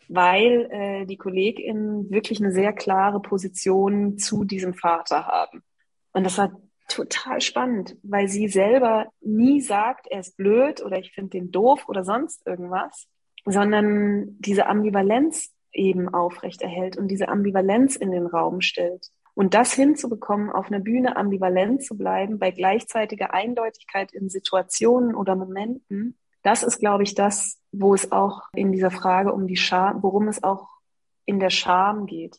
weil 0.08 0.67
äh, 0.71 1.05
die 1.05 1.17
KollegInnen 1.17 2.10
wirklich 2.10 2.39
eine 2.39 2.51
sehr 2.51 2.73
klare 2.73 3.21
Position 3.21 4.17
zu 4.17 4.43
diesem 4.43 4.73
Vater 4.73 5.25
haben. 5.25 5.63
Und 6.12 6.23
das 6.25 6.38
war 6.38 6.51
total 6.88 7.39
spannend, 7.39 7.95
weil 8.01 8.27
sie 8.27 8.47
selber 8.47 9.08
nie 9.21 9.62
sagt, 9.62 10.08
er 10.08 10.19
ist 10.19 10.36
blöd 10.36 10.84
oder 10.84 10.97
ich 10.97 11.12
finde 11.12 11.32
den 11.32 11.51
doof 11.51 11.86
oder 11.88 12.03
sonst 12.03 12.45
irgendwas, 12.47 13.08
sondern 13.45 14.36
diese 14.39 14.65
Ambivalenz 14.65 15.53
eben 15.71 16.10
aufrechterhält 16.10 16.97
und 16.97 17.10
diese 17.10 17.29
Ambivalenz 17.29 17.95
in 17.95 18.12
den 18.12 18.25
Raum 18.25 18.62
stellt. 18.62 19.08
Und 19.39 19.54
das 19.54 19.71
hinzubekommen, 19.71 20.49
auf 20.49 20.67
einer 20.67 20.82
Bühne 20.82 21.15
ambivalent 21.15 21.82
zu 21.82 21.95
bleiben, 21.95 22.39
bei 22.39 22.51
gleichzeitiger 22.51 23.34
Eindeutigkeit 23.34 24.11
in 24.11 24.30
Situationen 24.30 25.16
oder 25.16 25.38
Momenten, 25.38 26.18
das 26.43 26.61
ist, 26.61 26.80
glaube 26.80 27.03
ich, 27.03 27.16
das, 27.16 27.57
wo 27.72 27.93
es 27.93 28.11
auch 28.11 28.41
in 28.51 28.74
dieser 28.74 28.91
Frage 28.91 29.32
um 29.32 29.47
die 29.47 29.55
Scham, 29.55 30.03
worum 30.03 30.28
es 30.28 30.43
auch 30.43 30.68
in 31.24 31.39
der 31.39 31.51
Scham 31.51 32.05
geht. 32.05 32.38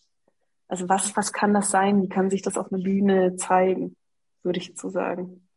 Also 0.69 0.91
was, 0.91 1.17
was 1.17 1.33
kann 1.33 1.55
das 1.55 1.71
sein? 1.71 2.03
Wie 2.03 2.11
kann 2.11 2.29
sich 2.29 2.43
das 2.43 2.59
auf 2.59 2.71
einer 2.71 2.83
Bühne 2.83 3.35
zeigen, 3.37 3.97
würde 4.43 4.59
ich 4.59 4.69
jetzt 4.69 4.83
so 4.83 4.91
sagen. 4.91 5.49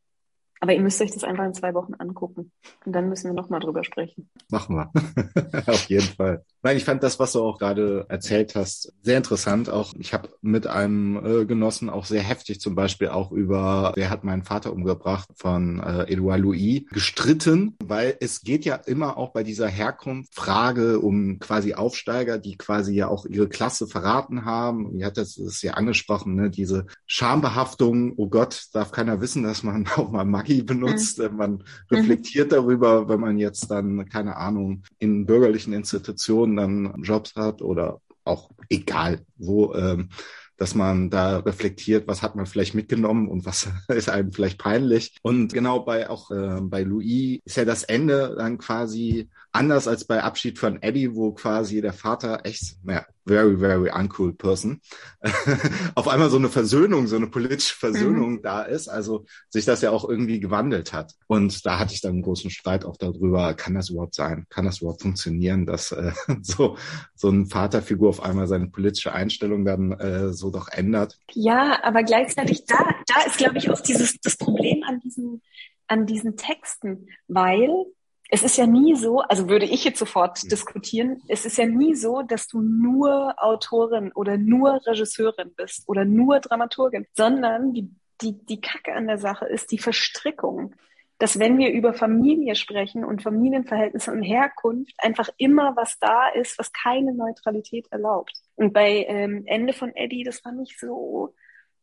Aber 0.64 0.74
ihr 0.74 0.80
müsst 0.80 1.02
euch 1.02 1.12
das 1.12 1.26
einfach 1.26 1.44
in 1.44 1.54
zwei 1.54 1.74
Wochen 1.74 1.94
angucken. 1.96 2.54
Und 2.86 2.94
dann 2.94 3.10
müssen 3.10 3.26
wir 3.26 3.34
nochmal 3.34 3.60
drüber 3.60 3.84
sprechen. 3.84 4.30
Machen 4.50 4.78
wir. 4.78 4.92
Auf 5.68 5.90
jeden 5.90 6.08
Fall. 6.08 6.46
Nein, 6.62 6.78
ich 6.78 6.86
fand 6.86 7.04
das, 7.04 7.20
was 7.20 7.34
du 7.34 7.42
auch 7.42 7.60
gerade 7.60 8.06
erzählt 8.08 8.56
hast, 8.56 8.94
sehr 9.02 9.18
interessant. 9.18 9.70
Auch 9.70 9.92
ich 10.00 10.14
habe 10.14 10.30
mit 10.42 10.66
einem 10.66 11.18
äh, 11.18 11.46
Genossen 11.46 11.90
auch 11.90 12.06
sehr 12.06 12.22
heftig 12.22 12.62
zum 12.62 12.76
Beispiel 12.76 13.10
auch 13.10 13.34
über 13.34 13.92
Wer 13.98 14.10
hat 14.10 14.24
meinen 14.24 14.44
Vater 14.44 14.72
umgebracht 14.72 15.28
von 15.36 15.82
äh, 15.82 16.10
Edouard 16.10 16.40
Louis 16.40 16.84
gestritten, 16.92 17.76
weil 17.84 18.16
es 18.22 18.40
geht 18.40 18.64
ja 18.64 18.76
immer 18.76 19.18
auch 19.18 19.34
bei 19.34 19.44
dieser 19.44 19.68
Herkunft-Frage 19.68 21.02
um 21.02 21.40
quasi 21.40 21.74
Aufsteiger, 21.74 22.38
die 22.38 22.56
quasi 22.58 22.96
ja 22.96 23.10
auch 23.10 23.26
ihre 23.26 23.50
Klasse 23.50 23.86
verraten 23.86 24.46
haben. 24.46 24.98
Ihr 24.98 25.08
hat 25.08 25.18
das, 25.18 25.36
das 25.36 25.62
ja 25.62 25.74
angesprochen, 25.74 26.36
ne? 26.36 26.50
diese 26.50 26.86
Schambehaftung, 27.06 28.14
oh 28.16 28.30
Gott, 28.30 28.68
darf 28.72 28.94
keiner 28.94 29.20
wissen, 29.20 29.44
dass 29.44 29.64
man 29.64 29.88
auch 29.98 30.10
mal 30.10 30.24
Maggi 30.24 30.53
benutzt. 30.62 31.20
Mhm. 31.20 31.38
Man 31.38 31.64
reflektiert 31.90 32.52
mhm. 32.52 32.56
darüber, 32.56 33.10
wenn 33.10 33.20
man 33.20 33.38
jetzt 33.38 33.72
dann, 33.72 34.08
keine 34.10 34.38
Ahnung, 34.38 34.84
in 35.00 35.26
bürgerlichen 35.26 35.74
Institutionen 35.74 36.56
dann 36.56 37.04
Jobs 37.04 37.36
hat 37.36 37.62
oder 37.62 38.00
auch 38.26 38.52
egal 38.70 39.22
wo, 39.38 39.74
ähm, 39.74 40.10
dass 40.58 40.76
man 40.76 41.10
da 41.10 41.40
reflektiert, 41.40 42.08
was 42.08 42.22
hat 42.22 42.36
man 42.36 42.46
vielleicht 42.46 42.76
mitgenommen 42.76 43.28
und 43.28 43.46
was 43.46 43.68
ist 43.88 44.10
einem 44.10 44.32
vielleicht 44.32 44.60
peinlich. 44.60 45.18
Und 45.22 45.54
genau 45.54 45.80
bei 45.80 46.10
auch 46.10 46.32
äh, 46.32 46.60
bei 46.62 46.84
Louis 46.84 47.42
ist 47.44 47.58
ja 47.58 47.66
das 47.66 47.84
Ende 47.84 48.36
dann 48.38 48.58
quasi 48.58 49.30
anders 49.54 49.88
als 49.88 50.06
bei 50.06 50.22
Abschied 50.22 50.60
von 50.60 50.82
Eddie, 50.82 51.16
wo 51.16 51.32
quasi 51.32 51.80
der 51.82 51.94
Vater 51.94 52.42
echt, 52.44 52.76
naja, 52.84 53.06
very, 53.26 53.58
very 53.58 53.90
uncool 53.90 54.34
person, 54.34 54.82
auf 55.96 56.08
einmal 56.08 56.30
so 56.30 56.38
eine 56.38 56.50
Versöhnung, 56.50 57.08
so 57.08 57.16
eine 57.16 57.28
politische 57.28 57.76
Versöhnung 57.76 58.34
mhm. 58.34 58.42
da 58.42 58.64
ist, 58.64 58.90
also 58.90 59.26
sich 59.50 59.64
das 59.64 59.82
ja 59.82 59.92
auch 59.92 60.08
irgendwie 60.10 60.40
gewandelt 60.40 60.92
hat. 60.92 61.14
Und 61.28 61.66
da 61.66 61.80
hatte 61.80 61.94
ich 61.94 62.02
dann 62.02 62.14
einen 62.14 62.22
großen 62.24 62.50
Streit 62.50 62.84
auch 62.84 62.98
darüber, 62.98 63.54
kann 63.54 63.76
das 63.76 63.90
überhaupt 63.90 64.16
sein? 64.16 64.46
Kann 64.50 64.66
das 64.66 64.82
überhaupt 64.82 65.04
funktionieren, 65.04 65.66
dass 65.66 65.92
äh, 65.92 66.12
so, 66.42 66.78
so 67.16 67.30
ein 67.30 67.46
Vaterfigur 67.46 68.10
auf 68.10 68.24
einmal 68.24 68.48
seine 68.48 68.68
politische 68.68 69.14
Einstellung 69.14 69.66
dann 69.66 69.92
äh, 69.94 70.34
so 70.34 70.50
doch 70.50 70.68
ändert? 70.68 71.20
Ja, 71.32 71.80
aber 71.84 72.04
gleichzeitig 72.04 72.66
da, 72.66 72.78
da 73.08 73.22
ist, 73.26 73.38
glaube 73.38 73.60
ich, 73.60 73.70
auch 73.70 73.80
dieses, 73.80 74.20
das 74.20 74.36
Problem 74.36 74.84
an 74.84 75.00
diesen, 75.00 75.42
an 75.88 76.06
diesen 76.08 76.36
Texten, 76.38 77.08
weil 77.28 77.70
es 78.34 78.42
ist 78.42 78.58
ja 78.58 78.66
nie 78.66 78.96
so, 78.96 79.20
also 79.20 79.48
würde 79.48 79.68
ich 79.68 79.84
jetzt 79.84 80.00
sofort 80.00 80.40
hm. 80.40 80.50
diskutieren, 80.50 81.22
es 81.28 81.46
ist 81.46 81.60
ja 81.60 81.68
nie 81.68 81.94
so, 81.94 82.24
dass 82.24 82.48
du 82.48 82.62
nur 82.62 83.36
Autorin 83.38 84.12
oder 84.12 84.40
nur 84.40 84.82
Regisseurin 84.88 85.54
bist 85.56 85.88
oder 85.88 86.04
nur 86.04 86.40
Dramaturgin, 86.40 87.06
sondern 87.14 87.74
die, 87.74 87.92
die, 88.22 88.44
die 88.44 88.60
Kacke 88.60 88.94
an 88.94 89.06
der 89.06 89.20
Sache 89.20 89.46
ist 89.46 89.72
die 89.72 89.78
Verstrickung. 89.78 90.74
Dass 91.20 91.38
wenn 91.38 91.60
wir 91.60 91.72
über 91.72 91.94
Familie 91.94 92.56
sprechen 92.56 93.06
und 93.06 93.22
Familienverhältnisse 93.22 94.12
und 94.12 94.24
Herkunft, 94.24 94.96
einfach 94.98 95.30
immer 95.38 95.76
was 95.76 96.00
da 96.00 96.30
ist, 96.30 96.58
was 96.58 96.74
keine 96.74 97.14
Neutralität 97.14 97.86
erlaubt. 97.92 98.34
Und 98.56 98.74
bei 98.74 99.06
ähm, 99.08 99.44
Ende 99.46 99.74
von 99.74 99.96
Eddie, 99.96 100.24
das 100.24 100.40
fand 100.40 100.68
ich 100.68 100.80
so, 100.80 101.36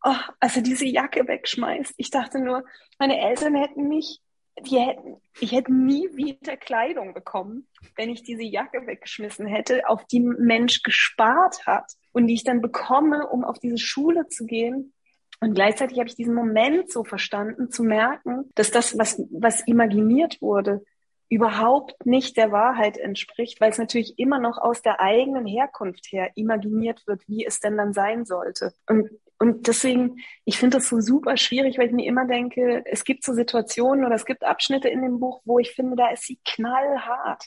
oh, 0.05 0.15
als 0.41 0.57
er 0.57 0.63
diese 0.63 0.85
Jacke 0.85 1.29
wegschmeißt. 1.29 1.95
Ich 1.97 2.11
dachte 2.11 2.41
nur, 2.41 2.65
meine 2.99 3.21
Eltern 3.21 3.55
hätten 3.55 3.89
mich 3.89 4.21
die 4.63 4.79
hätten, 4.79 5.17
ich 5.41 5.53
hätte 5.53 5.73
nie 5.73 6.09
wieder 6.15 6.57
Kleidung 6.57 7.15
bekommen, 7.15 7.67
wenn 7.97 8.11
ich 8.11 8.23
diese 8.23 8.43
Jacke 8.43 8.87
weggeschmissen 8.87 9.47
hätte, 9.47 9.89
auf 9.89 10.05
die 10.07 10.21
ein 10.21 10.37
Mensch 10.39 10.83
gespart 10.83 11.67
hat 11.67 11.93
und 12.13 12.27
die 12.27 12.35
ich 12.35 12.45
dann 12.45 12.61
bekomme, 12.61 13.29
um 13.29 13.45
auf 13.45 13.59
diese 13.59 13.79
Schule 13.79 14.29
zu 14.29 14.47
gehen. 14.47 14.93
Und 15.41 15.55
gleichzeitig 15.55 15.99
habe 15.99 16.09
ich 16.09 16.17
diesen 16.17 16.35
Moment 16.35 16.91
so 16.91 17.05
verstanden, 17.05 17.71
zu 17.71 17.83
merken, 17.83 18.51
dass 18.55 18.71
das, 18.71 18.99
was, 18.99 19.23
was 19.31 19.67
imaginiert 19.67 20.43
wurde, 20.43 20.85
überhaupt 21.31 22.05
nicht 22.05 22.37
der 22.37 22.51
Wahrheit 22.51 22.99
entspricht, 22.99 23.61
weil 23.61 23.71
es 23.71 23.79
natürlich 23.79 24.19
immer 24.19 24.41
noch 24.41 24.59
aus 24.59 24.83
der 24.83 25.01
eigenen 25.01 25.47
Herkunft 25.47 26.07
her 26.11 26.31
imaginiert 26.35 27.07
wird, 27.07 27.23
wie 27.29 27.47
es 27.47 27.61
denn 27.61 27.77
dann 27.77 27.93
sein 27.93 28.27
sollte. 28.27 28.75
Und 28.89 29.09
und 29.41 29.69
deswegen, 29.69 30.19
ich 30.45 30.59
finde 30.59 30.77
das 30.77 30.91
so 30.91 31.01
super 31.01 31.39
schwierig, 31.39 31.79
weil 31.79 31.87
ich 31.87 31.93
mir 31.95 32.07
immer 32.07 32.27
denke, 32.27 32.83
es 32.85 33.05
gibt 33.05 33.25
so 33.25 33.33
Situationen 33.33 34.05
oder 34.05 34.15
es 34.15 34.27
gibt 34.27 34.45
Abschnitte 34.45 34.91
in 34.91 35.01
dem 35.01 35.19
Buch, 35.19 35.41
wo 35.47 35.59
ich 35.59 35.71
finde, 35.71 35.97
da 35.97 36.11
ist 36.11 36.25
sie 36.25 36.39
knallhart. 36.45 37.47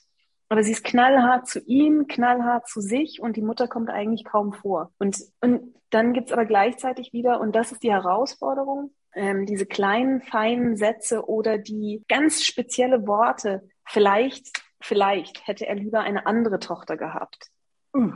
Aber 0.50 0.64
sie 0.64 0.72
ist 0.72 0.84
knallhart 0.84 1.48
zu 1.48 1.60
ihm, 1.60 2.08
knallhart 2.08 2.68
zu 2.68 2.82
sich 2.82 3.22
und 3.22 3.38
die 3.38 3.44
Mutter 3.44 3.68
kommt 3.68 3.92
eigentlich 3.92 4.26
kaum 4.26 4.54
vor. 4.54 4.92
Und, 4.98 5.20
und 5.42 5.76
dann 5.92 6.14
gibt's 6.14 6.32
aber 6.32 6.46
gleichzeitig 6.46 7.14
wieder, 7.14 7.40
und 7.40 7.56
das 7.56 7.72
ist 7.72 7.84
die 7.84 7.92
Herausforderung, 7.92 8.92
ähm, 9.14 9.46
diese 9.46 9.68
kleinen, 9.68 10.24
feinen 10.24 10.76
Sätze 10.76 11.28
oder 11.30 11.60
die 11.60 12.04
ganz 12.08 12.44
spezielle 12.44 13.06
Worte. 13.06 13.70
Vielleicht, 13.86 14.64
vielleicht 14.82 15.46
hätte 15.46 15.68
er 15.68 15.76
lieber 15.76 16.00
eine 16.00 16.26
andere 16.26 16.58
Tochter 16.58 16.98
gehabt. 16.98 17.50
Uh, 17.96 18.14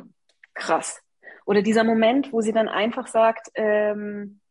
krass. 0.55 0.99
Oder 1.47 1.61
dieser 1.61 1.85
Moment, 1.85 2.33
wo 2.33 2.41
sie 2.41 2.51
dann 2.51 2.67
einfach 2.67 3.07
sagt, 3.07 3.51
ähm, 3.55 4.41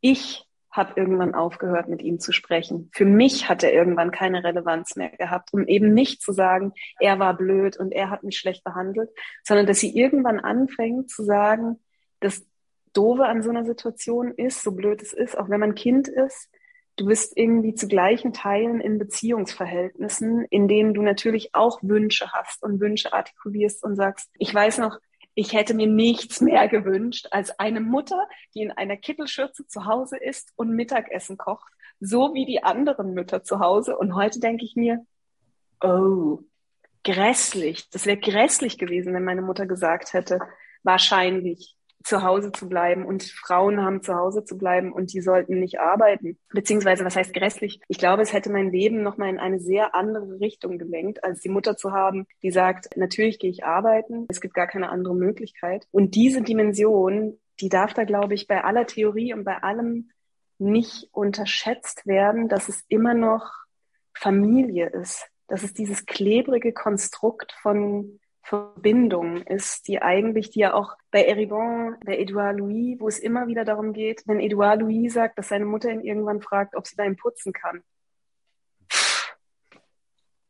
ich 0.00 0.46
habe 0.70 0.92
irgendwann 0.94 1.34
aufgehört, 1.34 1.88
mit 1.88 2.02
ihm 2.02 2.20
zu 2.20 2.30
sprechen. 2.30 2.88
Für 2.94 3.04
mich 3.04 3.48
hat 3.48 3.64
er 3.64 3.72
irgendwann 3.72 4.12
keine 4.12 4.44
Relevanz 4.44 4.94
mehr 4.94 5.10
gehabt, 5.10 5.52
um 5.52 5.66
eben 5.66 5.92
nicht 5.92 6.22
zu 6.22 6.30
sagen, 6.30 6.72
er 7.00 7.18
war 7.18 7.36
blöd 7.36 7.76
und 7.76 7.90
er 7.90 8.10
hat 8.10 8.22
mich 8.22 8.38
schlecht 8.38 8.62
behandelt, 8.62 9.10
sondern 9.42 9.66
dass 9.66 9.80
sie 9.80 9.92
irgendwann 9.92 10.38
anfängt 10.38 11.10
zu 11.10 11.24
sagen, 11.24 11.80
das 12.20 12.46
Doofe 12.92 13.24
an 13.24 13.42
so 13.42 13.50
einer 13.50 13.64
Situation 13.64 14.32
ist, 14.32 14.62
so 14.62 14.70
blöd 14.70 15.02
es 15.02 15.12
ist, 15.12 15.36
auch 15.36 15.48
wenn 15.48 15.58
man 15.58 15.74
Kind 15.74 16.06
ist, 16.06 16.48
du 16.94 17.06
bist 17.06 17.36
irgendwie 17.36 17.74
zu 17.74 17.88
gleichen 17.88 18.32
Teilen 18.32 18.80
in 18.80 19.00
Beziehungsverhältnissen, 19.00 20.44
in 20.50 20.68
denen 20.68 20.94
du 20.94 21.02
natürlich 21.02 21.56
auch 21.56 21.80
Wünsche 21.82 22.30
hast 22.30 22.62
und 22.62 22.78
Wünsche 22.78 23.12
artikulierst 23.12 23.82
und 23.82 23.96
sagst, 23.96 24.30
ich 24.38 24.54
weiß 24.54 24.78
noch, 24.78 25.00
ich 25.40 25.54
hätte 25.54 25.72
mir 25.72 25.86
nichts 25.86 26.42
mehr 26.42 26.68
gewünscht 26.68 27.28
als 27.30 27.58
eine 27.58 27.80
Mutter, 27.80 28.28
die 28.54 28.60
in 28.60 28.72
einer 28.72 28.98
Kittelschürze 28.98 29.66
zu 29.66 29.86
Hause 29.86 30.18
ist 30.18 30.52
und 30.56 30.76
Mittagessen 30.76 31.38
kocht, 31.38 31.72
so 31.98 32.34
wie 32.34 32.44
die 32.44 32.62
anderen 32.62 33.14
Mütter 33.14 33.42
zu 33.42 33.58
Hause. 33.58 33.96
Und 33.96 34.14
heute 34.14 34.38
denke 34.38 34.66
ich 34.66 34.76
mir, 34.76 35.06
oh, 35.82 36.40
grässlich. 37.04 37.88
Das 37.88 38.04
wäre 38.04 38.18
grässlich 38.18 38.76
gewesen, 38.76 39.14
wenn 39.14 39.24
meine 39.24 39.40
Mutter 39.40 39.64
gesagt 39.64 40.12
hätte, 40.12 40.40
wahrscheinlich 40.82 41.74
zu 42.02 42.22
Hause 42.22 42.52
zu 42.52 42.68
bleiben 42.68 43.04
und 43.04 43.22
Frauen 43.22 43.82
haben 43.82 44.02
zu 44.02 44.14
Hause 44.14 44.44
zu 44.44 44.56
bleiben 44.56 44.92
und 44.92 45.12
die 45.12 45.20
sollten 45.20 45.60
nicht 45.60 45.80
arbeiten. 45.80 46.38
Beziehungsweise, 46.48 47.04
was 47.04 47.16
heißt 47.16 47.34
grässlich? 47.34 47.80
Ich 47.88 47.98
glaube, 47.98 48.22
es 48.22 48.32
hätte 48.32 48.50
mein 48.50 48.70
Leben 48.70 49.02
nochmal 49.02 49.28
in 49.28 49.38
eine 49.38 49.60
sehr 49.60 49.94
andere 49.94 50.40
Richtung 50.40 50.78
gelenkt, 50.78 51.22
als 51.24 51.40
die 51.40 51.48
Mutter 51.48 51.76
zu 51.76 51.92
haben, 51.92 52.26
die 52.42 52.50
sagt, 52.50 52.96
natürlich 52.96 53.38
gehe 53.38 53.50
ich 53.50 53.64
arbeiten, 53.64 54.26
es 54.28 54.40
gibt 54.40 54.54
gar 54.54 54.66
keine 54.66 54.88
andere 54.88 55.14
Möglichkeit. 55.14 55.86
Und 55.90 56.14
diese 56.14 56.42
Dimension, 56.42 57.38
die 57.60 57.68
darf 57.68 57.92
da, 57.92 58.04
glaube 58.04 58.34
ich, 58.34 58.46
bei 58.46 58.64
aller 58.64 58.86
Theorie 58.86 59.34
und 59.34 59.44
bei 59.44 59.62
allem 59.62 60.10
nicht 60.58 61.08
unterschätzt 61.12 62.06
werden, 62.06 62.48
dass 62.48 62.68
es 62.68 62.84
immer 62.88 63.14
noch 63.14 63.50
Familie 64.14 64.88
ist. 64.88 65.26
Dass 65.48 65.62
es 65.62 65.72
dieses 65.74 66.06
klebrige 66.06 66.72
Konstrukt 66.72 67.52
von 67.60 68.20
Verbindung 68.42 69.42
ist, 69.42 69.86
die 69.86 70.02
eigentlich, 70.02 70.50
die 70.50 70.60
ja 70.60 70.74
auch 70.74 70.96
bei 71.10 71.24
Eribon, 71.24 71.96
bei 72.04 72.18
Edouard 72.18 72.58
Louis, 72.58 72.98
wo 72.98 73.08
es 73.08 73.18
immer 73.18 73.46
wieder 73.46 73.64
darum 73.64 73.92
geht, 73.92 74.22
wenn 74.26 74.40
Edouard 74.40 74.80
Louis 74.80 75.12
sagt, 75.12 75.38
dass 75.38 75.48
seine 75.48 75.66
Mutter 75.66 75.90
ihn 75.90 76.02
irgendwann 76.02 76.40
fragt, 76.40 76.74
ob 76.74 76.86
sie 76.86 76.96
da 76.96 77.04
ihm 77.04 77.16
putzen 77.16 77.52
kann. 77.52 77.82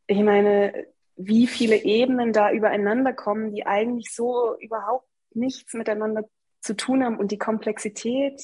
Ich 0.07 0.23
meine, 0.23 0.87
wie 1.17 1.47
viele 1.47 1.77
Ebenen 1.77 2.33
da 2.33 2.51
übereinander 2.53 3.13
kommen, 3.13 3.53
die 3.53 3.67
eigentlich 3.67 4.15
so 4.15 4.57
überhaupt 4.59 5.09
nichts 5.33 5.75
miteinander 5.75 6.25
zu 6.61 6.75
tun 6.75 7.05
haben 7.05 7.19
und 7.19 7.31
die 7.31 7.39
Komplexität 7.39 8.43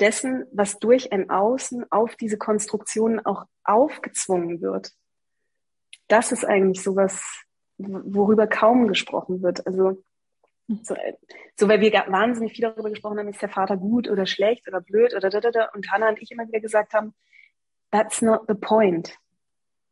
dessen, 0.00 0.46
was 0.52 0.78
durch 0.78 1.12
ein 1.12 1.30
Außen 1.30 1.90
auf 1.90 2.16
diese 2.16 2.38
Konstruktionen 2.38 3.24
auch 3.24 3.44
aufgezwungen 3.64 4.60
wird. 4.60 4.92
Das 6.08 6.32
ist 6.32 6.44
eigentlich 6.44 6.82
sowas, 6.82 7.44
worüber 7.78 8.46
kaum 8.46 8.88
gesprochen 8.88 9.42
wird. 9.42 9.66
Also 9.66 10.02
so, 10.82 10.94
so 11.56 11.68
weil 11.68 11.80
wir 11.80 11.92
wahnsinnig 11.92 12.52
viel 12.52 12.62
darüber 12.62 12.90
gesprochen 12.90 13.18
haben, 13.18 13.28
ist 13.28 13.40
der 13.40 13.48
Vater 13.48 13.76
gut 13.76 14.08
oder 14.08 14.26
schlecht 14.26 14.68
oder 14.68 14.80
blöd 14.80 15.14
oder 15.14 15.30
da, 15.30 15.40
da, 15.40 15.50
da. 15.50 15.68
Und 15.74 15.90
Hannah 15.90 16.10
und 16.10 16.20
ich 16.20 16.30
immer 16.30 16.46
wieder 16.46 16.60
gesagt 16.60 16.92
haben, 16.92 17.14
that's 17.90 18.20
not 18.20 18.42
the 18.48 18.54
point. 18.54 19.16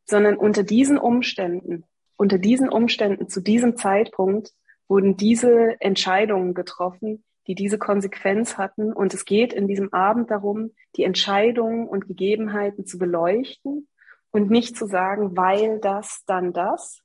Sondern 0.05 0.37
unter 0.37 0.63
diesen 0.63 0.99
Umständen, 0.99 1.85
unter 2.17 2.39
diesen 2.39 2.69
Umständen 2.69 3.29
zu 3.29 3.41
diesem 3.41 3.77
Zeitpunkt 3.77 4.53
wurden 4.89 5.17
diese 5.17 5.81
Entscheidungen 5.81 6.55
getroffen, 6.55 7.25
die 7.47 7.55
diese 7.55 7.79
Konsequenz 7.79 8.59
hatten. 8.59 8.93
Und 8.93 9.15
es 9.15 9.25
geht 9.25 9.53
in 9.53 9.67
diesem 9.69 9.93
Abend 9.93 10.31
darum, 10.31 10.73
die 10.97 11.05
Entscheidungen 11.05 11.89
und 11.89 12.07
Gegebenheiten 12.07 12.87
zu 12.87 12.99
beleuchten 12.99 13.89
und 14.31 14.51
nicht 14.51 14.77
zu 14.77 14.87
sagen, 14.87 15.37
weil 15.37 15.81
das, 15.81 16.23
dann 16.27 16.53
das, 16.53 17.01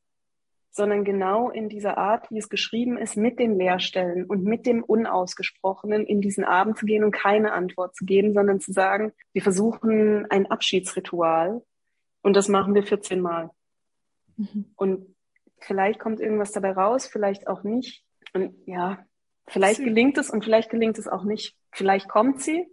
sondern 0.71 1.03
genau 1.03 1.49
in 1.49 1.67
dieser 1.67 1.97
Art, 1.97 2.31
wie 2.31 2.37
es 2.37 2.49
geschrieben 2.49 2.97
ist, 2.97 3.17
mit 3.17 3.39
den 3.39 3.57
Leerstellen 3.57 4.25
und 4.25 4.43
mit 4.43 4.65
dem 4.65 4.83
Unausgesprochenen 4.83 6.05
in 6.05 6.21
diesen 6.21 6.45
Abend 6.45 6.77
zu 6.77 6.85
gehen 6.85 7.03
und 7.03 7.11
keine 7.11 7.51
Antwort 7.51 7.95
zu 7.95 8.05
geben, 8.05 8.33
sondern 8.33 8.61
zu 8.61 8.71
sagen, 8.71 9.11
wir 9.33 9.41
versuchen 9.41 10.25
ein 10.31 10.49
Abschiedsritual 10.49 11.61
und 12.21 12.35
das 12.35 12.47
machen 12.47 12.73
wir 12.73 12.83
14 12.83 13.19
Mal. 13.19 13.49
Mhm. 14.37 14.71
Und 14.77 15.15
vielleicht 15.59 15.99
kommt 15.99 16.21
irgendwas 16.21 16.53
dabei 16.53 16.71
raus, 16.71 17.05
vielleicht 17.05 17.47
auch 17.47 17.63
nicht. 17.63 18.05
Und 18.33 18.55
ja, 18.65 18.99
vielleicht 19.47 19.83
gelingt 19.83 20.17
es 20.17 20.29
und 20.29 20.45
vielleicht 20.45 20.69
gelingt 20.69 20.97
es 20.97 21.07
auch 21.07 21.25
nicht. 21.25 21.57
Vielleicht 21.73 22.07
kommt 22.07 22.41
sie 22.41 22.65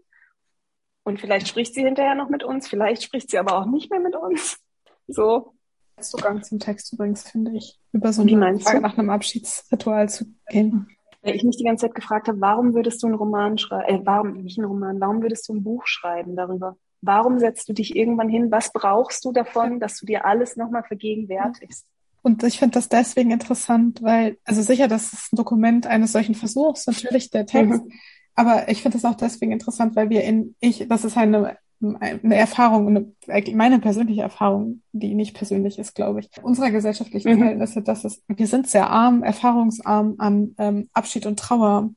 und 1.02 1.20
vielleicht 1.20 1.48
spricht 1.48 1.74
sie 1.74 1.82
hinterher 1.82 2.14
noch 2.14 2.28
mit 2.28 2.44
uns, 2.44 2.68
vielleicht 2.68 3.02
spricht 3.02 3.30
sie 3.30 3.38
aber 3.38 3.58
auch 3.58 3.66
nicht 3.66 3.90
mehr 3.90 4.00
mit 4.00 4.14
uns. 4.14 4.60
So. 5.08 5.57
Zugang 6.00 6.42
zum 6.42 6.58
Text 6.58 6.92
übrigens, 6.92 7.28
finde 7.28 7.52
ich, 7.52 7.78
über 7.92 8.12
so 8.12 8.22
eine 8.22 8.58
Frage 8.60 8.80
nach 8.80 8.96
einem 8.98 9.10
Abschiedsritual 9.10 10.08
zu 10.08 10.26
gehen. 10.48 10.88
Weil 11.22 11.34
ich 11.34 11.44
mich 11.44 11.56
die 11.56 11.64
ganze 11.64 11.86
Zeit 11.86 11.94
gefragt 11.94 12.28
habe, 12.28 12.40
warum 12.40 12.74
würdest 12.74 13.02
du 13.02 13.06
einen 13.06 13.16
Roman 13.16 13.58
schreiben, 13.58 14.02
äh, 14.02 14.06
warum, 14.06 14.42
nicht 14.42 14.58
einen 14.58 14.68
Roman, 14.68 15.00
warum 15.00 15.22
würdest 15.22 15.48
du 15.48 15.54
ein 15.54 15.64
Buch 15.64 15.86
schreiben 15.86 16.36
darüber? 16.36 16.76
Warum 17.00 17.38
setzt 17.38 17.68
du 17.68 17.72
dich 17.72 17.96
irgendwann 17.96 18.28
hin? 18.28 18.50
Was 18.50 18.72
brauchst 18.72 19.24
du 19.24 19.32
davon, 19.32 19.80
dass 19.80 19.98
du 19.98 20.06
dir 20.06 20.24
alles 20.24 20.56
nochmal 20.56 20.84
vergegenwärtigst? 20.84 21.86
Und 22.22 22.42
ich 22.42 22.58
finde 22.58 22.74
das 22.74 22.88
deswegen 22.88 23.30
interessant, 23.30 24.02
weil, 24.02 24.38
also 24.44 24.62
sicher, 24.62 24.88
das 24.88 25.12
ist 25.12 25.32
ein 25.32 25.36
Dokument 25.36 25.86
eines 25.86 26.12
solchen 26.12 26.34
Versuchs, 26.34 26.86
natürlich 26.86 27.30
der 27.30 27.46
Text. 27.46 27.84
Mhm. 27.84 27.92
Aber 28.34 28.68
ich 28.68 28.82
finde 28.82 28.98
das 28.98 29.04
auch 29.04 29.16
deswegen 29.16 29.52
interessant, 29.52 29.96
weil 29.96 30.10
wir 30.10 30.22
in, 30.24 30.54
ich, 30.60 30.86
das 30.88 31.04
ist 31.04 31.16
eine, 31.16 31.56
eine 31.80 32.34
Erfahrung, 32.34 32.88
eine, 32.88 33.54
meine 33.54 33.78
persönliche 33.78 34.22
Erfahrung, 34.22 34.82
die 34.92 35.14
nicht 35.14 35.34
persönlich 35.34 35.78
ist, 35.78 35.94
glaube 35.94 36.20
ich, 36.20 36.30
unserer 36.42 36.70
gesellschaftlichen 36.70 37.34
mhm. 37.34 37.38
Verhältnisse, 37.38 37.82
dass 37.82 38.04
es, 38.04 38.22
wir 38.26 38.46
sind 38.46 38.68
sehr 38.68 38.90
arm, 38.90 39.22
erfahrungsarm 39.22 40.16
an 40.18 40.54
ähm, 40.58 40.88
Abschied 40.92 41.26
und 41.26 41.38
Trauer. 41.38 41.90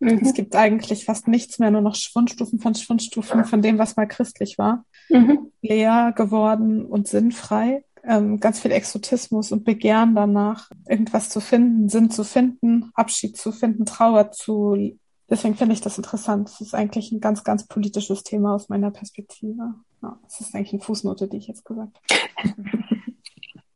Mhm. 0.00 0.20
Es 0.22 0.34
gibt 0.34 0.54
eigentlich 0.54 1.04
fast 1.04 1.28
nichts 1.28 1.58
mehr, 1.58 1.70
nur 1.70 1.80
noch 1.80 1.94
Schwundstufen 1.94 2.58
von 2.60 2.74
Schwundstufen 2.74 3.44
von 3.44 3.62
dem, 3.62 3.78
was 3.78 3.96
mal 3.96 4.06
christlich 4.06 4.58
war. 4.58 4.84
Mhm. 5.08 5.50
Leer 5.62 6.12
geworden 6.14 6.84
und 6.84 7.08
sinnfrei. 7.08 7.84
Ähm, 8.02 8.40
ganz 8.40 8.60
viel 8.60 8.70
Exotismus 8.70 9.52
und 9.52 9.64
Begehren 9.64 10.14
danach, 10.14 10.70
irgendwas 10.88 11.28
zu 11.28 11.40
finden, 11.40 11.90
Sinn 11.90 12.10
zu 12.10 12.24
finden, 12.24 12.90
Abschied 12.94 13.36
zu 13.36 13.52
finden, 13.52 13.84
Trauer 13.84 14.30
zu. 14.30 14.98
Deswegen 15.30 15.54
finde 15.54 15.74
ich 15.74 15.80
das 15.80 15.96
interessant. 15.96 16.48
Es 16.48 16.60
ist 16.60 16.74
eigentlich 16.74 17.12
ein 17.12 17.20
ganz, 17.20 17.44
ganz 17.44 17.66
politisches 17.66 18.24
Thema 18.24 18.54
aus 18.54 18.68
meiner 18.68 18.90
Perspektive. 18.90 19.74
Ja, 20.02 20.18
es 20.26 20.40
ist 20.40 20.54
eigentlich 20.54 20.72
eine 20.72 20.82
Fußnote, 20.82 21.28
die 21.28 21.36
ich 21.36 21.46
jetzt 21.46 21.64
gesagt 21.64 22.00
habe. 22.36 22.54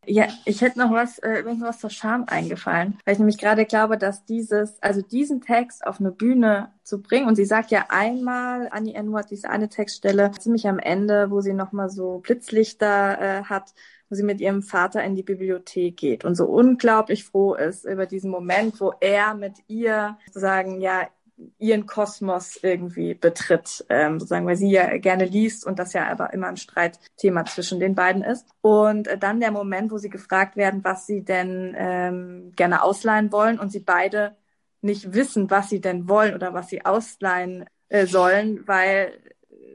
Ja, 0.06 0.26
ich 0.44 0.60
hätte 0.60 0.78
noch 0.78 0.90
was, 0.90 1.18
äh, 1.18 1.36
irgendwas 1.36 1.78
zur 1.78 1.90
Scham 1.90 2.24
eingefallen, 2.26 2.98
weil 3.04 3.14
ich 3.14 3.18
nämlich 3.18 3.38
gerade 3.38 3.64
glaube, 3.64 3.96
dass 3.96 4.24
dieses, 4.24 4.82
also 4.82 5.00
diesen 5.00 5.40
Text 5.40 5.86
auf 5.86 5.98
eine 5.98 6.12
Bühne 6.12 6.72
zu 6.82 7.00
bringen, 7.00 7.26
und 7.26 7.36
sie 7.36 7.46
sagt 7.46 7.70
ja 7.70 7.86
einmal, 7.88 8.68
Annie 8.70 8.94
Ennu 8.94 9.16
hat 9.16 9.30
diese 9.30 9.48
eine 9.48 9.68
Textstelle 9.68 10.30
ziemlich 10.38 10.68
am 10.68 10.78
Ende, 10.78 11.30
wo 11.30 11.40
sie 11.40 11.54
nochmal 11.54 11.88
so 11.88 12.18
Blitzlichter 12.18 13.20
äh, 13.20 13.44
hat, 13.44 13.72
wo 14.10 14.14
sie 14.14 14.24
mit 14.24 14.40
ihrem 14.40 14.62
Vater 14.62 15.02
in 15.02 15.14
die 15.14 15.22
Bibliothek 15.22 15.96
geht 15.96 16.24
und 16.24 16.34
so 16.34 16.46
unglaublich 16.46 17.24
froh 17.24 17.54
ist 17.54 17.86
über 17.86 18.04
diesen 18.04 18.30
Moment, 18.30 18.80
wo 18.80 18.92
er 19.00 19.34
mit 19.34 19.54
ihr 19.68 20.18
sozusagen 20.26 20.82
ja 20.82 21.08
ihren 21.58 21.86
Kosmos 21.86 22.58
irgendwie 22.62 23.14
betritt, 23.14 23.84
ähm, 23.88 24.20
sozusagen, 24.20 24.46
weil 24.46 24.56
sie 24.56 24.70
ja 24.70 24.98
gerne 24.98 25.24
liest 25.24 25.66
und 25.66 25.78
das 25.78 25.92
ja 25.92 26.08
aber 26.08 26.32
immer 26.32 26.48
ein 26.48 26.56
Streitthema 26.56 27.44
zwischen 27.44 27.80
den 27.80 27.94
beiden 27.94 28.22
ist. 28.22 28.46
Und 28.60 29.08
äh, 29.08 29.18
dann 29.18 29.40
der 29.40 29.50
Moment, 29.50 29.90
wo 29.90 29.98
sie 29.98 30.10
gefragt 30.10 30.56
werden, 30.56 30.84
was 30.84 31.06
sie 31.06 31.22
denn 31.24 31.74
ähm, 31.76 32.52
gerne 32.56 32.82
ausleihen 32.82 33.32
wollen 33.32 33.58
und 33.58 33.70
sie 33.72 33.80
beide 33.80 34.36
nicht 34.80 35.14
wissen, 35.14 35.50
was 35.50 35.70
sie 35.70 35.80
denn 35.80 36.08
wollen 36.08 36.34
oder 36.34 36.54
was 36.54 36.68
sie 36.68 36.84
ausleihen 36.84 37.64
äh, 37.88 38.06
sollen, 38.06 38.66
weil 38.66 39.12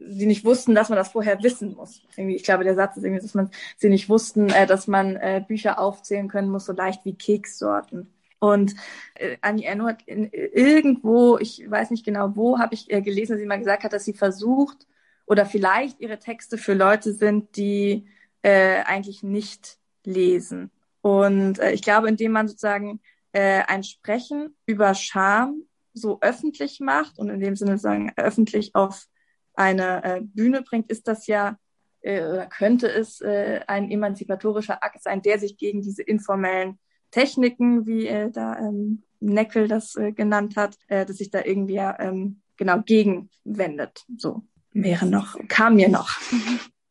sie 0.08 0.26
nicht 0.26 0.46
wussten, 0.46 0.76
dass 0.76 0.90
man 0.90 0.98
das 0.98 1.10
vorher 1.10 1.42
wissen 1.44 1.76
muss. 1.76 2.02
Irgendwie, 2.16 2.36
ich 2.36 2.44
glaube, 2.44 2.64
der 2.64 2.76
Satz 2.76 2.98
ist 2.98 3.04
irgendwie, 3.04 3.22
dass 3.22 3.34
man 3.34 3.50
sie 3.78 3.90
nicht 3.90 4.10
wussten, 4.10 4.50
äh, 4.50 4.66
dass 4.66 4.88
man 4.88 5.16
äh, 5.16 5.44
Bücher 5.46 5.80
aufzählen 5.80 6.28
können 6.28 6.50
muss, 6.50 6.66
so 6.66 6.74
leicht 6.74 7.06
wie 7.06 7.16
Kekssorten. 7.16 8.14
Und 8.40 8.76
äh, 9.16 9.38
Annie 9.42 9.66
Erno 9.66 9.86
hat 9.86 10.02
in, 10.04 10.30
irgendwo, 10.32 11.38
ich 11.38 11.70
weiß 11.70 11.92
nicht 11.92 12.06
genau 12.06 12.36
wo, 12.36 12.58
habe 12.58 12.74
ich 12.74 12.90
äh, 12.90 13.02
gelesen, 13.02 13.34
dass 13.34 13.42
sie 13.42 13.48
mal 13.48 13.60
gesagt 13.60 13.84
hat, 13.84 13.94
dass 13.94 14.06
sie 14.06 14.14
versucht 14.14 14.88
oder 15.26 15.46
vielleicht 15.46 16.00
ihre 16.00 16.20
Texte 16.20 16.58
für 16.58 16.74
Leute 16.74 17.14
sind, 17.14 17.56
die 17.58 18.08
äh, 18.42 18.82
eigentlich 18.84 19.24
nicht 19.24 19.78
lesen. 20.06 20.72
Und 21.02 21.60
äh, 21.60 21.72
ich 21.72 21.82
glaube, 21.82 22.08
indem 22.08 22.32
man 22.32 22.48
sozusagen 22.48 23.02
äh, 23.34 23.62
ein 23.68 23.84
Sprechen 23.84 24.56
über 24.66 24.94
Scham 24.96 25.64
so 25.94 26.20
öffentlich 26.22 26.80
macht 26.80 27.20
und 27.20 27.30
in 27.30 27.40
dem 27.40 27.56
Sinne 27.56 27.78
sagen 27.78 28.12
öffentlich 28.16 28.74
auf 28.74 29.08
eine 29.54 30.04
äh, 30.04 30.22
Bühne 30.22 30.62
bringt, 30.62 30.90
ist 30.90 31.08
das 31.08 31.28
ja 31.28 31.58
äh, 32.02 32.48
könnte 32.48 32.88
es 32.88 33.20
äh, 33.22 33.62
ein 33.68 33.92
emanzipatorischer 33.92 34.84
Akt 34.84 35.04
sein, 35.04 35.22
der 35.22 35.40
sich 35.40 35.58
gegen 35.58 35.82
diese 35.82 36.02
informellen 36.02 36.80
Techniken, 37.12 37.86
wie 37.86 38.08
äh, 38.08 38.32
da 38.32 38.58
ähm, 38.58 39.04
Neckel 39.20 39.68
das 39.68 39.96
äh, 39.96 40.12
genannt 40.12 40.56
hat, 40.56 40.78
äh, 40.88 41.06
dass 41.06 41.18
sich 41.18 41.32
da 41.32 41.44
irgendwie 41.44 41.76
ja 41.76 42.00
ähm, 42.00 42.42
genau 42.58 42.82
gegenwendet. 42.82 44.06
So 44.18 44.44
wäre 44.74 45.06
noch, 45.06 45.36
kam 45.48 45.76
mir 45.76 45.90
noch. 45.90 46.10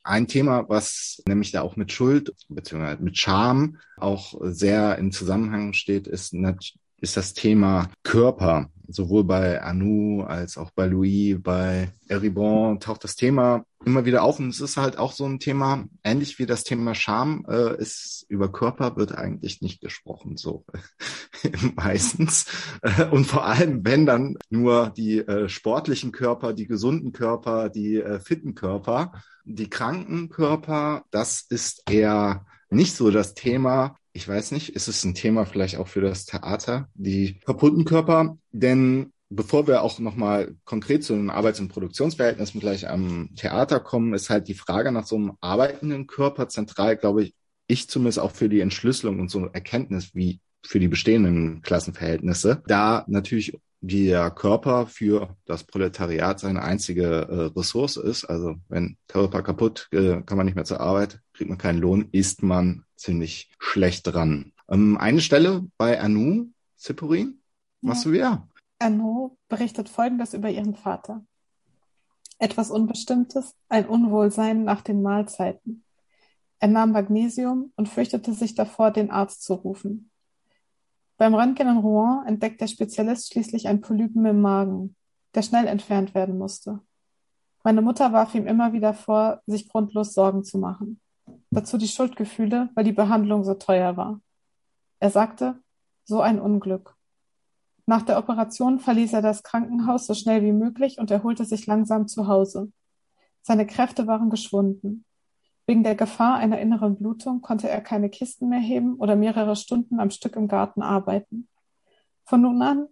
Ein 0.02 0.26
Thema, 0.26 0.68
was 0.68 1.22
nämlich 1.28 1.52
da 1.52 1.62
auch 1.62 1.76
mit 1.76 1.92
Schuld 1.92 2.34
bzw. 2.48 2.96
mit 3.02 3.18
Scham 3.18 3.78
auch 3.98 4.34
sehr 4.40 4.96
in 4.98 5.12
Zusammenhang 5.12 5.74
steht, 5.74 6.06
ist, 6.06 6.32
ist 7.00 7.16
das 7.16 7.34
Thema 7.34 7.90
Körper. 8.02 8.70
Sowohl 8.90 9.24
bei 9.24 9.62
Anu 9.62 10.22
als 10.22 10.56
auch 10.56 10.70
bei 10.70 10.86
Louis, 10.86 11.36
bei 11.42 11.92
Eribon 12.08 12.80
taucht 12.80 13.04
das 13.04 13.16
Thema 13.16 13.64
immer 13.84 14.06
wieder 14.06 14.22
auf. 14.22 14.38
Und 14.38 14.48
es 14.48 14.60
ist 14.60 14.78
halt 14.78 14.98
auch 14.98 15.12
so 15.12 15.26
ein 15.26 15.40
Thema, 15.40 15.84
ähnlich 16.02 16.38
wie 16.38 16.46
das 16.46 16.64
Thema 16.64 16.94
Scham, 16.94 17.44
äh, 17.48 17.76
ist 17.78 18.24
über 18.28 18.50
Körper 18.50 18.96
wird 18.96 19.12
eigentlich 19.12 19.60
nicht 19.60 19.82
gesprochen, 19.82 20.36
so 20.36 20.64
meistens. 21.76 22.46
Äh, 22.80 23.04
und 23.06 23.26
vor 23.26 23.44
allem, 23.44 23.84
wenn 23.84 24.06
dann 24.06 24.36
nur 24.48 24.90
die 24.96 25.18
äh, 25.18 25.48
sportlichen 25.48 26.10
Körper, 26.10 26.54
die 26.54 26.66
gesunden 26.66 27.12
Körper, 27.12 27.68
die 27.68 27.96
äh, 27.96 28.20
fitten 28.20 28.54
Körper, 28.54 29.12
die 29.44 29.68
kranken 29.68 30.30
Körper, 30.30 31.04
das 31.10 31.42
ist 31.42 31.82
eher 31.90 32.46
nicht 32.70 32.96
so 32.96 33.10
das 33.10 33.34
Thema, 33.34 33.96
ich 34.18 34.26
weiß 34.26 34.50
nicht, 34.50 34.70
ist 34.70 34.88
es 34.88 35.04
ein 35.04 35.14
Thema 35.14 35.46
vielleicht 35.46 35.76
auch 35.76 35.86
für 35.86 36.00
das 36.00 36.24
Theater, 36.24 36.88
die 36.94 37.38
kaputten 37.46 37.84
Körper? 37.84 38.36
Denn 38.50 39.12
bevor 39.30 39.68
wir 39.68 39.82
auch 39.82 40.00
nochmal 40.00 40.56
konkret 40.64 41.04
zu 41.04 41.14
den 41.14 41.30
Arbeits- 41.30 41.60
und 41.60 41.68
Produktionsverhältnissen 41.68 42.58
gleich 42.58 42.88
am 42.88 43.30
Theater 43.36 43.78
kommen, 43.78 44.14
ist 44.14 44.28
halt 44.28 44.48
die 44.48 44.54
Frage 44.54 44.90
nach 44.90 45.06
so 45.06 45.14
einem 45.14 45.34
arbeitenden 45.40 46.08
Körper 46.08 46.48
zentral, 46.48 46.96
glaube 46.96 47.22
ich, 47.22 47.34
ich 47.68 47.88
zumindest 47.88 48.18
auch 48.18 48.32
für 48.32 48.48
die 48.48 48.58
Entschlüsselung 48.58 49.20
und 49.20 49.30
so 49.30 49.46
Erkenntnis 49.46 50.16
wie 50.16 50.40
für 50.66 50.80
die 50.80 50.88
bestehenden 50.88 51.62
Klassenverhältnisse. 51.62 52.64
Da 52.66 53.04
natürlich 53.06 53.56
der 53.80 54.32
Körper 54.32 54.88
für 54.88 55.36
das 55.44 55.62
Proletariat 55.62 56.40
seine 56.40 56.62
einzige 56.62 57.04
äh, 57.04 57.56
Ressource 57.56 57.96
ist. 57.96 58.24
Also 58.24 58.56
wenn 58.68 58.96
Körper 59.06 59.42
kaputt, 59.42 59.86
äh, 59.92 60.22
kann 60.22 60.36
man 60.36 60.46
nicht 60.46 60.56
mehr 60.56 60.64
zur 60.64 60.80
Arbeit, 60.80 61.20
kriegt 61.38 61.50
man 61.50 61.58
keinen 61.58 61.78
Lohn, 61.78 62.08
ist 62.10 62.42
man 62.42 62.84
ziemlich 62.96 63.48
schlecht 63.60 64.08
dran. 64.08 64.52
Ähm, 64.68 64.98
eine 64.98 65.20
Stelle 65.20 65.68
bei 65.76 66.00
Anu, 66.00 66.48
Zippurin, 66.76 67.40
was 67.80 68.04
ja. 68.04 68.12
wir? 68.12 68.48
Anu 68.80 69.36
berichtet 69.48 69.88
Folgendes 69.88 70.34
über 70.34 70.50
ihren 70.50 70.74
Vater. 70.74 71.24
Etwas 72.40 72.72
Unbestimmtes, 72.72 73.54
ein 73.68 73.86
Unwohlsein 73.86 74.64
nach 74.64 74.82
den 74.82 75.00
Mahlzeiten. 75.00 75.84
Er 76.58 76.68
nahm 76.68 76.90
Magnesium 76.90 77.72
und 77.76 77.88
fürchtete 77.88 78.32
sich 78.32 78.56
davor, 78.56 78.90
den 78.90 79.12
Arzt 79.12 79.44
zu 79.44 79.54
rufen. 79.54 80.10
Beim 81.18 81.34
Röntgen 81.34 81.68
in 81.68 81.78
Rouen 81.78 82.26
entdeckt 82.26 82.60
der 82.60 82.66
Spezialist 82.66 83.32
schließlich 83.32 83.68
ein 83.68 83.80
Polypen 83.80 84.26
im 84.26 84.40
Magen, 84.40 84.96
der 85.36 85.42
schnell 85.42 85.68
entfernt 85.68 86.16
werden 86.16 86.36
musste. 86.36 86.80
Meine 87.62 87.80
Mutter 87.80 88.12
warf 88.12 88.34
ihm 88.34 88.48
immer 88.48 88.72
wieder 88.72 88.92
vor, 88.92 89.40
sich 89.46 89.68
grundlos 89.68 90.14
Sorgen 90.14 90.42
zu 90.42 90.58
machen. 90.58 91.00
Dazu 91.50 91.78
die 91.78 91.88
Schuldgefühle, 91.88 92.70
weil 92.74 92.84
die 92.84 92.92
Behandlung 92.92 93.44
so 93.44 93.54
teuer 93.54 93.96
war. 93.96 94.20
Er 95.00 95.10
sagte, 95.10 95.62
so 96.04 96.20
ein 96.20 96.40
Unglück. 96.40 96.96
Nach 97.86 98.02
der 98.02 98.18
Operation 98.18 98.80
verließ 98.80 99.14
er 99.14 99.22
das 99.22 99.42
Krankenhaus 99.42 100.06
so 100.06 100.14
schnell 100.14 100.42
wie 100.42 100.52
möglich 100.52 100.98
und 100.98 101.10
erholte 101.10 101.44
sich 101.44 101.66
langsam 101.66 102.06
zu 102.06 102.26
Hause. 102.26 102.70
Seine 103.40 103.66
Kräfte 103.66 104.06
waren 104.06 104.28
geschwunden. 104.28 105.04
Wegen 105.66 105.84
der 105.84 105.94
Gefahr 105.94 106.36
einer 106.36 106.58
inneren 106.58 106.96
Blutung 106.96 107.40
konnte 107.40 107.68
er 107.68 107.80
keine 107.80 108.10
Kisten 108.10 108.48
mehr 108.48 108.58
heben 108.58 108.96
oder 108.96 109.16
mehrere 109.16 109.54
Stunden 109.54 110.00
am 110.00 110.10
Stück 110.10 110.36
im 110.36 110.48
Garten 110.48 110.82
arbeiten. 110.82 111.48
Von 112.24 112.42
nun 112.42 112.60
an 112.62 112.88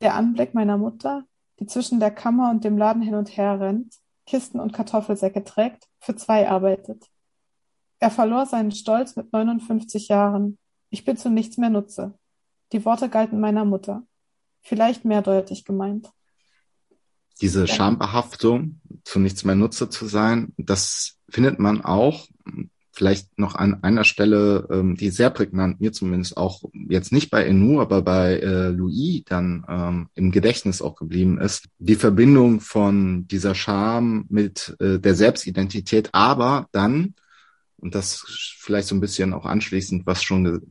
der 0.00 0.14
Anblick 0.14 0.54
meiner 0.54 0.78
Mutter, 0.78 1.24
die 1.58 1.66
zwischen 1.66 2.00
der 2.00 2.10
Kammer 2.10 2.50
und 2.50 2.64
dem 2.64 2.78
Laden 2.78 3.02
hin 3.02 3.14
und 3.14 3.36
her 3.36 3.60
rennt, 3.60 3.96
Kisten 4.26 4.60
und 4.60 4.72
Kartoffelsäcke 4.72 5.42
trägt, 5.44 5.88
für 5.98 6.16
zwei 6.16 6.48
arbeitet. 6.48 7.09
Er 8.00 8.10
verlor 8.10 8.46
seinen 8.46 8.72
Stolz 8.72 9.14
mit 9.14 9.32
59 9.32 10.08
Jahren. 10.08 10.58
Ich 10.88 11.04
bin 11.04 11.16
zu 11.16 11.30
nichts 11.30 11.58
mehr 11.58 11.70
Nutze. 11.70 12.14
Die 12.72 12.84
Worte 12.84 13.08
galten 13.08 13.40
meiner 13.40 13.64
Mutter. 13.64 14.02
Vielleicht 14.62 15.04
mehrdeutig 15.04 15.64
gemeint. 15.64 16.10
Diese 17.40 17.66
Schambehaftung, 17.66 18.80
zu 19.04 19.18
nichts 19.18 19.44
mehr 19.44 19.54
Nutze 19.54 19.88
zu 19.88 20.06
sein, 20.06 20.52
das 20.56 21.16
findet 21.28 21.58
man 21.58 21.82
auch 21.82 22.26
vielleicht 22.92 23.38
noch 23.38 23.54
an 23.54 23.82
einer 23.82 24.04
Stelle, 24.04 24.66
ähm, 24.70 24.96
die 24.96 25.10
sehr 25.10 25.30
prägnant 25.30 25.80
mir 25.80 25.92
zumindest 25.92 26.36
auch 26.36 26.64
jetzt 26.88 27.12
nicht 27.12 27.30
bei 27.30 27.44
Enu, 27.44 27.80
aber 27.80 28.02
bei 28.02 28.38
äh, 28.38 28.68
Louis 28.68 29.22
dann 29.26 29.64
ähm, 29.68 30.08
im 30.14 30.30
Gedächtnis 30.30 30.82
auch 30.82 30.96
geblieben 30.96 31.40
ist. 31.40 31.68
Die 31.78 31.94
Verbindung 31.94 32.60
von 32.60 33.26
dieser 33.28 33.54
Scham 33.54 34.26
mit 34.28 34.76
äh, 34.80 34.98
der 34.98 35.14
Selbstidentität, 35.14 36.10
aber 36.12 36.66
dann, 36.72 37.14
und 37.80 37.94
das 37.94 38.24
vielleicht 38.58 38.88
so 38.88 38.94
ein 38.94 39.00
bisschen 39.00 39.32
auch 39.32 39.44
anschließend, 39.46 40.06
was 40.06 40.22
schon 40.22 40.62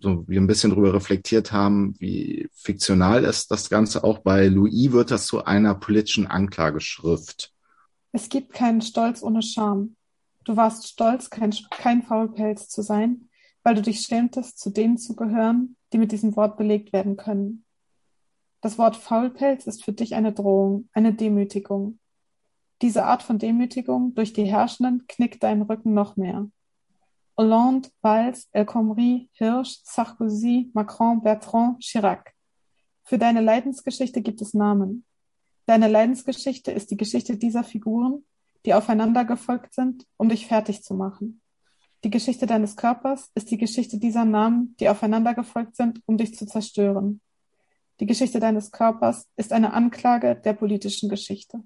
so 0.00 0.24
wir 0.26 0.40
ein 0.40 0.46
bisschen 0.46 0.70
darüber 0.70 0.94
reflektiert 0.94 1.52
haben, 1.52 1.94
wie 1.98 2.48
fiktional 2.54 3.24
ist 3.24 3.50
das 3.50 3.68
Ganze. 3.68 4.02
Auch 4.02 4.18
bei 4.18 4.46
Louis 4.46 4.92
wird 4.92 5.10
das 5.10 5.26
zu 5.26 5.44
einer 5.44 5.74
politischen 5.74 6.26
Anklageschrift. 6.26 7.52
Es 8.12 8.28
gibt 8.28 8.52
keinen 8.52 8.80
Stolz 8.80 9.22
ohne 9.22 9.42
Scham. 9.42 9.96
Du 10.44 10.56
warst 10.56 10.88
stolz, 10.88 11.30
kein, 11.30 11.54
kein 11.70 12.02
Faulpelz 12.02 12.68
zu 12.68 12.82
sein, 12.82 13.28
weil 13.62 13.74
du 13.74 13.82
dich 13.82 14.00
schämtest, 14.00 14.58
zu 14.58 14.70
denen 14.70 14.98
zu 14.98 15.14
gehören, 15.14 15.76
die 15.92 15.98
mit 15.98 16.12
diesem 16.12 16.34
Wort 16.34 16.56
belegt 16.56 16.92
werden 16.92 17.16
können. 17.16 17.64
Das 18.60 18.78
Wort 18.78 18.96
Faulpelz 18.96 19.66
ist 19.66 19.84
für 19.84 19.92
dich 19.92 20.14
eine 20.14 20.32
Drohung, 20.32 20.88
eine 20.92 21.14
Demütigung. 21.14 21.99
Diese 22.82 23.04
Art 23.04 23.22
von 23.22 23.38
Demütigung 23.38 24.14
durch 24.14 24.32
die 24.32 24.44
Herrschenden 24.44 25.06
knickt 25.06 25.42
deinen 25.42 25.62
Rücken 25.62 25.92
noch 25.92 26.16
mehr. 26.16 26.50
Hollande, 27.36 27.90
Valls, 28.00 28.48
El 28.52 28.64
Khomri, 28.64 29.28
Hirsch, 29.32 29.80
Sarkozy, 29.84 30.70
Macron, 30.72 31.22
Bertrand, 31.22 31.80
Chirac. 31.80 32.32
Für 33.04 33.18
deine 33.18 33.40
Leidensgeschichte 33.40 34.22
gibt 34.22 34.40
es 34.40 34.54
Namen. 34.54 35.04
Deine 35.66 35.88
Leidensgeschichte 35.88 36.70
ist 36.72 36.90
die 36.90 36.96
Geschichte 36.96 37.36
dieser 37.36 37.64
Figuren, 37.64 38.24
die 38.64 38.74
aufeinander 38.74 39.24
gefolgt 39.24 39.74
sind, 39.74 40.06
um 40.16 40.28
dich 40.28 40.46
fertig 40.46 40.82
zu 40.82 40.94
machen. 40.94 41.40
Die 42.02 42.10
Geschichte 42.10 42.46
deines 42.46 42.76
Körpers 42.76 43.30
ist 43.34 43.50
die 43.50 43.58
Geschichte 43.58 43.98
dieser 43.98 44.24
Namen, 44.24 44.74
die 44.80 44.88
aufeinander 44.88 45.34
gefolgt 45.34 45.76
sind, 45.76 46.00
um 46.06 46.16
dich 46.16 46.34
zu 46.34 46.46
zerstören. 46.46 47.20
Die 48.00 48.06
Geschichte 48.06 48.40
deines 48.40 48.70
Körpers 48.70 49.28
ist 49.36 49.52
eine 49.52 49.74
Anklage 49.74 50.34
der 50.34 50.54
politischen 50.54 51.10
Geschichte. 51.10 51.62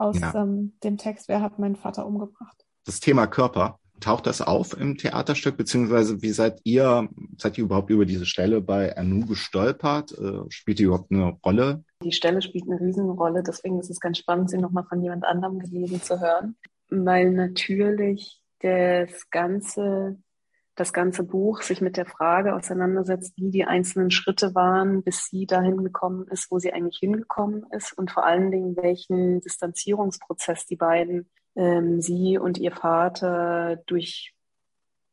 Aus 0.00 0.18
ja. 0.18 0.34
ähm, 0.34 0.72
dem 0.82 0.96
Text 0.96 1.28
Wer 1.28 1.42
hat 1.42 1.58
meinen 1.58 1.76
Vater 1.76 2.06
umgebracht? 2.06 2.64
Das 2.86 3.00
Thema 3.00 3.26
Körper, 3.26 3.78
taucht 4.00 4.26
das 4.26 4.40
auf 4.40 4.78
im 4.78 4.96
Theaterstück, 4.96 5.56
beziehungsweise 5.56 6.22
wie 6.22 6.30
seid 6.30 6.60
ihr, 6.64 7.08
seid 7.36 7.58
ihr 7.58 7.64
überhaupt 7.64 7.90
über 7.90 8.06
diese 8.06 8.26
Stelle 8.26 8.60
bei 8.60 8.96
Anu 8.96 9.26
gestolpert? 9.26 10.12
Äh, 10.12 10.50
spielt 10.50 10.78
die 10.78 10.84
überhaupt 10.84 11.12
eine 11.12 11.36
Rolle? 11.44 11.84
Die 12.02 12.12
Stelle 12.12 12.40
spielt 12.40 12.64
eine 12.64 12.80
Riesenrolle, 12.80 13.42
deswegen 13.42 13.78
ist 13.78 13.90
es 13.90 14.00
ganz 14.00 14.18
spannend, 14.18 14.50
sie 14.50 14.58
nochmal 14.58 14.84
von 14.84 15.02
jemand 15.02 15.24
anderem 15.24 15.58
gelesen 15.58 16.02
zu 16.02 16.18
hören, 16.18 16.56
weil 16.88 17.30
natürlich 17.32 18.40
das 18.60 19.28
ganze, 19.30 20.16
das 20.80 20.92
ganze 20.92 21.22
Buch 21.22 21.62
sich 21.62 21.80
mit 21.80 21.96
der 21.96 22.06
Frage 22.06 22.54
auseinandersetzt, 22.54 23.34
wie 23.36 23.50
die 23.50 23.64
einzelnen 23.64 24.10
Schritte 24.10 24.54
waren, 24.54 25.02
bis 25.02 25.26
sie 25.26 25.46
dahin 25.46 25.84
gekommen 25.84 26.26
ist, 26.28 26.50
wo 26.50 26.58
sie 26.58 26.72
eigentlich 26.72 26.98
hingekommen 26.98 27.66
ist 27.70 27.92
und 27.96 28.10
vor 28.10 28.24
allen 28.24 28.50
Dingen, 28.50 28.76
welchen 28.76 29.40
Distanzierungsprozess 29.42 30.66
die 30.66 30.76
beiden 30.76 31.30
ähm, 31.54 32.00
sie 32.00 32.38
und 32.38 32.58
ihr 32.58 32.72
Vater 32.72 33.76
durch 33.86 34.34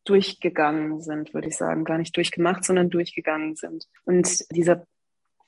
durchgegangen 0.06 1.02
sind, 1.02 1.34
würde 1.34 1.50
ich 1.50 1.58
sagen, 1.58 1.84
gar 1.84 1.98
nicht 1.98 2.16
durchgemacht, 2.16 2.64
sondern 2.64 2.90
durchgegangen 2.90 3.56
sind. 3.56 3.88
Und 4.06 4.50
dieser 4.56 4.86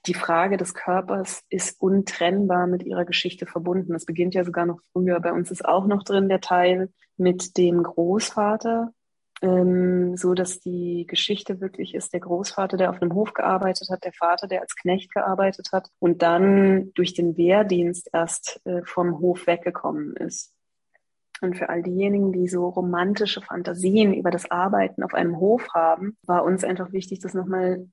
die 0.05 0.13
Frage 0.13 0.57
des 0.57 0.73
Körpers 0.73 1.43
ist 1.49 1.79
untrennbar 1.81 2.67
mit 2.67 2.83
ihrer 2.83 3.05
Geschichte 3.05 3.45
verbunden. 3.45 3.93
Das 3.93 4.05
beginnt 4.05 4.33
ja 4.33 4.43
sogar 4.43 4.65
noch 4.65 4.79
früher. 4.91 5.19
Bei 5.19 5.33
uns 5.33 5.51
ist 5.51 5.65
auch 5.65 5.87
noch 5.87 6.03
drin 6.03 6.29
der 6.29 6.41
Teil 6.41 6.89
mit 7.17 7.57
dem 7.57 7.83
Großvater, 7.83 8.93
ähm, 9.41 10.17
so 10.17 10.33
dass 10.33 10.59
die 10.59 11.05
Geschichte 11.07 11.61
wirklich 11.61 11.95
ist 11.95 12.13
der 12.13 12.19
Großvater, 12.19 12.77
der 12.77 12.89
auf 12.89 13.01
einem 13.01 13.13
Hof 13.13 13.33
gearbeitet 13.33 13.89
hat, 13.89 14.03
der 14.03 14.13
Vater, 14.13 14.47
der 14.47 14.61
als 14.61 14.75
Knecht 14.75 15.13
gearbeitet 15.13 15.69
hat 15.71 15.89
und 15.99 16.21
dann 16.21 16.91
durch 16.93 17.13
den 17.13 17.37
Wehrdienst 17.37 18.09
erst 18.13 18.61
äh, 18.65 18.81
vom 18.83 19.19
Hof 19.19 19.47
weggekommen 19.47 20.15
ist. 20.15 20.53
Und 21.41 21.57
für 21.57 21.69
all 21.69 21.81
diejenigen, 21.83 22.33
die 22.33 22.47
so 22.47 22.67
romantische 22.67 23.41
Fantasien 23.41 24.13
über 24.13 24.29
das 24.29 24.51
Arbeiten 24.51 25.03
auf 25.03 25.13
einem 25.13 25.39
Hof 25.39 25.67
haben, 25.73 26.17
war 26.23 26.43
uns 26.43 26.63
einfach 26.63 26.91
wichtig, 26.91 27.19
dass 27.19 27.33
nochmal 27.33 27.87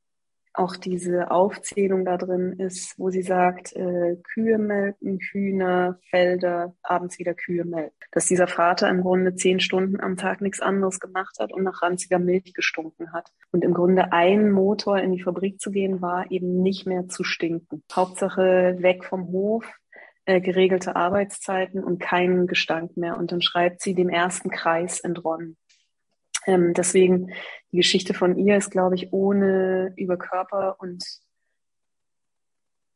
auch 0.59 0.77
diese 0.77 1.31
Aufzählung 1.31 2.05
da 2.05 2.17
drin 2.17 2.53
ist, 2.59 2.99
wo 2.99 3.11
sie 3.11 3.23
sagt, 3.23 3.75
äh, 3.75 4.17
Kühe 4.23 4.59
melken, 4.59 5.19
Hühner, 5.19 5.99
Felder, 6.11 6.75
abends 6.83 7.19
wieder 7.19 7.35
Kühe 7.35 7.65
melken. 7.65 7.95
Dass 8.13 8.27
dieser 8.27 8.47
Vater 8.47 8.89
im 8.89 9.03
Grunde 9.03 9.35
zehn 9.35 9.61
Stunden 9.61 10.01
am 10.01 10.17
Tag 10.17 10.41
nichts 10.41 10.61
anderes 10.61 11.01
gemacht 11.01 11.37
hat 11.39 11.53
und 11.53 11.63
nach 11.63 11.83
ranziger 11.83 12.19
Milch 12.19 12.55
gestunken 12.55 13.13
hat. 13.13 13.31
Und 13.53 13.65
im 13.65 13.75
Grunde 13.75 14.13
ein 14.13 14.51
Motor 14.51 14.99
in 14.99 15.13
die 15.13 15.23
Fabrik 15.23 15.61
zu 15.61 15.71
gehen, 15.71 16.01
war 16.01 16.31
eben 16.31 16.63
nicht 16.63 16.87
mehr 16.87 17.09
zu 17.09 17.25
stinken. 17.25 17.83
Hauptsache 17.93 18.77
weg 18.79 19.05
vom 19.05 19.29
Hof, 19.29 19.65
äh, 20.25 20.41
geregelte 20.41 20.97
Arbeitszeiten 20.97 21.85
und 21.85 22.01
keinen 22.01 22.47
Gestank 22.47 22.97
mehr. 22.97 23.17
Und 23.17 23.33
dann 23.33 23.43
schreibt 23.43 23.83
sie 23.83 23.95
dem 23.95 24.09
ersten 24.09 24.51
Kreis 24.51 25.01
entronnen. 25.01 25.57
Ähm, 26.47 26.75
deswegen 26.75 27.33
die 27.73 27.79
Geschichte 27.79 28.15
von 28.15 28.37
ihr 28.37 28.57
ist, 28.57 28.71
glaube 28.71 28.95
ich, 28.95 29.13
ohne 29.13 29.93
über 29.97 30.17
Körper 30.17 30.77
und 30.79 31.05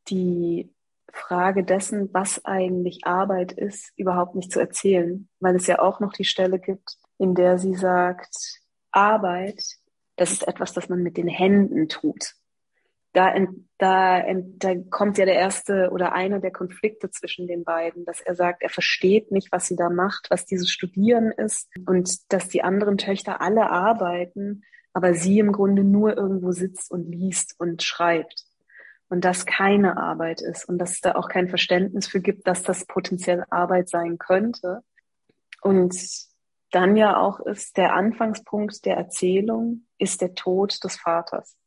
die 0.07 0.73
Frage 1.11 1.63
dessen, 1.63 2.09
was 2.13 2.43
eigentlich 2.45 3.05
Arbeit 3.05 3.51
ist, 3.51 3.91
überhaupt 3.97 4.35
nicht 4.35 4.51
zu 4.51 4.59
erzählen, 4.59 5.27
weil 5.39 5.55
es 5.55 5.67
ja 5.67 5.79
auch 5.79 5.99
noch 5.99 6.13
die 6.13 6.23
Stelle 6.23 6.59
gibt, 6.59 6.97
in 7.17 7.35
der 7.35 7.59
sie 7.59 7.75
sagt, 7.75 8.61
Arbeit, 8.91 9.61
das 10.15 10.31
ist 10.31 10.47
etwas, 10.47 10.73
das 10.73 10.89
man 10.89 11.03
mit 11.03 11.17
den 11.17 11.27
Händen 11.27 11.89
tut 11.89 12.35
da, 13.13 13.33
da, 13.77 14.23
da 14.33 14.75
kommt 14.89 15.17
ja 15.17 15.25
der 15.25 15.35
erste 15.35 15.89
oder 15.91 16.13
einer 16.13 16.39
der 16.39 16.51
Konflikte 16.51 17.09
zwischen 17.09 17.47
den 17.47 17.63
beiden, 17.63 18.05
dass 18.05 18.21
er 18.21 18.35
sagt, 18.35 18.63
er 18.63 18.69
versteht 18.69 19.31
nicht, 19.31 19.51
was 19.51 19.67
sie 19.67 19.75
da 19.75 19.89
macht, 19.89 20.27
was 20.29 20.45
dieses 20.45 20.69
Studieren 20.69 21.31
ist 21.31 21.69
und 21.85 22.31
dass 22.31 22.47
die 22.47 22.63
anderen 22.63 22.97
Töchter 22.97 23.41
alle 23.41 23.69
arbeiten, 23.69 24.63
aber 24.93 25.13
sie 25.13 25.39
im 25.39 25.51
Grunde 25.51 25.83
nur 25.83 26.15
irgendwo 26.15 26.51
sitzt 26.51 26.89
und 26.91 27.09
liest 27.09 27.55
und 27.59 27.83
schreibt 27.83 28.45
und 29.09 29.25
das 29.25 29.45
keine 29.45 29.97
Arbeit 29.97 30.41
ist 30.41 30.63
und 30.69 30.77
dass 30.77 30.91
es 30.91 31.01
da 31.01 31.15
auch 31.15 31.27
kein 31.27 31.49
Verständnis 31.49 32.07
für 32.07 32.21
gibt, 32.21 32.47
dass 32.47 32.63
das 32.63 32.85
potenziell 32.85 33.43
Arbeit 33.49 33.89
sein 33.89 34.17
könnte. 34.17 34.83
Und 35.61 35.93
dann 36.71 36.95
ja 36.95 37.17
auch 37.17 37.41
ist 37.41 37.75
der 37.75 37.93
Anfangspunkt 37.93 38.85
der 38.85 38.95
Erzählung 38.95 39.85
ist 39.97 40.21
der 40.21 40.33
Tod 40.33 40.81
des 40.85 40.95
Vaters. 40.95 41.57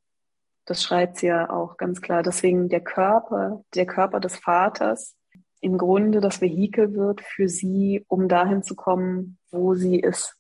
Das 0.67 0.83
schreibt 0.83 1.19
sie 1.19 1.27
ja 1.27 1.51
auch 1.51 1.77
ganz 1.77 2.01
klar. 2.01 2.23
Deswegen 2.23 2.69
der 2.69 2.81
Körper, 2.81 3.63
der 3.75 3.87
Körper 3.87 4.21
des 4.21 4.37
Vaters 4.37 5.17
im 5.61 5.79
Grunde 5.79 6.21
das 6.21 6.41
Vehikel 6.41 6.95
wird 6.95 7.23
für 7.23 7.49
sie, 7.49 8.05
um 8.09 8.29
dahin 8.29 8.63
zu 8.63 8.75
kommen, 8.75 9.39
wo 9.51 9.75
sie 9.75 9.99
ist. 9.99 10.37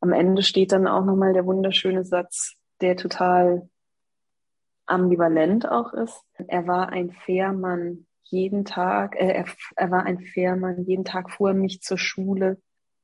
Am 0.00 0.12
Ende 0.12 0.42
steht 0.42 0.72
dann 0.72 0.86
auch 0.86 1.04
nochmal 1.04 1.32
der 1.32 1.46
wunderschöne 1.46 2.04
Satz, 2.04 2.54
der 2.80 2.96
total 2.96 3.68
ambivalent 4.86 5.68
auch 5.68 5.92
ist. 5.92 6.22
Er 6.48 6.66
war 6.66 6.90
ein 6.90 7.12
Fährmann 7.12 8.06
jeden 8.24 8.64
Tag, 8.64 9.14
äh, 9.16 9.28
er, 9.28 9.44
er 9.76 9.90
war 9.90 10.04
ein 10.04 10.20
Fährmann, 10.20 10.84
jeden 10.84 11.04
Tag 11.04 11.30
fuhr 11.30 11.50
er 11.50 11.54
mich 11.54 11.82
zur 11.82 11.98
Schule 11.98 12.60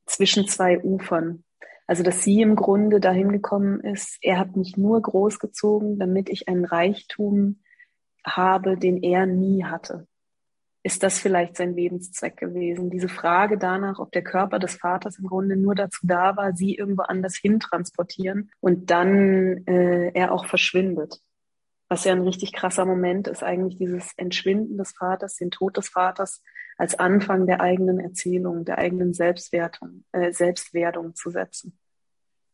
zwischen 0.06 0.48
zwei 0.48 0.82
Ufern. 0.82 1.44
Also, 1.89 2.03
dass 2.03 2.22
sie 2.22 2.43
im 2.43 2.55
Grunde 2.55 3.01
dahin 3.01 3.32
gekommen 3.32 3.80
ist, 3.80 4.18
er 4.20 4.39
hat 4.39 4.57
mich 4.57 4.76
nur 4.76 5.01
großgezogen, 5.01 5.99
damit 5.99 6.28
ich 6.28 6.47
einen 6.47 6.66
Reichtum 6.66 7.61
habe, 8.26 8.76
den 8.76 9.03
er 9.03 9.24
nie 9.24 9.64
hatte. 9.64 10.07
Ist 10.82 11.03
das 11.03 11.18
vielleicht 11.18 11.57
sein 11.57 11.74
Lebenszweck 11.74 12.36
gewesen? 12.36 12.91
Diese 12.91 13.09
Frage 13.09 13.57
danach, 13.57 13.99
ob 13.99 14.12
der 14.12 14.22
Körper 14.22 14.59
des 14.59 14.76
Vaters 14.76 15.18
im 15.18 15.26
Grunde 15.26 15.57
nur 15.57 15.74
dazu 15.74 16.07
da 16.07 16.36
war, 16.36 16.55
sie 16.55 16.74
irgendwo 16.74 17.03
anders 17.03 17.36
hin 17.36 17.59
transportieren 17.59 18.51
und 18.61 18.91
dann 18.91 19.66
äh, 19.66 20.12
er 20.12 20.32
auch 20.32 20.45
verschwindet. 20.45 21.20
Was 21.89 22.05
ja 22.05 22.12
ein 22.12 22.20
richtig 22.20 22.53
krasser 22.53 22.84
Moment 22.84 23.28
ist, 23.28 23.43
eigentlich 23.43 23.78
dieses 23.78 24.12
Entschwinden 24.18 24.76
des 24.76 24.93
Vaters, 24.93 25.36
den 25.36 25.51
Tod 25.51 25.78
des 25.78 25.89
Vaters 25.89 26.43
als 26.78 26.98
Anfang 26.98 27.46
der 27.46 27.60
eigenen 27.60 28.00
Erzählung, 28.00 28.64
der 28.64 28.78
eigenen 28.78 29.12
Selbstwertung, 29.12 30.04
äh, 30.12 30.32
Selbstwerdung 30.32 31.14
zu 31.14 31.30
setzen. 31.30 31.78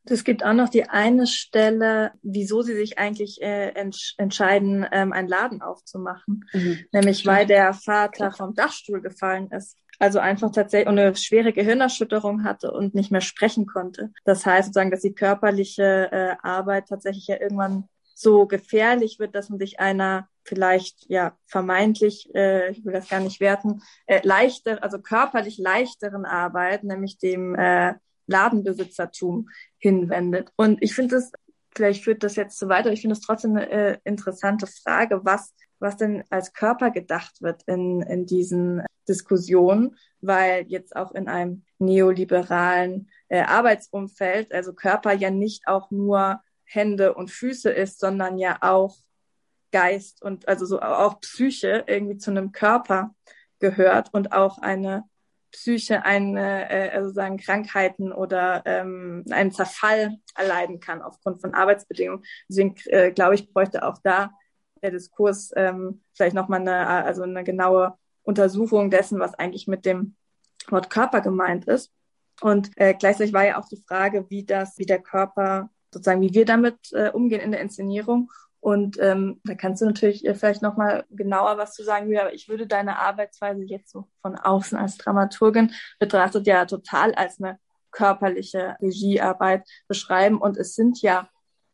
Es 0.06 0.24
gibt 0.24 0.44
auch 0.44 0.52
noch 0.52 0.68
die 0.68 0.88
eine 0.88 1.26
Stelle, 1.26 2.12
wieso 2.22 2.60
sie 2.62 2.74
sich 2.74 2.98
eigentlich 2.98 3.40
äh, 3.40 3.70
entsch 3.70 4.14
entscheiden, 4.18 4.86
ähm, 4.92 5.12
einen 5.12 5.28
Laden 5.28 5.62
aufzumachen. 5.62 6.44
Mhm. 6.52 6.78
Nämlich 6.92 7.26
weil 7.26 7.46
der 7.46 7.72
Vater 7.72 8.30
vom 8.32 8.54
Dachstuhl 8.54 9.00
gefallen 9.00 9.50
ist. 9.50 9.78
also 9.98 10.18
einfach 10.18 10.50
tatsächlich 10.50 10.88
eine 10.88 11.14
schwere 11.16 11.52
Gehirnerschütterung 11.52 12.44
hatte 12.44 12.72
und 12.72 12.94
nicht 12.94 13.12
mehr 13.12 13.22
sprechen 13.22 13.66
konnte. 13.66 14.12
Das 14.24 14.44
heißt 14.44 14.66
sozusagen, 14.66 14.90
dass 14.90 15.00
die 15.00 15.14
körperliche 15.14 16.10
äh, 16.12 16.36
Arbeit 16.42 16.88
tatsächlich 16.88 17.26
ja 17.26 17.40
irgendwann 17.40 17.88
so 18.14 18.46
gefährlich 18.46 19.18
wird, 19.18 19.34
dass 19.34 19.50
man 19.50 19.58
sich 19.58 19.80
einer 19.80 20.28
vielleicht 20.44 21.06
ja 21.08 21.36
vermeintlich, 21.46 22.32
äh, 22.34 22.70
ich 22.70 22.84
will 22.84 22.92
das 22.92 23.08
gar 23.08 23.20
nicht 23.20 23.40
werten, 23.40 23.82
äh, 24.06 24.20
leichter, 24.22 24.82
also 24.82 25.00
körperlich 25.00 25.58
leichteren 25.58 26.24
Arbeit, 26.24 26.84
nämlich 26.84 27.18
dem 27.18 27.54
äh, 27.54 27.94
Ladenbesitzertum 28.26 29.48
hinwendet. 29.78 30.50
Und 30.56 30.82
ich 30.82 30.94
finde 30.94 31.16
es, 31.16 31.32
vielleicht 31.74 32.04
führt 32.04 32.22
das 32.22 32.36
jetzt 32.36 32.58
zu 32.58 32.68
weit, 32.68 32.84
aber 32.84 32.92
ich 32.92 33.00
finde 33.00 33.14
es 33.14 33.20
trotzdem 33.20 33.56
eine 33.56 33.70
äh, 33.70 33.98
interessante 34.04 34.66
Frage, 34.66 35.24
was 35.24 35.54
was 35.84 35.96
denn 35.96 36.24
als 36.30 36.52
Körper 36.52 36.90
gedacht 36.90 37.42
wird 37.42 37.62
in, 37.64 38.00
in 38.02 38.26
diesen 38.26 38.82
Diskussionen, 39.06 39.96
weil 40.20 40.64
jetzt 40.68 40.96
auch 40.96 41.12
in 41.12 41.28
einem 41.28 41.64
neoliberalen 41.78 43.10
äh, 43.28 43.42
Arbeitsumfeld, 43.42 44.52
also 44.52 44.72
Körper 44.72 45.12
ja 45.12 45.30
nicht 45.30 45.68
auch 45.68 45.90
nur 45.90 46.40
Hände 46.64 47.14
und 47.14 47.30
Füße 47.30 47.70
ist, 47.70 48.00
sondern 48.00 48.38
ja 48.38 48.58
auch 48.60 48.96
Geist 49.72 50.22
und 50.22 50.48
also 50.48 50.66
so 50.66 50.80
auch 50.80 51.20
Psyche 51.20 51.84
irgendwie 51.86 52.16
zu 52.16 52.30
einem 52.30 52.52
Körper 52.52 53.14
gehört 53.58 54.12
und 54.12 54.32
auch 54.32 54.58
eine 54.58 55.04
Psyche 55.50 56.04
eine, 56.04 56.70
äh, 56.70 56.90
also 56.90 57.10
sagen 57.10 57.38
Krankheiten 57.38 58.12
oder 58.12 58.62
ähm, 58.66 59.24
einen 59.30 59.52
Zerfall 59.52 60.16
erleiden 60.36 60.80
kann 60.80 61.00
aufgrund 61.00 61.40
von 61.40 61.54
Arbeitsbedingungen. 61.54 62.24
Deswegen 62.48 62.74
äh, 62.86 63.12
glaube 63.12 63.36
ich, 63.36 63.52
bräuchte 63.52 63.86
auch 63.86 63.98
da 64.02 64.32
der 64.82 64.90
Diskurs 64.90 65.52
ähm, 65.56 66.02
vielleicht 66.12 66.34
nochmal 66.34 66.60
eine, 66.60 66.86
also 66.86 67.22
eine 67.22 67.42
genaue 67.42 67.96
Untersuchung 68.22 68.90
dessen, 68.90 69.18
was 69.18 69.34
eigentlich 69.34 69.66
mit 69.66 69.86
dem 69.86 70.16
Wort 70.68 70.90
Körper 70.90 71.20
gemeint 71.20 71.66
ist. 71.66 71.92
Und 72.40 72.70
äh, 72.76 72.94
gleichzeitig 72.94 73.32
war 73.32 73.46
ja 73.46 73.58
auch 73.58 73.68
die 73.68 73.82
Frage, 73.88 74.26
wie 74.28 74.44
das, 74.44 74.76
wie 74.78 74.86
der 74.86 75.00
Körper 75.00 75.70
sozusagen, 75.94 76.20
wie 76.20 76.34
wir 76.34 76.44
damit 76.44 76.92
äh, 76.92 77.10
umgehen 77.10 77.40
in 77.40 77.52
der 77.52 77.60
Inszenierung. 77.60 78.30
Und 78.60 78.98
ähm, 79.00 79.40
da 79.44 79.54
kannst 79.54 79.82
du 79.82 79.86
natürlich 79.86 80.24
äh, 80.26 80.34
vielleicht 80.34 80.62
nochmal 80.62 81.04
genauer 81.10 81.58
was 81.58 81.74
zu 81.74 81.84
sagen, 81.84 82.06
Julia, 82.06 82.22
aber 82.22 82.34
ich 82.34 82.48
würde 82.48 82.66
deine 82.66 82.98
Arbeitsweise 82.98 83.62
jetzt 83.64 83.90
so 83.90 84.08
von 84.22 84.36
außen 84.36 84.78
als 84.78 84.96
Dramaturgin 84.96 85.72
betrachtet 85.98 86.46
ja 86.46 86.64
total 86.64 87.14
als 87.14 87.40
eine 87.40 87.58
körperliche 87.90 88.76
Regiearbeit 88.80 89.68
beschreiben. 89.86 90.38
Und 90.38 90.56
es 90.56 90.74
sind 90.74 91.02
ja 91.02 91.28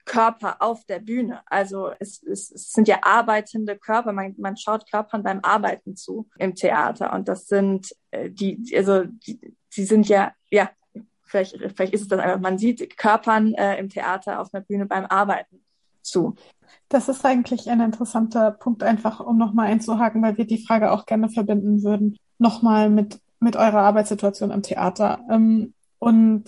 Körper 0.05 0.61
auf 0.61 0.85
der 0.87 0.99
Bühne. 0.99 1.43
Also 1.47 1.93
es, 2.01 2.23
es, 2.25 2.51
es 2.51 2.73
sind 2.73 2.89
ja 2.89 2.99
arbeitende 3.03 3.79
Körper. 3.79 4.13
Man, 4.13 4.35
man 4.39 4.57
schaut 4.57 4.91
Körpern 4.91 5.23
beim 5.23 5.39
Arbeiten 5.43 5.95
zu 5.95 6.29
im 6.39 6.57
Theater. 6.57 7.13
Und 7.13 7.29
das 7.29 7.47
sind 7.47 7.95
äh, 8.11 8.31
die, 8.31 8.61
also 8.77 9.05
die, 9.05 9.57
die 9.77 9.85
sind 9.85 10.09
ja, 10.09 10.33
ja, 10.51 10.71
vielleicht, 11.31 11.57
vielleicht 11.75 11.95
ist 11.95 12.03
es 12.03 12.09
das 12.09 12.19
einfach, 12.19 12.41
man 12.41 12.59
sieht 12.59 12.97
Körpern 12.97 13.55
äh, 13.55 13.79
im 13.79 13.89
Theater 13.89 14.41
auf 14.41 14.51
der 14.51 14.61
Bühne 14.61 14.87
beim 14.87 15.07
Arbeiten 15.07 15.61
zu. 16.03 16.35
Das 16.89 17.09
ist 17.09 17.25
eigentlich 17.25 17.71
ein 17.71 17.81
interessanter 17.81 18.51
Punkt, 18.51 18.83
einfach 18.83 19.21
um 19.21 19.39
nochmal 19.39 19.69
einzuhaken, 19.69 20.23
weil 20.23 20.37
wir 20.37 20.47
die 20.47 20.65
Frage 20.65 20.91
auch 20.91 21.07
gerne 21.07 21.29
verbinden 21.29 21.83
würden, 21.83 22.17
nochmal 22.39 22.91
mit, 22.91 23.21
mit 23.39 23.57
eurer 23.57 23.83
Arbeitssituation 23.83 24.51
im 24.51 24.63
Theater. 24.63 25.21
Ähm, 25.31 25.75
und 25.99 26.45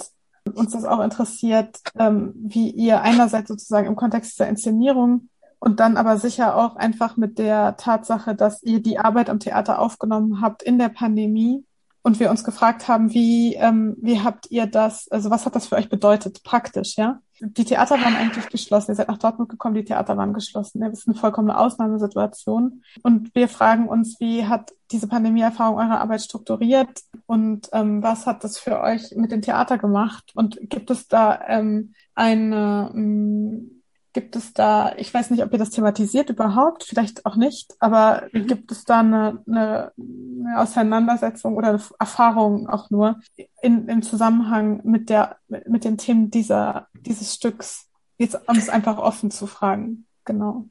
uns 0.54 0.72
das 0.72 0.84
auch 0.84 1.00
interessiert, 1.00 1.78
ähm, 1.96 2.32
wie 2.34 2.70
ihr 2.70 3.02
einerseits 3.02 3.48
sozusagen 3.48 3.86
im 3.86 3.96
Kontext 3.96 4.40
der 4.40 4.48
Inszenierung 4.48 5.28
und 5.60 5.78
dann 5.78 5.96
aber 5.96 6.16
sicher 6.18 6.56
auch 6.56 6.74
einfach 6.74 7.16
mit 7.16 7.38
der 7.38 7.76
Tatsache, 7.76 8.34
dass 8.34 8.62
ihr 8.64 8.82
die 8.82 8.98
Arbeit 8.98 9.30
am 9.30 9.38
Theater 9.38 9.78
aufgenommen 9.78 10.40
habt 10.40 10.62
in 10.62 10.78
der 10.78 10.88
Pandemie 10.88 11.64
und 12.02 12.18
wir 12.20 12.30
uns 12.30 12.44
gefragt 12.44 12.88
haben, 12.88 13.12
wie, 13.12 13.54
ähm, 13.54 13.96
wie 14.00 14.20
habt 14.20 14.50
ihr 14.50 14.66
das, 14.66 15.08
also 15.10 15.30
was 15.30 15.46
hat 15.46 15.54
das 15.54 15.68
für 15.68 15.76
euch 15.76 15.88
bedeutet, 15.88 16.42
praktisch, 16.42 16.96
ja? 16.96 17.20
Die 17.44 17.64
Theater 17.64 17.96
waren 17.96 18.14
eigentlich 18.14 18.48
geschlossen. 18.50 18.92
Ihr 18.92 18.94
seid 18.94 19.08
nach 19.08 19.18
Dortmund 19.18 19.48
gekommen, 19.48 19.74
die 19.74 19.84
Theater 19.84 20.16
waren 20.16 20.32
geschlossen. 20.32 20.80
Das 20.80 20.92
ist 20.92 21.08
eine 21.08 21.16
vollkommene 21.16 21.58
Ausnahmesituation. 21.58 22.84
Und 23.02 23.34
wir 23.34 23.48
fragen 23.48 23.88
uns, 23.88 24.20
wie 24.20 24.46
hat 24.46 24.72
diese 24.92 25.08
Pandemieerfahrung 25.08 25.76
eure 25.76 25.98
Arbeit 25.98 26.22
strukturiert 26.22 27.00
und 27.26 27.68
ähm, 27.72 28.00
was 28.00 28.26
hat 28.26 28.44
das 28.44 28.58
für 28.58 28.80
euch 28.80 29.12
mit 29.16 29.32
dem 29.32 29.42
Theater 29.42 29.76
gemacht? 29.76 30.30
Und 30.36 30.58
gibt 30.70 30.90
es 30.92 31.08
da 31.08 31.40
ähm, 31.48 31.94
eine, 32.14 32.92
ähm, 32.94 33.81
Gibt 34.14 34.36
es 34.36 34.52
da, 34.52 34.94
ich 34.96 35.12
weiß 35.12 35.30
nicht, 35.30 35.42
ob 35.42 35.52
ihr 35.52 35.58
das 35.58 35.70
thematisiert 35.70 36.28
überhaupt, 36.28 36.84
vielleicht 36.84 37.24
auch 37.24 37.36
nicht, 37.36 37.74
aber 37.80 38.28
mhm. 38.32 38.46
gibt 38.46 38.70
es 38.70 38.84
da 38.84 39.00
eine, 39.00 39.42
eine, 39.46 39.92
eine 39.96 40.60
Auseinandersetzung 40.60 41.56
oder 41.56 41.68
eine 41.70 41.80
Erfahrung 41.98 42.68
auch 42.68 42.90
nur 42.90 43.20
in, 43.62 43.88
im 43.88 44.02
Zusammenhang 44.02 44.82
mit 44.84 45.08
der, 45.08 45.36
mit 45.48 45.84
den 45.84 45.96
Themen 45.96 46.30
dieser, 46.30 46.88
dieses 46.94 47.34
Stücks? 47.34 47.88
Jetzt, 48.18 48.38
um 48.46 48.56
es 48.56 48.68
einfach 48.68 48.98
offen 48.98 49.30
zu 49.30 49.46
fragen. 49.46 50.06
Genau. 50.26 50.66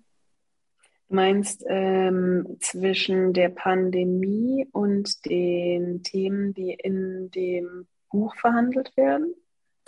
Du 1.10 1.16
meinst 1.16 1.66
ähm, 1.68 2.58
zwischen 2.60 3.34
der 3.34 3.50
Pandemie 3.50 4.68
und 4.72 5.26
den 5.26 6.04
Themen, 6.04 6.54
die 6.54 6.74
in 6.74 7.32
dem 7.32 7.88
Buch 8.12 8.36
verhandelt 8.36 8.96
werden? 8.96 9.34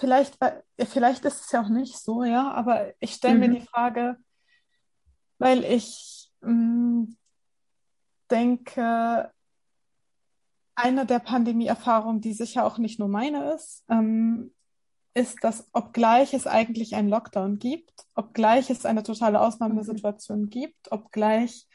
Vielleicht, 0.04 0.38
vielleicht 0.80 1.24
ist 1.24 1.46
es 1.46 1.52
ja 1.54 1.62
auch 1.62 1.70
nicht 1.70 1.98
so, 1.98 2.26
ja, 2.26 2.52
aber 2.52 2.94
ich 3.00 3.14
stelle 3.14 3.36
mhm. 3.36 3.40
mir 3.40 3.50
die 3.60 3.66
Frage, 3.66 4.18
weil 5.38 5.64
ich 5.64 6.30
mh, 6.42 6.52
mm, 6.52 7.18
denke, 8.30 9.32
eine 10.76 11.06
der 11.06 11.20
Pandemie-Erfahrungen, 11.20 12.20
die 12.20 12.34
sicher 12.34 12.66
auch 12.66 12.80
nicht 12.80 13.00
nur 13.00 13.08
meine 13.08 13.54
ist, 13.54 13.86
ähm, 13.88 14.54
ist, 15.14 15.42
dass 15.42 15.70
obgleich 15.72 16.34
es 16.34 16.48
eigentlich 16.48 16.96
einen 16.96 17.08
Lockdown 17.08 17.58
gibt, 17.58 18.06
obgleich 18.14 18.70
es 18.70 18.86
eine 18.86 19.04
totale 19.04 19.40
Ausnahmesituation 19.40 20.42
mhm. 20.42 20.50
gibt, 20.50 20.92
obgleich 20.92 21.66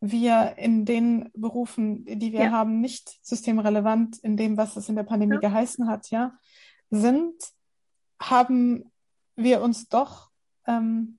wir 0.00 0.54
in 0.56 0.86
den 0.86 1.30
Berufen, 1.34 2.06
die 2.06 2.32
wir 2.32 2.44
ja. 2.44 2.50
haben, 2.52 2.80
nicht 2.80 3.18
systemrelevant 3.22 4.16
in 4.20 4.38
dem, 4.38 4.56
was 4.56 4.76
es 4.76 4.88
in 4.88 4.96
der 4.96 5.02
Pandemie 5.02 5.34
ja. 5.34 5.40
geheißen 5.40 5.88
hat, 5.88 6.10
ja, 6.10 6.38
sind, 6.90 7.34
haben 8.20 8.90
wir 9.36 9.60
uns 9.60 9.88
doch 9.88 10.30
ähm, 10.66 11.18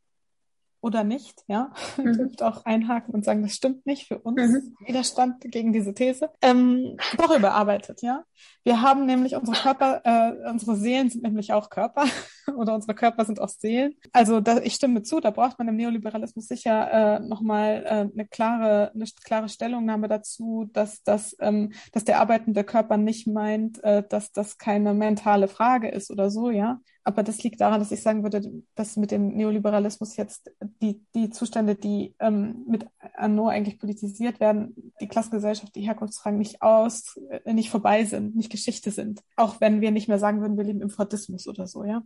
oder 0.82 1.04
nicht, 1.04 1.44
ja, 1.48 1.74
mhm. 1.98 2.32
auch 2.42 2.66
einhaken 2.66 3.14
und 3.14 3.26
sagen, 3.26 3.42
das 3.42 3.54
stimmt 3.54 3.86
nicht 3.86 4.08
für 4.08 4.20
uns, 4.20 4.40
mhm. 4.40 4.76
Widerstand 4.86 5.42
gegen 5.42 5.74
diese 5.74 5.94
These, 5.94 6.30
ähm, 6.42 6.98
doch 7.18 7.36
überarbeitet, 7.36 8.02
ja. 8.02 8.24
Wir 8.64 8.82
haben 8.82 9.06
nämlich 9.06 9.36
unsere 9.36 9.58
Körper, 9.58 10.02
äh, 10.04 10.50
unsere 10.50 10.76
Seelen 10.76 11.10
sind 11.10 11.24
nämlich 11.24 11.54
auch 11.54 11.70
Körper 11.70 12.06
oder 12.56 12.74
unsere 12.74 12.96
Körper 12.96 13.26
sind 13.26 13.40
auch 13.40 13.50
Seelen. 13.50 13.96
Also 14.12 14.40
da, 14.40 14.60
ich 14.60 14.76
stimme 14.76 15.04
zu, 15.04 15.20
da 15.20 15.32
braucht 15.32 15.60
man 15.60 15.68
im 15.68 15.76
Neoliberalismus 15.76 16.48
sicher 16.48 16.92
äh, 16.92 17.20
nochmal 17.20 17.84
äh, 17.86 17.90
eine 18.14 18.28
klare, 18.28 18.92
eine 18.94 19.06
klare 19.24 19.50
Stellungnahme 19.50 20.08
dazu, 20.08 20.70
dass, 20.74 21.04
dass, 21.04 21.36
ähm, 21.40 21.74
dass 21.92 22.06
der 22.06 22.20
arbeitende 22.20 22.64
Körper 22.64 22.98
nicht 22.98 23.28
meint, 23.28 23.84
äh, 23.84 24.04
dass 24.08 24.32
das 24.32 24.58
keine 24.58 24.94
mentale 24.94 25.48
Frage 25.48 25.90
ist 25.90 26.12
oder 26.12 26.30
so, 26.30 26.50
ja. 26.50 26.80
Aber 27.08 27.24
das 27.24 27.42
liegt 27.42 27.62
daran, 27.62 27.80
dass 27.80 27.94
ich 27.94 28.02
sagen 28.02 28.24
würde, 28.24 28.42
dass 28.76 28.98
mit 28.98 29.12
dem 29.12 29.30
Neoliberalismus 29.30 30.18
jetzt 30.18 30.52
die, 30.82 31.06
die 31.16 31.30
Zustände, 31.30 31.76
die 31.76 32.14
ähm, 32.20 32.66
mit 32.68 32.86
Anno 33.16 33.48
eigentlich 33.48 33.80
politisiert 33.80 34.42
werden, 34.42 34.92
die 35.00 35.08
Klassengesellschaft, 35.08 35.74
die 35.74 35.88
Herkunftsfragen 35.88 36.38
nicht 36.38 36.62
aus, 36.62 37.18
äh, 37.46 37.54
nicht 37.54 37.70
vorbei 37.70 38.04
sind, 38.04 38.36
nicht 38.36 38.52
Geschichte 38.52 38.92
sind. 38.92 39.22
Auch 39.38 39.62
wenn 39.62 39.80
wir 39.80 39.92
nicht 39.92 40.10
mehr 40.10 40.20
sagen 40.20 40.42
würden, 40.42 40.58
wir 40.58 40.66
leben 40.66 40.82
im 40.82 40.90
Fordismus 40.90 41.48
oder 41.48 41.66
so, 41.66 41.86
ja. 41.86 42.04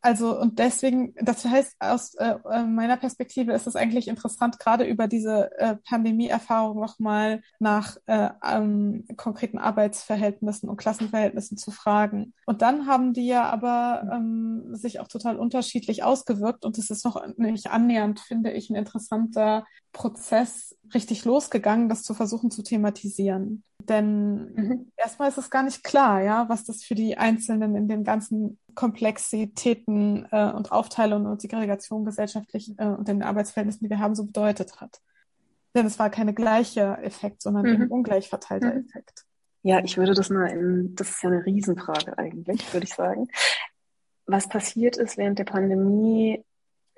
Also 0.00 0.38
und 0.38 0.58
deswegen, 0.58 1.14
das 1.20 1.44
heißt, 1.44 1.76
aus 1.80 2.14
äh, 2.14 2.34
äh, 2.50 2.64
meiner 2.64 2.96
Perspektive 2.96 3.52
ist 3.52 3.66
es 3.66 3.74
eigentlich 3.74 4.06
interessant, 4.06 4.58
gerade 4.60 4.84
über 4.84 5.08
diese 5.08 5.50
äh, 5.58 5.76
Pandemie-Erfahrung 5.88 6.78
nochmal 6.78 7.42
nach 7.58 7.96
äh, 8.06 8.30
ähm, 8.44 9.04
konkreten 9.16 9.58
Arbeitsverhältnissen 9.58 10.68
und 10.68 10.76
Klassenverhältnissen 10.76 11.58
zu 11.58 11.72
fragen. 11.72 12.32
Und 12.46 12.62
dann 12.62 12.86
haben 12.86 13.12
die 13.12 13.26
ja 13.26 13.44
aber 13.44 14.08
ähm, 14.12 14.74
sich 14.74 15.00
auch 15.00 15.08
total 15.08 15.36
unterschiedlich 15.36 16.04
ausgewirkt 16.04 16.64
und 16.64 16.78
es 16.78 16.90
ist 16.90 17.04
noch 17.04 17.20
nicht 17.36 17.68
annähernd, 17.68 18.20
finde 18.20 18.52
ich, 18.52 18.70
ein 18.70 18.76
interessanter 18.76 19.64
Prozess 19.98 20.76
richtig 20.94 21.24
losgegangen, 21.24 21.88
das 21.88 22.04
zu 22.04 22.14
versuchen 22.14 22.52
zu 22.52 22.62
thematisieren. 22.62 23.64
Denn 23.82 24.54
mhm. 24.54 24.92
erstmal 24.96 25.28
ist 25.28 25.38
es 25.38 25.50
gar 25.50 25.64
nicht 25.64 25.82
klar, 25.82 26.22
ja, 26.22 26.48
was 26.48 26.64
das 26.64 26.84
für 26.84 26.94
die 26.94 27.18
Einzelnen 27.18 27.74
in 27.74 27.88
den 27.88 28.04
ganzen 28.04 28.58
Komplexitäten 28.76 30.28
äh, 30.30 30.52
und 30.52 30.70
Aufteilungen 30.70 31.26
und 31.26 31.40
Segregation 31.40 32.04
gesellschaftlich 32.04 32.78
äh, 32.78 32.86
und 32.86 33.08
den 33.08 33.24
Arbeitsverhältnissen, 33.24 33.84
die 33.84 33.90
wir 33.90 33.98
haben, 33.98 34.14
so 34.14 34.24
bedeutet 34.24 34.80
hat. 34.80 35.00
Denn 35.74 35.84
es 35.84 35.98
war 35.98 36.10
keine 36.10 36.32
gleiche 36.32 36.98
Effekt, 37.02 37.42
sondern 37.42 37.66
mhm. 37.66 37.82
ein 37.82 37.88
ungleich 37.88 38.28
verteilter 38.28 38.72
mhm. 38.72 38.86
Effekt. 38.86 39.24
Ja, 39.62 39.80
ich 39.82 39.96
würde 39.96 40.14
das 40.14 40.30
mal 40.30 40.46
in, 40.46 40.94
das 40.94 41.10
ist 41.10 41.22
ja 41.24 41.30
eine 41.30 41.44
Riesenfrage 41.44 42.16
eigentlich, 42.16 42.72
würde 42.72 42.86
ich 42.86 42.94
sagen. 42.94 43.26
Was 44.26 44.48
passiert 44.48 44.96
ist 44.96 45.16
während 45.16 45.40
der 45.40 45.44
Pandemie, 45.44 46.44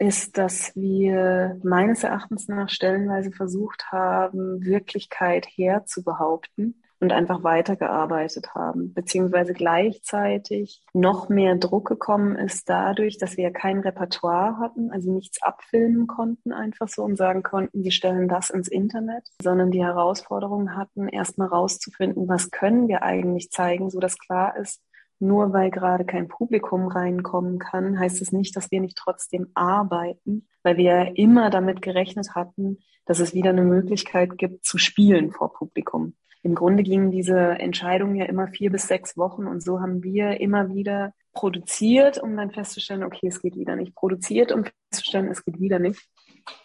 ist, 0.00 0.38
dass 0.38 0.74
wir 0.74 1.60
meines 1.62 2.02
Erachtens 2.04 2.48
nach 2.48 2.70
stellenweise 2.70 3.30
versucht 3.30 3.92
haben, 3.92 4.64
Wirklichkeit 4.64 5.46
herzubehaupten 5.46 6.82
und 7.00 7.12
einfach 7.12 7.44
weitergearbeitet 7.44 8.54
haben, 8.54 8.94
beziehungsweise 8.94 9.52
gleichzeitig 9.52 10.82
noch 10.94 11.28
mehr 11.28 11.56
Druck 11.56 11.88
gekommen 11.88 12.36
ist 12.36 12.68
dadurch, 12.68 13.18
dass 13.18 13.36
wir 13.36 13.50
kein 13.50 13.80
Repertoire 13.80 14.58
hatten, 14.58 14.90
also 14.90 15.12
nichts 15.12 15.42
abfilmen 15.42 16.06
konnten 16.06 16.52
einfach 16.52 16.88
so 16.88 17.02
und 17.02 17.16
sagen 17.16 17.42
konnten, 17.42 17.84
wir 17.84 17.92
stellen 17.92 18.28
das 18.28 18.48
ins 18.48 18.68
Internet, 18.68 19.24
sondern 19.42 19.70
die 19.70 19.84
Herausforderung 19.84 20.76
hatten, 20.76 21.08
erstmal 21.08 21.48
rauszufinden, 21.48 22.26
was 22.26 22.50
können 22.50 22.88
wir 22.88 23.02
eigentlich 23.02 23.50
zeigen, 23.50 23.90
so 23.90 24.00
dass 24.00 24.18
klar 24.18 24.56
ist, 24.56 24.80
nur 25.20 25.52
weil 25.52 25.70
gerade 25.70 26.04
kein 26.04 26.28
Publikum 26.28 26.88
reinkommen 26.88 27.58
kann, 27.58 27.98
heißt 27.98 28.22
es 28.22 28.32
nicht, 28.32 28.56
dass 28.56 28.70
wir 28.70 28.80
nicht 28.80 28.96
trotzdem 28.96 29.48
arbeiten, 29.54 30.48
weil 30.62 30.76
wir 30.76 31.12
immer 31.16 31.50
damit 31.50 31.82
gerechnet 31.82 32.34
hatten, 32.34 32.78
dass 33.04 33.20
es 33.20 33.34
wieder 33.34 33.50
eine 33.50 33.62
Möglichkeit 33.64 34.38
gibt 34.38 34.64
zu 34.64 34.78
spielen 34.78 35.32
vor 35.32 35.52
Publikum. 35.52 36.14
Im 36.42 36.54
Grunde 36.54 36.82
gingen 36.82 37.10
diese 37.10 37.36
Entscheidungen 37.36 38.16
ja 38.16 38.24
immer 38.24 38.48
vier 38.48 38.70
bis 38.70 38.88
sechs 38.88 39.16
Wochen 39.16 39.46
und 39.46 39.62
so 39.62 39.80
haben 39.80 40.02
wir 40.02 40.40
immer 40.40 40.74
wieder 40.74 41.12
produziert, 41.32 42.18
um 42.18 42.36
dann 42.36 42.50
festzustellen, 42.50 43.04
okay, 43.04 43.28
es 43.28 43.42
geht 43.42 43.56
wieder 43.56 43.76
nicht. 43.76 43.94
Produziert, 43.94 44.50
um 44.52 44.64
festzustellen, 44.64 45.28
es 45.28 45.44
geht 45.44 45.60
wieder 45.60 45.78
nicht. 45.78 46.08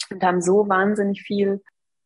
Und 0.09 0.23
haben 0.23 0.41
so 0.41 0.69
wahnsinnig 0.69 1.21
viel 1.21 1.61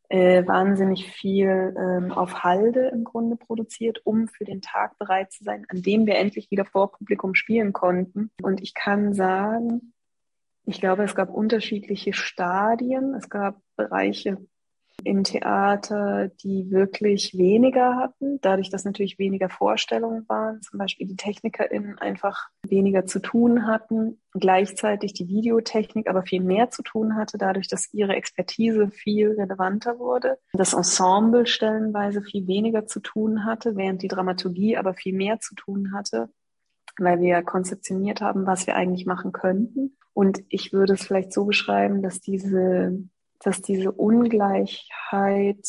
äh, 0.09 0.45
wahnsinnig 0.45 1.11
viel 1.11 1.75
ähm, 1.77 2.11
auf 2.11 2.43
Halde 2.43 2.87
im 2.87 3.03
Grunde 3.03 3.35
produziert, 3.35 4.01
um 4.05 4.27
für 4.27 4.43
den 4.43 4.61
Tag 4.61 4.97
bereit 4.97 5.31
zu 5.31 5.43
sein, 5.43 5.65
an 5.69 5.81
dem 5.81 6.05
wir 6.05 6.15
endlich 6.15 6.51
wieder 6.51 6.65
vor 6.65 6.91
Publikum 6.91 7.35
spielen 7.35 7.73
konnten. 7.73 8.31
Und 8.41 8.61
ich 8.61 8.73
kann 8.73 9.13
sagen, 9.13 9.93
ich 10.65 10.79
glaube, 10.79 11.03
es 11.03 11.15
gab 11.15 11.29
unterschiedliche 11.29 12.13
Stadien. 12.13 13.13
Es 13.15 13.29
gab 13.29 13.61
Bereiche, 13.75 14.37
im 15.03 15.23
Theater, 15.23 16.29
die 16.43 16.71
wirklich 16.71 17.37
weniger 17.37 17.95
hatten, 17.95 18.39
dadurch, 18.41 18.69
dass 18.69 18.85
natürlich 18.85 19.19
weniger 19.19 19.49
Vorstellungen 19.49 20.27
waren, 20.27 20.61
zum 20.61 20.79
Beispiel 20.79 21.07
die 21.07 21.15
TechnikerInnen 21.15 21.97
einfach 21.97 22.49
weniger 22.67 23.05
zu 23.05 23.19
tun 23.19 23.67
hatten, 23.67 24.19
gleichzeitig 24.33 25.13
die 25.13 25.27
Videotechnik 25.27 26.07
aber 26.07 26.23
viel 26.23 26.41
mehr 26.41 26.69
zu 26.69 26.83
tun 26.83 27.15
hatte, 27.15 27.37
dadurch, 27.37 27.67
dass 27.67 27.93
ihre 27.93 28.15
Expertise 28.15 28.89
viel 28.89 29.31
relevanter 29.31 29.99
wurde, 29.99 30.37
das 30.53 30.73
Ensemble 30.73 31.45
stellenweise 31.45 32.21
viel 32.21 32.47
weniger 32.47 32.85
zu 32.85 32.99
tun 32.99 33.45
hatte, 33.45 33.75
während 33.75 34.01
die 34.01 34.07
Dramaturgie 34.07 34.77
aber 34.77 34.93
viel 34.93 35.13
mehr 35.13 35.39
zu 35.39 35.55
tun 35.55 35.93
hatte, 35.93 36.29
weil 36.97 37.21
wir 37.21 37.41
konzeptioniert 37.43 38.21
haben, 38.21 38.45
was 38.45 38.67
wir 38.67 38.75
eigentlich 38.75 39.05
machen 39.05 39.31
könnten. 39.31 39.97
Und 40.13 40.43
ich 40.49 40.73
würde 40.73 40.93
es 40.93 41.03
vielleicht 41.03 41.31
so 41.31 41.45
beschreiben, 41.45 42.01
dass 42.01 42.19
diese 42.19 43.03
dass 43.39 43.61
diese 43.61 43.91
Ungleichheit, 43.91 45.67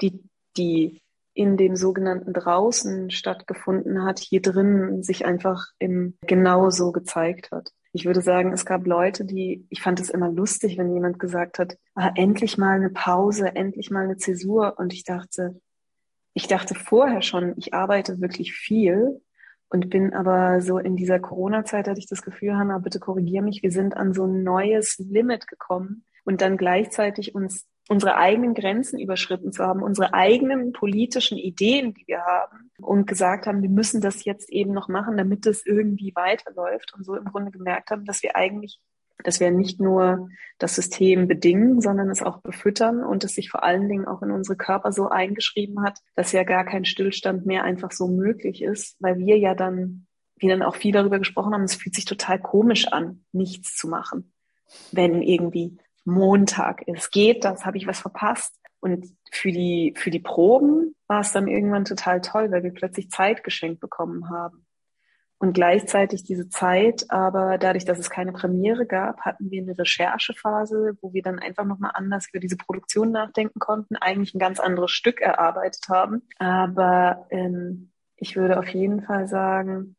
die, 0.00 0.22
die 0.56 1.02
in 1.34 1.56
dem 1.56 1.76
sogenannten 1.76 2.32
draußen 2.32 3.10
stattgefunden 3.10 4.04
hat, 4.04 4.18
hier 4.18 4.42
drin 4.42 5.02
sich 5.02 5.24
einfach 5.24 5.66
im 5.78 6.18
genauso 6.26 6.92
gezeigt 6.92 7.50
hat. 7.52 7.72
Ich 7.92 8.04
würde 8.04 8.20
sagen, 8.20 8.52
es 8.52 8.64
gab 8.64 8.86
Leute, 8.86 9.24
die, 9.24 9.66
ich 9.68 9.82
fand 9.82 10.00
es 10.00 10.10
immer 10.10 10.30
lustig, 10.30 10.78
wenn 10.78 10.92
jemand 10.92 11.18
gesagt 11.18 11.58
hat, 11.58 11.76
ah, 11.94 12.10
endlich 12.14 12.56
mal 12.56 12.76
eine 12.76 12.90
Pause, 12.90 13.54
endlich 13.56 13.90
mal 13.90 14.04
eine 14.04 14.16
Zäsur. 14.16 14.78
Und 14.78 14.92
ich 14.92 15.04
dachte, 15.04 15.60
ich 16.34 16.46
dachte 16.46 16.74
vorher 16.74 17.22
schon, 17.22 17.54
ich 17.56 17.74
arbeite 17.74 18.20
wirklich 18.20 18.52
viel 18.52 19.20
und 19.68 19.90
bin 19.90 20.12
aber 20.14 20.60
so 20.60 20.78
in 20.78 20.96
dieser 20.96 21.18
Corona-Zeit 21.18 21.88
hatte 21.88 21.98
ich 21.98 22.08
das 22.08 22.22
Gefühl, 22.22 22.56
Hanna, 22.56 22.78
bitte 22.78 23.00
korrigier 23.00 23.42
mich, 23.42 23.62
wir 23.62 23.72
sind 23.72 23.96
an 23.96 24.14
so 24.14 24.24
ein 24.24 24.42
neues 24.42 24.98
Limit 24.98 25.48
gekommen, 25.48 26.04
und 26.24 26.40
dann 26.40 26.56
gleichzeitig 26.56 27.34
uns 27.34 27.66
unsere 27.90 28.16
eigenen 28.16 28.54
Grenzen 28.54 29.00
überschritten 29.00 29.50
zu 29.50 29.64
haben, 29.64 29.82
unsere 29.82 30.14
eigenen 30.14 30.72
politischen 30.72 31.36
Ideen, 31.36 31.92
die 31.92 32.06
wir 32.06 32.20
haben 32.20 32.70
und 32.78 33.08
gesagt 33.08 33.48
haben, 33.48 33.62
wir 33.62 33.68
müssen 33.68 34.00
das 34.00 34.24
jetzt 34.24 34.48
eben 34.52 34.72
noch 34.72 34.86
machen, 34.86 35.16
damit 35.16 35.44
es 35.44 35.66
irgendwie 35.66 36.12
weiterläuft 36.14 36.94
und 36.94 37.04
so 37.04 37.16
im 37.16 37.24
Grunde 37.24 37.50
gemerkt 37.50 37.90
haben, 37.90 38.04
dass 38.04 38.22
wir 38.22 38.36
eigentlich, 38.36 38.78
dass 39.24 39.40
wir 39.40 39.50
nicht 39.50 39.80
nur 39.80 40.28
das 40.58 40.76
System 40.76 41.26
bedingen, 41.26 41.80
sondern 41.80 42.10
es 42.10 42.22
auch 42.22 42.42
befüttern 42.42 43.02
und 43.02 43.24
es 43.24 43.34
sich 43.34 43.50
vor 43.50 43.64
allen 43.64 43.88
Dingen 43.88 44.06
auch 44.06 44.22
in 44.22 44.30
unsere 44.30 44.56
Körper 44.56 44.92
so 44.92 45.08
eingeschrieben 45.08 45.82
hat, 45.82 45.98
dass 46.14 46.30
ja 46.30 46.44
gar 46.44 46.64
kein 46.64 46.84
Stillstand 46.84 47.44
mehr 47.44 47.64
einfach 47.64 47.90
so 47.90 48.06
möglich 48.06 48.62
ist, 48.62 48.96
weil 49.00 49.18
wir 49.18 49.36
ja 49.36 49.56
dann, 49.56 50.06
wie 50.36 50.46
dann 50.46 50.62
auch 50.62 50.76
viel 50.76 50.92
darüber 50.92 51.18
gesprochen 51.18 51.54
haben, 51.54 51.64
es 51.64 51.74
fühlt 51.74 51.96
sich 51.96 52.04
total 52.04 52.38
komisch 52.38 52.86
an, 52.86 53.24
nichts 53.32 53.76
zu 53.76 53.88
machen, 53.88 54.32
wenn 54.92 55.22
irgendwie 55.22 55.76
Montag 56.04 56.86
ist. 56.88 57.10
Geht 57.10 57.44
das? 57.44 57.64
Habe 57.64 57.78
ich 57.78 57.86
was 57.86 58.00
verpasst? 58.00 58.54
Und 58.80 59.06
für 59.30 59.52
die, 59.52 59.94
für 59.96 60.10
die 60.10 60.20
Proben 60.20 60.94
war 61.06 61.20
es 61.20 61.32
dann 61.32 61.48
irgendwann 61.48 61.84
total 61.84 62.20
toll, 62.20 62.50
weil 62.50 62.62
wir 62.62 62.72
plötzlich 62.72 63.10
Zeit 63.10 63.44
geschenkt 63.44 63.80
bekommen 63.80 64.30
haben. 64.30 64.66
Und 65.38 65.54
gleichzeitig 65.54 66.22
diese 66.24 66.50
Zeit, 66.50 67.06
aber 67.08 67.56
dadurch, 67.56 67.86
dass 67.86 67.98
es 67.98 68.10
keine 68.10 68.32
Premiere 68.32 68.84
gab, 68.84 69.22
hatten 69.22 69.50
wir 69.50 69.62
eine 69.62 69.78
Recherchephase, 69.78 70.98
wo 71.00 71.14
wir 71.14 71.22
dann 71.22 71.38
einfach 71.38 71.64
nochmal 71.64 71.92
anders 71.94 72.28
über 72.28 72.40
diese 72.40 72.58
Produktion 72.58 73.10
nachdenken 73.10 73.58
konnten, 73.58 73.96
eigentlich 73.96 74.34
ein 74.34 74.38
ganz 74.38 74.60
anderes 74.60 74.90
Stück 74.90 75.22
erarbeitet 75.22 75.88
haben. 75.88 76.22
Aber 76.38 77.26
ähm, 77.30 77.90
ich 78.16 78.36
würde 78.36 78.58
auf 78.58 78.68
jeden 78.68 79.02
Fall 79.02 79.28
sagen, 79.28 79.96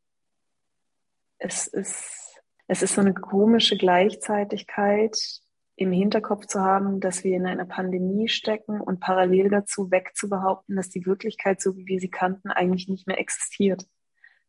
es 1.40 1.66
ist, 1.66 2.40
es 2.68 2.84
ist 2.84 2.94
so 2.94 3.02
eine 3.02 3.16
komische 3.16 3.78
Gleichzeitigkeit, 3.78 5.41
im 5.82 5.92
Hinterkopf 5.92 6.46
zu 6.46 6.62
haben, 6.62 7.00
dass 7.00 7.24
wir 7.24 7.36
in 7.36 7.46
einer 7.46 7.66
Pandemie 7.66 8.28
stecken 8.28 8.80
und 8.80 9.00
parallel 9.00 9.50
dazu 9.50 9.90
wegzubehaupten, 9.90 10.76
dass 10.76 10.90
die 10.90 11.06
Wirklichkeit, 11.06 11.62
so 11.62 11.76
wie 11.76 11.88
wir 11.88 12.00
sie 12.00 12.10
kannten, 12.10 12.50
eigentlich 12.50 12.88
nicht 12.88 13.08
mehr 13.08 13.20
existiert. 13.20 13.86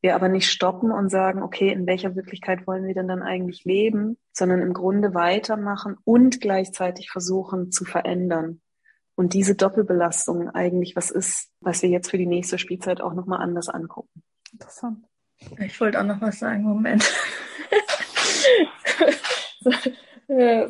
Wir 0.03 0.15
aber 0.15 0.29
nicht 0.29 0.51
stoppen 0.51 0.91
und 0.91 1.09
sagen, 1.11 1.43
okay, 1.43 1.73
in 1.73 1.87
welcher 1.87 2.17
Wirklichkeit 2.17 2.67
wollen 2.67 2.87
wir 2.87 2.95
denn 2.95 3.09
dann 3.09 3.23
eigentlich 3.23 3.65
leben, 3.65 4.19
sondern 4.33 4.61
im 4.61 4.75
Grunde 4.75 5.15
weitermachen 5.15 5.97
und 6.05 6.41
gleichzeitig 6.41 7.11
versuchen 7.11 7.71
zu 7.71 7.85
verändern. 7.85 8.61
Und 9.15 9.33
diese 9.33 9.55
Doppelbelastung 9.55 10.51
eigentlich 10.51 10.97
was 10.97 11.11
ist, 11.11 11.51
was 11.61 11.83
wir 11.83 11.89
jetzt 11.89 12.11
für 12.11 12.19
die 12.19 12.27
nächste 12.27 12.59
Spielzeit 12.59 13.01
auch 13.01 13.15
nochmal 13.15 13.41
anders 13.41 13.69
angucken. 13.69 14.23
Interessant. 14.53 15.07
Ich 15.61 15.81
wollte 15.81 16.01
auch 16.01 16.05
noch 16.05 16.21
was 16.21 16.41
sagen, 16.41 16.63
Moment. 16.65 17.11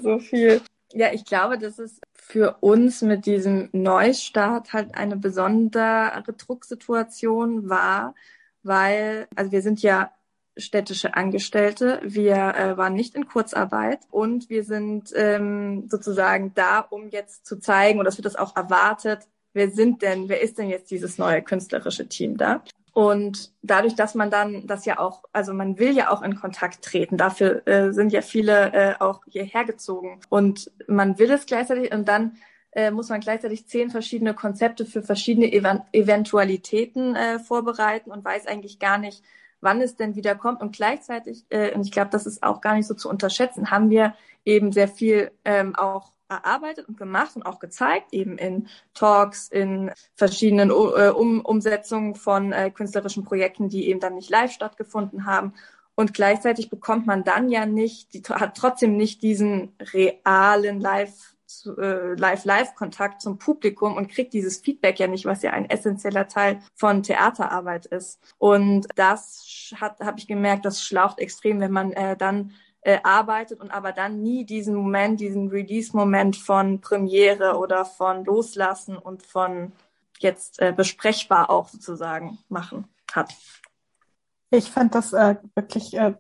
so 0.01 0.19
viel. 0.19 0.61
Ja, 0.93 1.13
ich 1.13 1.25
glaube, 1.25 1.59
dass 1.59 1.79
es 1.79 2.01
für 2.13 2.57
uns 2.61 3.03
mit 3.03 3.27
diesem 3.27 3.69
Neustart 3.73 4.73
halt 4.73 4.95
eine 4.95 5.17
besondere 5.17 6.23
Drucksituation 6.37 7.69
war, 7.69 8.15
weil, 8.63 9.27
also 9.35 9.53
wir 9.53 9.63
sind 9.63 9.83
ja 9.83 10.13
städtische 10.57 11.15
Angestellte, 11.15 12.01
wir 12.05 12.35
äh, 12.35 12.77
waren 12.77 12.95
nicht 12.95 13.15
in 13.15 13.27
Kurzarbeit 13.27 14.01
und 14.11 14.51
wir 14.51 14.65
sind 14.65 15.11
ähm, 15.15 15.89
sozusagen 15.89 16.53
da, 16.55 16.81
um 16.81 17.09
jetzt 17.09 17.47
zu 17.47 17.59
zeigen, 17.59 17.99
und 17.99 18.05
das 18.05 18.19
wird 18.19 18.27
das 18.27 18.37
auch 18.37 18.55
erwartet, 18.55 19.27
wer 19.55 19.71
sind 19.71 20.03
denn, 20.03 20.29
wer 20.29 20.43
ist 20.43 20.59
denn 20.59 20.69
jetzt 20.69 20.91
dieses 20.91 21.17
neue 21.17 21.43
künstlerische 21.43 22.07
Team 22.07 22.37
da? 22.37 22.63
Und 22.93 23.53
dadurch, 23.63 23.95
dass 23.95 24.15
man 24.15 24.31
dann 24.31 24.67
das 24.67 24.85
ja 24.85 24.99
auch, 24.99 25.25
also 25.33 25.55
man 25.55 25.79
will 25.79 25.97
ja 25.97 26.11
auch 26.11 26.23
in 26.23 26.37
Kontakt 26.37 26.83
treten, 26.83 27.17
dafür 27.17 27.67
äh, 27.67 27.93
sind 27.93 28.13
ja 28.13 28.21
viele 28.21 28.73
äh, 28.73 28.95
auch 29.01 29.23
hierher 29.27 29.65
gezogen. 29.65 30.21
Und 30.29 30.71
man 30.89 31.19
will 31.19 31.31
es 31.31 31.47
gleichzeitig 31.47 31.93
und 31.93 32.07
dann 32.07 32.37
äh, 32.73 32.91
muss 32.91 33.09
man 33.09 33.21
gleichzeitig 33.21 33.67
zehn 33.67 33.91
verschiedene 33.91 34.35
Konzepte 34.35 34.85
für 34.85 35.03
verschiedene 35.03 35.53
Ev 35.53 35.81
Eventualitäten 35.93 37.17
äh, 37.17 37.39
vorbereiten 37.39 38.11
und 38.11 38.25
weiß 38.25 38.47
eigentlich 38.47 38.79
gar 38.79 38.99
nicht, 38.99 39.23
wann 39.63 39.81
es 39.81 39.97
denn 39.97 40.15
wieder 40.15 40.35
kommt. 40.35 40.61
Und 40.61 40.77
gleichzeitig, 40.77 41.47
äh, 41.49 41.73
und 41.75 41.87
ich 41.87 41.93
glaube, 41.93 42.11
das 42.11 42.27
ist 42.27 42.43
auch 42.43 42.61
gar 42.61 42.75
nicht 42.75 42.87
so 42.87 42.95
zu 42.95 43.09
unterschätzen, 43.09 43.71
haben 43.71 43.89
wir 43.89 44.15
eben 44.45 44.73
sehr 44.73 44.89
viel 44.89 45.31
ähm, 45.45 45.75
auch 45.75 46.13
erarbeitet 46.29 46.89
und 46.89 46.97
gemacht 46.97 47.37
und 47.37 47.45
auch 47.45 47.59
gezeigt, 47.59 48.13
eben 48.13 48.39
in 48.39 48.69
Talks, 48.95 49.49
in 49.49 49.91
verschiedenen 50.15 50.71
äh, 50.71 51.11
um 51.11 51.41
Umsetzungen 51.41 52.15
von 52.15 52.53
äh, 52.53 52.71
künstlerischen 52.71 53.25
Projekten, 53.25 53.69
die 53.69 53.89
eben 53.89 54.01
dann 54.01 54.15
nicht 54.15 54.31
live 54.31 54.53
stattgefunden 54.53 55.27
haben. 55.27 55.55
Und 55.95 56.15
gleichzeitig 56.15 56.71
bekommt 56.71 57.07
man 57.07 57.23
dann 57.23 57.51
ja 57.51 57.67
nicht, 57.67 58.15
die, 58.15 58.23
hat 58.23 58.57
trotzdem 58.57 58.97
nicht 58.97 59.23
diesen 59.23 59.77
realen 59.93 60.81
Live 60.81 61.37
äh, 61.79 62.15
Live-Live-Kontakt 62.15 63.23
zum 63.23 63.39
Publikum 63.39 63.97
und 63.97 64.09
kriegt 64.09 64.33
dieses 64.33 64.59
Feedback 64.59 64.99
ja 64.99 65.07
nicht, 65.07 65.25
was 65.25 65.43
ja 65.43 65.53
ein 65.53 65.69
essentieller 65.69 66.29
Teil 66.29 66.61
von 66.75 67.03
Theaterarbeit 67.03 67.87
ist. 67.87 68.21
Und 68.39 68.87
das 68.97 69.73
hat 69.81 70.01
habe 70.01 70.19
ich 70.19 70.27
gemerkt, 70.27 70.65
das 70.65 70.83
schlaucht 70.83 71.19
extrem, 71.19 71.61
wenn 71.61 71.73
man 71.73 71.93
äh, 71.93 72.17
dann 72.17 72.53
äh, 72.83 72.99
arbeitet 73.03 73.61
und 73.61 73.71
aber 73.71 73.93
dann 73.93 74.23
nie 74.23 74.45
diesen 74.45 74.75
Moment, 74.75 75.21
diesen 75.21 75.49
Release-Moment 75.49 76.37
von 76.37 76.81
Premiere 76.81 77.57
oder 77.57 77.85
von 77.85 78.25
Loslassen 78.25 78.97
und 78.97 79.23
von 79.25 79.73
jetzt 80.19 80.61
äh, 80.61 80.73
besprechbar 80.77 81.51
auch 81.51 81.69
sozusagen 81.69 82.39
machen 82.49 82.87
hat. 83.13 83.35
Ich 84.51 84.71
fand 84.71 84.95
das 84.95 85.13
äh, 85.13 85.37
wirklich 85.55 85.95
äh, 85.95 86.15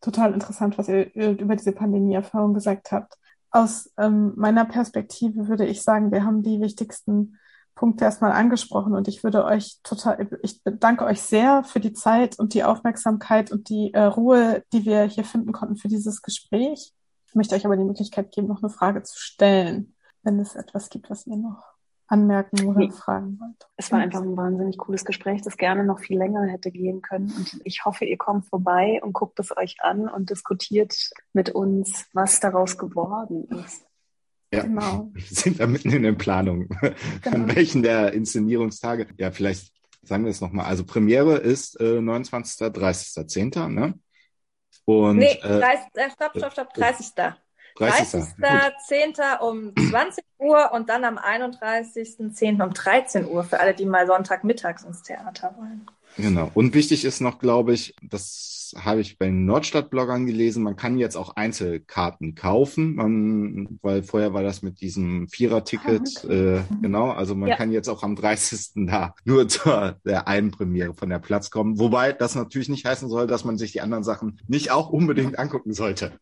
total 0.00 0.32
interessant, 0.32 0.78
was 0.78 0.88
ihr 0.88 1.14
über 1.14 1.56
diese 1.56 1.72
Pandemie-Erfahrung 1.72 2.54
gesagt 2.54 2.92
habt. 2.92 3.18
Aus 3.56 3.90
ähm, 3.96 4.34
meiner 4.36 4.66
Perspektive 4.66 5.48
würde 5.48 5.64
ich 5.64 5.82
sagen, 5.82 6.12
wir 6.12 6.24
haben 6.24 6.42
die 6.42 6.60
wichtigsten 6.60 7.38
Punkte 7.74 8.04
erstmal 8.04 8.32
angesprochen 8.32 8.94
und 8.94 9.08
ich 9.08 9.24
würde 9.24 9.46
euch 9.46 9.78
total, 9.82 10.28
ich 10.42 10.62
bedanke 10.62 11.06
euch 11.06 11.22
sehr 11.22 11.64
für 11.64 11.80
die 11.80 11.94
Zeit 11.94 12.38
und 12.38 12.52
die 12.52 12.64
Aufmerksamkeit 12.64 13.50
und 13.50 13.70
die 13.70 13.94
äh, 13.94 14.02
Ruhe, 14.02 14.62
die 14.74 14.84
wir 14.84 15.04
hier 15.04 15.24
finden 15.24 15.52
konnten 15.52 15.76
für 15.76 15.88
dieses 15.88 16.20
Gespräch. 16.20 16.92
Ich 17.28 17.34
möchte 17.34 17.54
euch 17.54 17.64
aber 17.64 17.78
die 17.78 17.84
Möglichkeit 17.84 18.30
geben, 18.30 18.48
noch 18.48 18.62
eine 18.62 18.68
Frage 18.68 19.02
zu 19.04 19.18
stellen, 19.18 19.94
wenn 20.22 20.38
es 20.38 20.54
etwas 20.54 20.90
gibt, 20.90 21.08
was 21.08 21.26
ihr 21.26 21.38
noch 21.38 21.75
anmerken 22.08 22.64
oder 22.66 22.78
nee. 22.78 22.90
fragen 22.90 23.38
wollt. 23.40 23.68
Es 23.76 23.90
war 23.90 23.98
einfach 23.98 24.22
ein 24.22 24.36
wahnsinnig 24.36 24.78
cooles 24.78 25.04
Gespräch, 25.04 25.42
das 25.42 25.56
gerne 25.56 25.84
noch 25.84 26.00
viel 26.00 26.18
länger 26.18 26.46
hätte 26.46 26.70
gehen 26.70 27.02
können. 27.02 27.32
Und 27.36 27.60
ich 27.64 27.84
hoffe, 27.84 28.04
ihr 28.04 28.16
kommt 28.16 28.46
vorbei 28.46 29.00
und 29.02 29.12
guckt 29.12 29.38
es 29.40 29.56
euch 29.56 29.76
an 29.80 30.08
und 30.08 30.30
diskutiert 30.30 31.10
mit 31.32 31.50
uns, 31.50 32.06
was 32.12 32.40
daraus 32.40 32.78
geworden 32.78 33.48
ist. 33.64 33.86
Ja, 34.52 34.62
genau. 34.62 35.10
sind 35.28 35.58
wir 35.58 35.66
mitten 35.66 35.90
in 35.90 36.02
der 36.02 36.12
Planung. 36.12 36.68
Genau. 37.22 37.38
Von 37.38 37.56
welchen 37.56 37.82
der 37.82 38.12
Inszenierungstage? 38.12 39.08
Ja, 39.18 39.30
vielleicht 39.30 39.72
sagen 40.02 40.24
wir 40.24 40.30
es 40.30 40.40
nochmal. 40.40 40.66
Also 40.66 40.84
Premiere 40.84 41.36
ist 41.38 41.80
äh, 41.80 42.00
29. 42.00 42.68
30.10. 42.68 43.68
Ne? 43.68 43.94
Und, 44.84 45.16
nee, 45.16 45.38
30, 45.42 45.86
äh, 45.94 46.10
stopp, 46.10 46.32
stopp, 46.36 46.52
stopp, 46.52 46.74
30. 46.74 47.34
30.10. 47.78 49.38
um 49.40 49.74
20 49.76 50.24
Uhr 50.38 50.72
und 50.72 50.88
dann 50.88 51.04
am 51.04 51.18
31.10. 51.18 52.62
um 52.62 52.72
13 52.72 53.28
Uhr 53.28 53.44
für 53.44 53.60
alle, 53.60 53.74
die 53.74 53.86
mal 53.86 54.06
Sonntagmittags 54.06 54.84
ins 54.84 55.02
Theater 55.02 55.54
wollen. 55.58 55.86
Genau. 56.16 56.50
Und 56.54 56.74
wichtig 56.74 57.04
ist 57.04 57.20
noch, 57.20 57.38
glaube 57.38 57.72
ich, 57.72 57.94
das 58.02 58.56
habe 58.74 59.00
ich 59.00 59.18
bei 59.18 59.26
den 59.26 59.44
Nordstadt-Bloggern 59.44 60.26
gelesen, 60.26 60.62
man 60.62 60.76
kann 60.76 60.98
jetzt 60.98 61.16
auch 61.16 61.36
Einzelkarten 61.36 62.34
kaufen, 62.34 62.94
man, 62.94 63.78
weil 63.82 64.02
vorher 64.02 64.34
war 64.34 64.42
das 64.42 64.62
mit 64.62 64.80
diesem 64.80 65.28
Vierer-Ticket, 65.28 66.00
ah, 66.00 66.24
okay. 66.24 66.56
äh, 66.56 66.60
genau, 66.82 67.10
also 67.10 67.34
man 67.34 67.50
ja. 67.50 67.56
kann 67.56 67.70
jetzt 67.70 67.88
auch 67.88 68.02
am 68.02 68.16
30. 68.16 68.86
da 68.86 69.14
nur 69.24 69.48
zur 69.48 69.96
der 70.04 70.26
einen 70.26 70.50
Premiere 70.50 70.94
von 70.94 71.08
der 71.08 71.18
Platz 71.18 71.50
kommen, 71.50 71.78
wobei 71.78 72.12
das 72.12 72.34
natürlich 72.34 72.68
nicht 72.68 72.84
heißen 72.84 73.08
soll, 73.08 73.26
dass 73.26 73.44
man 73.44 73.58
sich 73.58 73.72
die 73.72 73.80
anderen 73.80 74.04
Sachen 74.04 74.40
nicht 74.48 74.70
auch 74.70 74.90
unbedingt 74.90 75.38
angucken 75.38 75.72
sollte. 75.72 76.12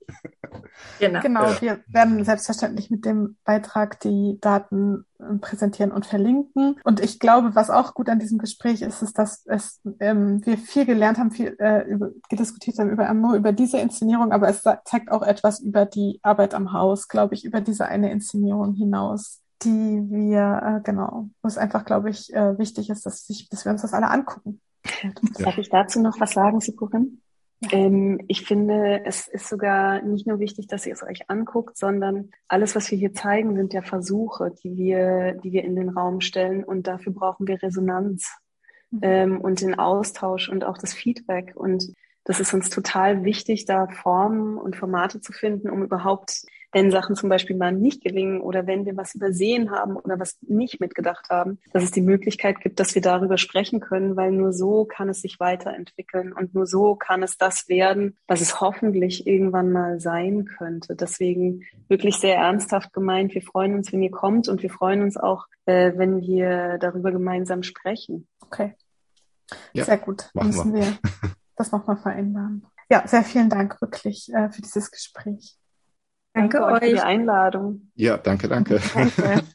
Genau, 1.01 1.20
genau 1.20 1.45
ja. 1.45 1.61
wir 1.61 1.80
werden 1.88 2.24
selbstverständlich 2.24 2.90
mit 2.90 3.05
dem 3.05 3.36
Beitrag 3.45 4.01
die 4.01 4.38
Daten 4.40 5.05
präsentieren 5.41 5.93
und 5.93 6.07
verlinken. 6.07 6.77
Und 6.85 7.01
ich 7.01 7.18
glaube, 7.18 7.55
was 7.55 7.70
auch 7.70 7.95
gut 7.95 8.09
an 8.09 8.18
diesem 8.18 8.39
Gespräch 8.39 8.83
ist, 8.83 9.03
ist, 9.03 9.18
dass 9.18 9.45
es, 9.47 9.81
ähm, 10.01 10.45
wir 10.45 10.59
viel 10.59 10.85
gelernt 10.87 11.18
haben, 11.18 11.31
viel 11.31 11.57
äh, 11.59 11.83
über, 11.89 12.11
diskutiert 12.33 12.79
haben 12.79 12.91
über 12.91 13.12
nur 13.14 13.35
über 13.35 13.53
diese 13.53 13.79
Inszenierung, 13.79 14.33
aber 14.33 14.49
es 14.49 14.62
zeigt 14.85 15.11
auch 15.11 15.22
etwas 15.22 15.61
über 15.61 15.87
die 15.87 16.20
Arbeit 16.22 16.55
am 16.55 16.72
Haus, 16.72 17.09
glaube 17.09 17.35
ich, 17.35 17.45
über 17.45 17.61
diese 17.61 17.87
eine 17.87 18.11
Inszenierung 18.11 18.75
hinaus, 18.75 19.41
die 19.62 20.03
wir, 20.11 20.62
äh, 20.64 20.81
genau, 20.83 21.31
wo 21.43 21.49
es 21.49 21.59
einfach, 21.59 21.85
glaube 21.85 22.11
ich, 22.11 22.33
äh, 22.35 22.59
wichtig 22.59 22.91
ist, 22.91 23.07
dass, 23.07 23.27
sich, 23.27 23.49
dass 23.49 23.64
wir 23.64 23.72
uns 23.72 23.83
das 23.83 23.95
alle 23.95 24.11
angucken. 24.11 24.61
Darf 25.39 25.59
ich 25.59 25.70
dazu 25.70 26.01
noch 26.01 26.20
was 26.20 26.33
sagen, 26.33 26.61
Sikurin? 26.61 27.22
Ähm, 27.73 28.21
ich 28.29 28.47
finde, 28.47 29.03
es 29.05 29.29
ist 29.29 29.49
sogar 29.49 30.03
nicht 30.03 30.27
nur 30.27 30.39
wichtig, 30.39 30.67
dass 30.67 30.87
ihr 30.87 30.93
es 30.93 31.03
euch 31.03 31.31
anguckt, 31.31 31.77
sondern 31.77 32.31
alles, 32.49 32.75
was 32.75 32.91
wir 32.91 32.99
hier 32.99 33.12
zeigen, 33.12 33.57
sind 33.57 33.73
ja 33.73 33.83
Versuche, 33.83 34.53
die 34.62 34.77
wir, 34.77 35.33
die 35.43 35.53
wir 35.53 35.65
in 35.65 35.77
den 35.77 35.89
Raum 35.89 36.21
stellen. 36.21 36.65
Und 36.65 36.87
dafür 36.87 37.12
brauchen 37.12 37.47
wir 37.47 37.62
Resonanz 37.62 38.37
mhm. 38.91 39.01
ähm, 39.03 39.41
und 39.41 39.61
den 39.61 39.79
Austausch 39.79 40.49
und 40.49 40.65
auch 40.65 40.79
das 40.79 40.95
Feedback. 40.95 41.53
Und 41.55 41.93
das 42.25 42.41
ist 42.41 42.55
uns 42.55 42.71
total 42.71 43.25
wichtig, 43.25 43.67
da 43.67 43.87
Formen 43.89 44.57
und 44.57 44.77
Formate 44.77 45.21
zu 45.21 45.33
finden, 45.33 45.71
um 45.71 45.83
überhaupt 45.83 46.45
wenn 46.75 46.91
Sachen 46.91 47.14
zum 47.14 47.29
Beispiel 47.29 47.57
mal 47.57 47.72
nicht 47.72 48.03
gelingen 48.03 48.41
oder 48.41 48.66
wenn 48.66 48.85
wir 48.85 48.97
was 48.97 49.14
übersehen 49.14 49.70
haben 49.70 49.97
oder 49.97 50.18
was 50.18 50.37
nicht 50.43 50.81
mitgedacht 50.81 51.31
haben, 51.31 51.59
dass 51.72 51.85
es 51.85 51.93
die 51.93 52.01
Möglichkeit 52.01 52.61
gibt, 52.61 52.81
dass 52.81 52.95
wir 52.95 53.03
darüber 53.03 53.39
sprechen 53.39 53.79
können, 53.79 54.16
weil 54.16 54.33
nur 54.33 54.53
so 54.53 54.85
kann 54.85 55.09
es 55.09 55.22
sich 55.22 55.39
weiterentwickeln 55.39 56.33
und 56.33 56.53
nur 56.55 56.66
so 56.66 56.97
kann 56.97 57.22
es 57.22 57.39
das 57.39 57.68
werden, 57.68 58.16
was 58.27 58.41
es 58.41 58.61
hoffentlich 58.61 59.27
irgendwann 59.27 59.70
mal 59.70 60.01
sein 60.01 60.47
könnte. 60.47 60.97
Deswegen 60.97 61.62
wirklich 61.89 62.16
sehr 62.16 62.37
ernsthaft 62.37 62.93
gemeint, 62.93 63.35
wir 63.35 63.43
freuen 63.43 63.75
uns, 63.75 63.93
wenn 63.93 64.03
ihr 64.03 64.11
kommt 64.11 64.49
und 64.49 64.62
wir 64.62 64.70
freuen 64.70 65.03
uns 65.03 65.16
auch, 65.16 65.47
äh, 65.66 65.93
wenn 65.97 66.22
wir 66.22 66.79
darüber 66.79 67.12
gemeinsam 67.12 67.62
sprechen. 67.62 68.27
Okay. 68.41 68.75
Ja, 69.72 69.85
sehr 69.85 69.99
gut. 69.99 70.29
Müssen 70.35 70.75
wir. 70.75 70.83
wir 70.83 70.99
das 71.57 71.70
nochmal 71.70 71.97
vereinbaren. 71.97 72.66
Ja, 72.91 73.07
sehr 73.07 73.22
vielen 73.22 73.49
Dank 73.49 73.81
wirklich 73.81 74.33
äh, 74.35 74.51
für 74.51 74.61
dieses 74.61 74.91
Gespräch. 74.91 75.57
Danke, 76.35 76.59
danke 76.59 76.64
euch 76.66 76.80
für 76.80 76.91
die 76.91 77.01
Einladung. 77.01 77.93
Ja, 77.95 78.18
danke, 78.18 78.49
danke. 78.49 78.80
danke. 78.93 79.43